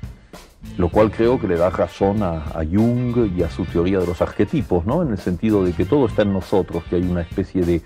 lo 0.77 0.89
cual 0.89 1.11
creo 1.11 1.39
que 1.39 1.47
le 1.47 1.55
da 1.55 1.69
razón 1.69 2.21
a, 2.21 2.43
Jung 2.69 3.31
y 3.35 3.43
a 3.43 3.49
su 3.49 3.65
teoría 3.65 3.99
de 3.99 4.07
los 4.07 4.21
arquetipos, 4.21 4.85
¿no? 4.85 5.01
en 5.01 5.11
el 5.11 5.17
sentido 5.17 5.63
de 5.63 5.71
que 5.71 5.85
todo 5.85 6.07
está 6.07 6.23
en 6.23 6.33
nosotros, 6.33 6.83
que 6.89 6.97
hay 6.97 7.03
una 7.03 7.21
especie 7.21 7.63
de, 7.63 7.81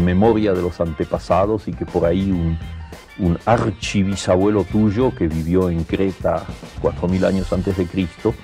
memoria 0.00 0.52
de 0.52 0.62
los 0.62 0.80
antepasados 0.80 1.68
y 1.68 1.72
que 1.72 1.86
por 1.86 2.04
ahí 2.04 2.30
un, 2.30 2.58
un 3.18 3.38
tuyo 4.70 5.14
que 5.14 5.28
vivió 5.28 5.70
en 5.70 5.84
Creta 5.84 6.44
4.000 6.82 7.24
años 7.26 7.52
antes 7.52 7.76
de 7.76 7.86
Cristo, 7.86 8.34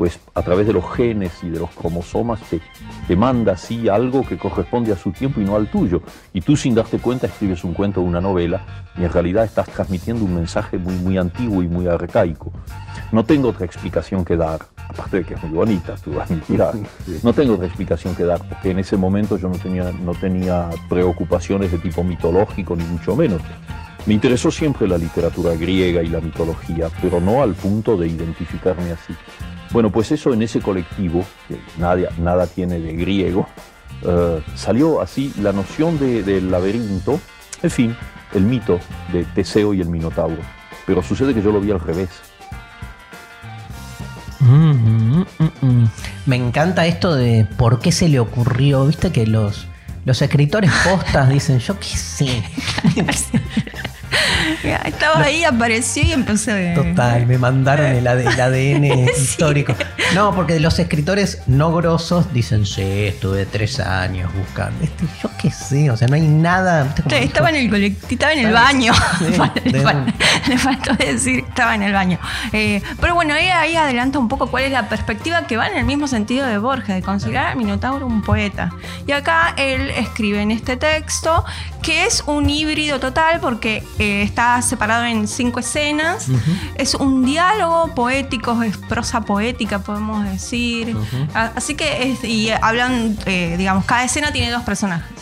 pues 0.00 0.18
a 0.34 0.40
través 0.40 0.66
de 0.66 0.72
los 0.72 0.90
genes 0.94 1.30
y 1.42 1.50
de 1.50 1.58
los 1.58 1.68
cromosomas 1.72 2.40
te, 2.48 2.58
te 3.06 3.16
manda 3.16 3.52
así 3.52 3.86
algo 3.86 4.26
que 4.26 4.38
corresponde 4.38 4.94
a 4.94 4.96
su 4.96 5.10
tiempo 5.10 5.42
y 5.42 5.44
no 5.44 5.56
al 5.56 5.70
tuyo. 5.70 6.00
Y 6.32 6.40
tú 6.40 6.56
sin 6.56 6.74
darte 6.74 6.98
cuenta 6.98 7.26
escribes 7.26 7.64
un 7.64 7.74
cuento 7.74 8.00
o 8.00 8.04
una 8.04 8.18
novela 8.18 8.64
y 8.96 9.04
en 9.04 9.12
realidad 9.12 9.44
estás 9.44 9.68
transmitiendo 9.68 10.24
un 10.24 10.36
mensaje 10.36 10.78
muy, 10.78 10.94
muy 10.94 11.18
antiguo 11.18 11.62
y 11.62 11.68
muy 11.68 11.86
arcaico. 11.86 12.50
No 13.12 13.26
tengo 13.26 13.50
otra 13.50 13.66
explicación 13.66 14.24
que 14.24 14.38
dar, 14.38 14.60
aparte 14.88 15.18
de 15.18 15.24
que 15.24 15.34
es 15.34 15.42
muy 15.42 15.52
bonita, 15.52 15.96
tú 16.02 16.14
vas 16.14 16.30
a 16.30 16.72
No 17.22 17.34
tengo 17.34 17.56
otra 17.56 17.66
explicación 17.66 18.14
que 18.14 18.24
dar, 18.24 18.40
porque 18.48 18.70
en 18.70 18.78
ese 18.78 18.96
momento 18.96 19.36
yo 19.36 19.50
no 19.50 19.58
tenía, 19.58 19.92
no 20.02 20.14
tenía 20.14 20.70
preocupaciones 20.88 21.72
de 21.72 21.76
tipo 21.76 22.02
mitológico, 22.02 22.74
ni 22.74 22.84
mucho 22.84 23.14
menos. 23.14 23.42
Me 24.06 24.14
interesó 24.14 24.50
siempre 24.50 24.88
la 24.88 24.96
literatura 24.96 25.54
griega 25.56 26.02
y 26.02 26.08
la 26.08 26.22
mitología, 26.22 26.88
pero 27.02 27.20
no 27.20 27.42
al 27.42 27.52
punto 27.52 27.98
de 27.98 28.08
identificarme 28.08 28.92
así. 28.92 29.14
Bueno, 29.70 29.90
pues 29.90 30.10
eso 30.10 30.32
en 30.32 30.42
ese 30.42 30.60
colectivo, 30.60 31.24
que 31.48 31.58
nada, 31.78 32.08
nada 32.18 32.46
tiene 32.46 32.80
de 32.80 32.92
griego, 32.94 33.46
eh, 34.02 34.42
salió 34.54 35.00
así 35.00 35.32
la 35.40 35.52
noción 35.52 35.98
del 35.98 36.50
laberinto, 36.50 37.20
en 37.62 37.70
fin, 37.70 37.96
el 38.34 38.42
mito 38.42 38.80
de 39.12 39.24
Teseo 39.24 39.74
y 39.74 39.80
el 39.80 39.88
Minotauro. 39.88 40.42
Pero 40.86 41.02
sucede 41.02 41.34
que 41.34 41.42
yo 41.42 41.52
lo 41.52 41.60
vi 41.60 41.70
al 41.70 41.80
revés. 41.80 42.08
Mm, 44.40 45.20
mm, 45.20 45.26
mm, 45.60 45.88
Me 46.26 46.36
encanta 46.36 46.86
esto 46.86 47.14
de 47.14 47.46
por 47.56 47.78
qué 47.78 47.92
se 47.92 48.08
le 48.08 48.18
ocurrió, 48.18 48.86
viste 48.86 49.12
que 49.12 49.26
los, 49.26 49.66
los 50.04 50.22
escritores 50.22 50.72
postas 50.82 51.28
dicen, 51.28 51.58
yo 51.58 51.78
qué 51.78 51.96
sé. 51.96 52.42
Estaba 54.84 55.22
ahí, 55.22 55.44
apareció 55.44 56.02
y 56.02 56.12
empecé. 56.12 56.74
Total, 56.74 57.26
me 57.26 57.38
mandaron 57.38 57.86
el, 57.86 58.06
ADN 58.06 58.84
histórico. 59.16 59.74
No, 60.14 60.34
porque 60.34 60.58
los 60.60 60.78
escritores 60.78 61.42
no 61.46 61.72
grosos 61.72 62.32
dicen, 62.32 62.66
sí, 62.66 62.82
estuve 62.82 63.46
tres 63.46 63.80
años 63.80 64.30
buscando. 64.34 64.82
Este, 64.84 65.06
yo 65.22 65.30
qué 65.40 65.50
sé, 65.50 65.90
o 65.90 65.96
sea, 65.96 66.08
no 66.08 66.14
hay 66.14 66.26
nada. 66.26 66.94
estaba 67.10 67.50
en 67.50 67.56
el 67.56 67.70
colectivo, 67.70 68.08
estaba 68.10 68.32
en 68.32 68.46
el 68.46 68.52
baño. 68.52 68.92
le, 69.64 70.58
faltó 70.58 70.94
decir, 70.94 71.39
estaba 71.50 71.74
en 71.74 71.82
el 71.82 71.92
baño. 71.92 72.18
Eh, 72.52 72.82
pero 73.00 73.14
bueno, 73.14 73.34
ahí, 73.34 73.48
ahí 73.48 73.76
adelanta 73.76 74.18
un 74.18 74.28
poco 74.28 74.46
cuál 74.46 74.64
es 74.64 74.72
la 74.72 74.88
perspectiva 74.88 75.46
que 75.46 75.56
va 75.56 75.66
en 75.66 75.76
el 75.76 75.84
mismo 75.84 76.08
sentido 76.08 76.46
de 76.46 76.58
Borges, 76.58 76.94
de 76.94 77.02
considerar 77.02 77.48
a 77.48 77.54
Minotauro 77.54 78.06
un 78.06 78.22
poeta. 78.22 78.70
Y 79.06 79.12
acá 79.12 79.54
él 79.56 79.90
escribe 79.90 80.40
en 80.40 80.50
este 80.50 80.76
texto 80.76 81.44
que 81.82 82.06
es 82.06 82.22
un 82.26 82.48
híbrido 82.48 83.00
total 83.00 83.40
porque 83.40 83.82
eh, 83.98 84.22
está 84.22 84.60
separado 84.62 85.04
en 85.04 85.28
cinco 85.28 85.60
escenas. 85.60 86.28
Es 86.74 86.94
un 86.94 87.24
diálogo 87.24 87.94
poético, 87.94 88.62
es 88.62 88.76
prosa 88.76 89.22
poética, 89.22 89.80
podemos 89.80 90.24
decir. 90.24 90.96
Así 91.34 91.74
que, 91.74 92.12
es, 92.12 92.24
y 92.24 92.50
hablan, 92.50 93.18
eh, 93.26 93.56
digamos, 93.58 93.84
cada 93.84 94.04
escena 94.04 94.32
tiene 94.32 94.50
dos 94.50 94.62
personajes. 94.62 95.19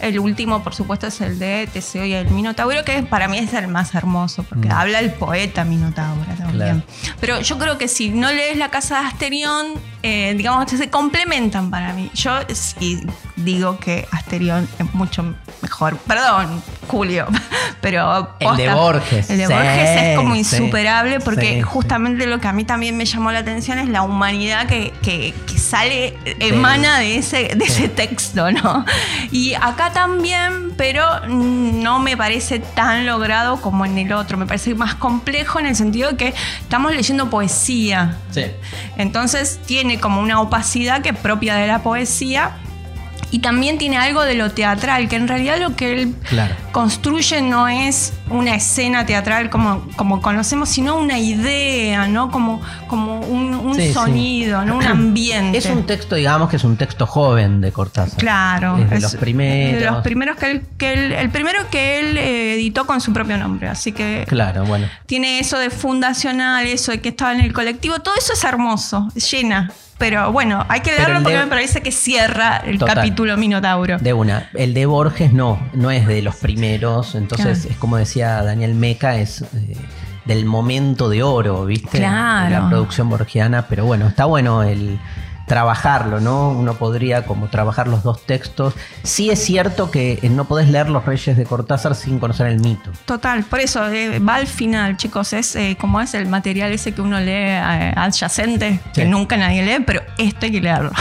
El 0.00 0.18
último, 0.18 0.62
por 0.62 0.74
supuesto, 0.74 1.08
es 1.08 1.20
el 1.20 1.38
de 1.38 1.68
Teseo 1.72 2.04
y 2.04 2.12
el 2.12 2.28
Minotauro, 2.30 2.84
que 2.84 3.02
para 3.02 3.28
mí 3.28 3.38
es 3.38 3.52
el 3.54 3.68
más 3.68 3.94
hermoso, 3.94 4.44
porque 4.44 4.68
mm. 4.68 4.72
habla 4.72 5.00
el 5.00 5.12
poeta 5.12 5.64
Minotauro 5.64 6.24
también. 6.36 6.84
Pero 7.20 7.40
yo 7.40 7.58
creo 7.58 7.78
que 7.78 7.88
si 7.88 8.10
no 8.10 8.30
lees 8.32 8.56
La 8.56 8.70
Casa 8.70 9.00
de 9.00 9.06
Asterión, 9.06 9.66
eh, 10.02 10.34
digamos, 10.36 10.70
se 10.70 10.90
complementan 10.90 11.70
para 11.70 11.92
mí. 11.92 12.10
Yo 12.14 12.32
sí 12.52 13.00
digo 13.36 13.78
que 13.78 14.06
Asterión 14.12 14.68
es 14.78 14.94
mucho 14.94 15.34
mejor. 15.62 15.96
Perdón, 15.98 16.62
Julio, 16.86 17.26
pero... 17.80 18.34
el 18.38 18.56
de 18.56 18.72
Borges. 18.72 19.30
El 19.30 19.38
de 19.38 19.46
Borges 19.48 20.02
es 20.02 20.16
como 20.16 20.36
insuperable 20.36 21.20
porque 21.20 21.62
justamente 21.62 22.26
lo 22.26 22.40
que 22.40 22.48
a 22.48 22.52
mí 22.52 22.64
también 22.64 22.96
me 22.96 23.04
llamó 23.04 23.32
la 23.32 23.40
atención 23.40 23.78
es 23.78 23.88
la 23.88 24.02
humanidad 24.02 24.66
que, 24.66 24.92
que, 25.02 25.34
sale, 25.58 26.16
emana 26.38 27.00
de 27.00 27.16
ese, 27.16 27.50
de 27.56 27.64
ese 27.64 27.88
texto, 27.88 28.50
¿no? 28.52 28.84
Y 29.32 29.54
acá 29.54 29.92
también, 29.92 30.72
pero 30.76 31.04
no 31.26 31.98
me 31.98 32.16
parece 32.16 32.60
tan 32.60 33.06
logrado 33.06 33.60
como 33.60 33.84
en 33.84 33.98
el 33.98 34.12
otro. 34.12 34.38
Me 34.38 34.46
parece 34.46 34.74
más 34.74 34.94
complejo 34.94 35.58
en 35.58 35.66
el 35.66 35.76
sentido 35.76 36.12
de 36.12 36.16
que 36.16 36.34
estamos 36.60 36.94
leyendo 36.94 37.28
poesía. 37.28 38.16
Sí. 38.30 38.44
Entonces 38.96 39.60
tiene 39.66 39.87
como 39.96 40.20
una 40.20 40.40
opacidad 40.40 41.02
que 41.02 41.08
es 41.08 41.18
propia 41.18 41.56
de 41.56 41.66
la 41.66 41.82
poesía, 41.82 42.58
y 43.30 43.40
también 43.40 43.78
tiene 43.78 43.98
algo 43.98 44.22
de 44.22 44.34
lo 44.34 44.50
teatral, 44.50 45.08
que 45.08 45.16
en 45.16 45.28
realidad 45.28 45.58
lo 45.58 45.76
que 45.76 45.92
él 45.92 46.14
construye 46.72 47.42
no 47.42 47.68
es 47.68 48.14
una 48.30 48.54
escena 48.54 49.04
teatral 49.04 49.50
como, 49.50 49.86
como 49.96 50.22
conocemos, 50.22 50.68
sino 50.68 50.96
una 50.96 51.18
idea, 51.18 52.08
¿no? 52.08 52.30
Como, 52.30 52.60
como 52.86 53.20
un, 53.20 53.48
sonido, 53.92 54.64
¿no? 54.64 54.76
un 54.78 54.84
ambiente. 54.84 55.58
Es 55.58 55.66
un 55.66 55.84
texto, 55.84 56.16
digamos, 56.16 56.48
que 56.48 56.56
es 56.56 56.64
un 56.64 56.76
texto 56.76 57.06
joven 57.06 57.60
de 57.60 57.70
Cortázar. 57.70 58.18
Claro. 58.18 58.78
Es 58.78 58.90
de 58.90 59.00
los 59.00 59.16
primeros. 59.16 59.80
De 59.80 59.90
los 59.90 60.02
primeros 60.02 60.36
que 60.36 60.50
él, 60.50 60.62
que 60.78 61.20
el 61.20 61.30
primero 61.30 61.68
que 61.70 62.00
él 62.00 62.16
eh, 62.16 62.54
editó 62.54 62.86
con 62.86 63.00
su 63.00 63.12
propio 63.12 63.36
nombre. 63.36 63.68
Así 63.68 63.92
que. 63.92 64.24
Claro, 64.28 64.64
bueno. 64.64 64.86
Tiene 65.06 65.38
eso 65.38 65.58
de 65.58 65.70
fundacional, 65.70 66.66
eso 66.66 66.92
de 66.92 67.00
que 67.00 67.10
estaba 67.10 67.32
en 67.32 67.40
el 67.40 67.52
colectivo, 67.52 67.98
todo 68.00 68.14
eso 68.16 68.32
es 68.32 68.44
hermoso, 68.44 69.08
llena. 69.30 69.70
Pero 69.98 70.30
bueno, 70.30 70.64
hay 70.68 70.80
que 70.80 70.92
leerlo 70.92 71.22
porque 71.22 71.36
me 71.36 71.48
parece 71.48 71.82
que 71.82 71.90
cierra 71.90 72.58
el 72.58 72.78
capítulo 72.78 73.36
Minotauro. 73.36 73.98
De 73.98 74.12
una. 74.12 74.48
El 74.54 74.72
de 74.72 74.86
Borges 74.86 75.32
no, 75.32 75.60
no 75.74 75.90
es 75.90 76.06
de 76.06 76.22
los 76.22 76.36
primeros. 76.36 77.16
Entonces, 77.16 77.64
es 77.64 77.76
como 77.76 77.96
decía 77.96 78.42
Daniel 78.44 78.74
Meca, 78.74 79.16
es 79.16 79.42
eh, 79.42 79.76
del 80.24 80.44
momento 80.44 81.08
de 81.08 81.24
oro, 81.24 81.64
¿viste? 81.66 81.98
Claro. 81.98 82.50
la 82.50 82.68
producción 82.68 83.10
borgiana. 83.10 83.66
Pero 83.68 83.86
bueno, 83.86 84.06
está 84.06 84.24
bueno 84.26 84.62
el 84.62 85.00
trabajarlo, 85.48 86.20
¿no? 86.20 86.50
Uno 86.50 86.74
podría 86.74 87.26
como 87.26 87.48
trabajar 87.48 87.88
los 87.88 88.04
dos 88.04 88.24
textos. 88.24 88.74
Sí 89.02 89.30
es 89.30 89.42
cierto 89.42 89.90
que 89.90 90.20
eh, 90.22 90.28
no 90.28 90.44
podés 90.44 90.68
leer 90.68 90.88
Los 90.88 91.04
Reyes 91.04 91.36
de 91.36 91.44
Cortázar 91.44 91.94
sin 91.96 92.20
conocer 92.20 92.46
el 92.46 92.60
mito. 92.60 92.92
Total, 93.04 93.42
por 93.44 93.58
eso 93.58 93.84
eh, 93.88 94.20
va 94.20 94.36
al 94.36 94.46
final, 94.46 94.96
chicos, 94.96 95.32
es 95.32 95.56
eh, 95.56 95.76
como 95.80 96.00
es 96.00 96.14
el 96.14 96.26
material 96.26 96.70
ese 96.70 96.92
que 96.92 97.00
uno 97.00 97.18
lee 97.18 97.56
adyacente, 97.96 98.80
que 98.94 99.04
nunca 99.04 99.36
nadie 99.36 99.64
lee, 99.64 99.82
pero 99.84 100.02
esto 100.18 100.46
hay 100.46 100.52
que 100.52 100.60
leerlo. 100.60 100.92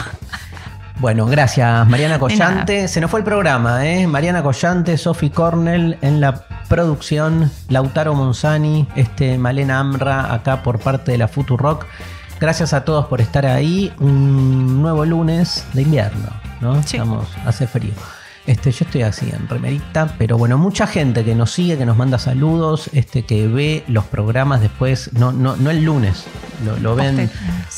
Bueno, 1.00 1.28
gracias 1.28 1.88
Mariana 1.88 2.18
Collante. 2.18 2.88
Se 2.88 3.00
nos 3.00 3.12
fue 3.12 3.20
el 3.20 3.24
programa, 3.24 3.86
¿eh? 3.86 4.08
Mariana 4.08 4.42
Collante, 4.42 4.98
Sophie 4.98 5.30
Cornell 5.30 5.96
en 6.02 6.20
la 6.20 6.48
producción, 6.68 7.52
Lautaro 7.70 8.16
Monzani, 8.16 8.88
este, 8.96 9.38
Malena 9.38 9.80
Amra 9.80 10.34
acá 10.34 10.64
por 10.64 10.80
parte 10.80 11.12
de 11.12 11.20
la 11.20 11.28
Futurock. 11.28 11.86
Gracias 12.40 12.74
a 12.74 12.86
todos 12.86 13.08
por 13.08 13.20
estar 13.20 13.46
ahí. 13.46 13.92
Un 14.00 14.82
nuevo 14.82 15.06
lunes 15.06 15.66
de 15.74 15.82
invierno, 15.82 16.30
¿no? 16.62 16.78
Estamos, 16.80 17.28
hace 17.46 17.66
frío. 17.66 17.94
Este, 18.46 18.72
yo 18.72 18.86
estoy 18.86 19.02
así 19.02 19.30
en 19.30 19.50
remerita, 19.50 20.16
pero 20.18 20.38
bueno, 20.38 20.58
mucha 20.58 20.88
gente 20.88 21.26
que 21.26 21.36
nos 21.36 21.52
sigue, 21.52 21.78
que 21.78 21.86
nos 21.86 21.98
manda 21.98 22.18
saludos, 22.18 22.90
este, 22.94 23.24
que 23.24 23.48
ve 23.48 23.84
los 23.88 24.06
programas 24.06 24.62
después, 24.62 25.12
no, 25.14 25.34
no, 25.34 25.58
no 25.58 25.70
el 25.70 25.84
lunes, 25.84 26.24
lo, 26.82 26.96
ven 26.96 27.30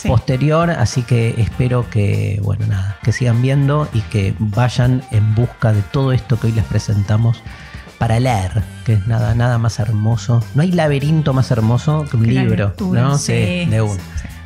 posterior, 0.05 0.69
así 0.69 1.01
que 1.01 1.33
espero 1.41 1.89
que, 1.89 2.39
bueno, 2.43 2.67
nada, 2.67 2.99
que 3.01 3.11
sigan 3.11 3.41
viendo 3.41 3.89
y 3.93 4.01
que 4.01 4.35
vayan 4.37 5.01
en 5.09 5.33
busca 5.33 5.73
de 5.73 5.81
todo 5.81 6.11
esto 6.11 6.39
que 6.39 6.47
hoy 6.47 6.53
les 6.53 6.65
presentamos 6.65 7.41
para 7.97 8.19
leer, 8.19 8.61
que 8.85 8.93
es 8.93 9.07
nada, 9.07 9.33
nada 9.33 9.57
más 9.57 9.79
hermoso. 9.79 10.43
No 10.53 10.61
hay 10.61 10.71
laberinto 10.71 11.33
más 11.33 11.49
hermoso 11.49 12.05
que 12.11 12.15
un 12.15 12.27
libro, 12.27 12.75
¿no? 12.79 13.17
Sí, 13.17 13.65
de 13.65 13.81
uno. 13.81 13.99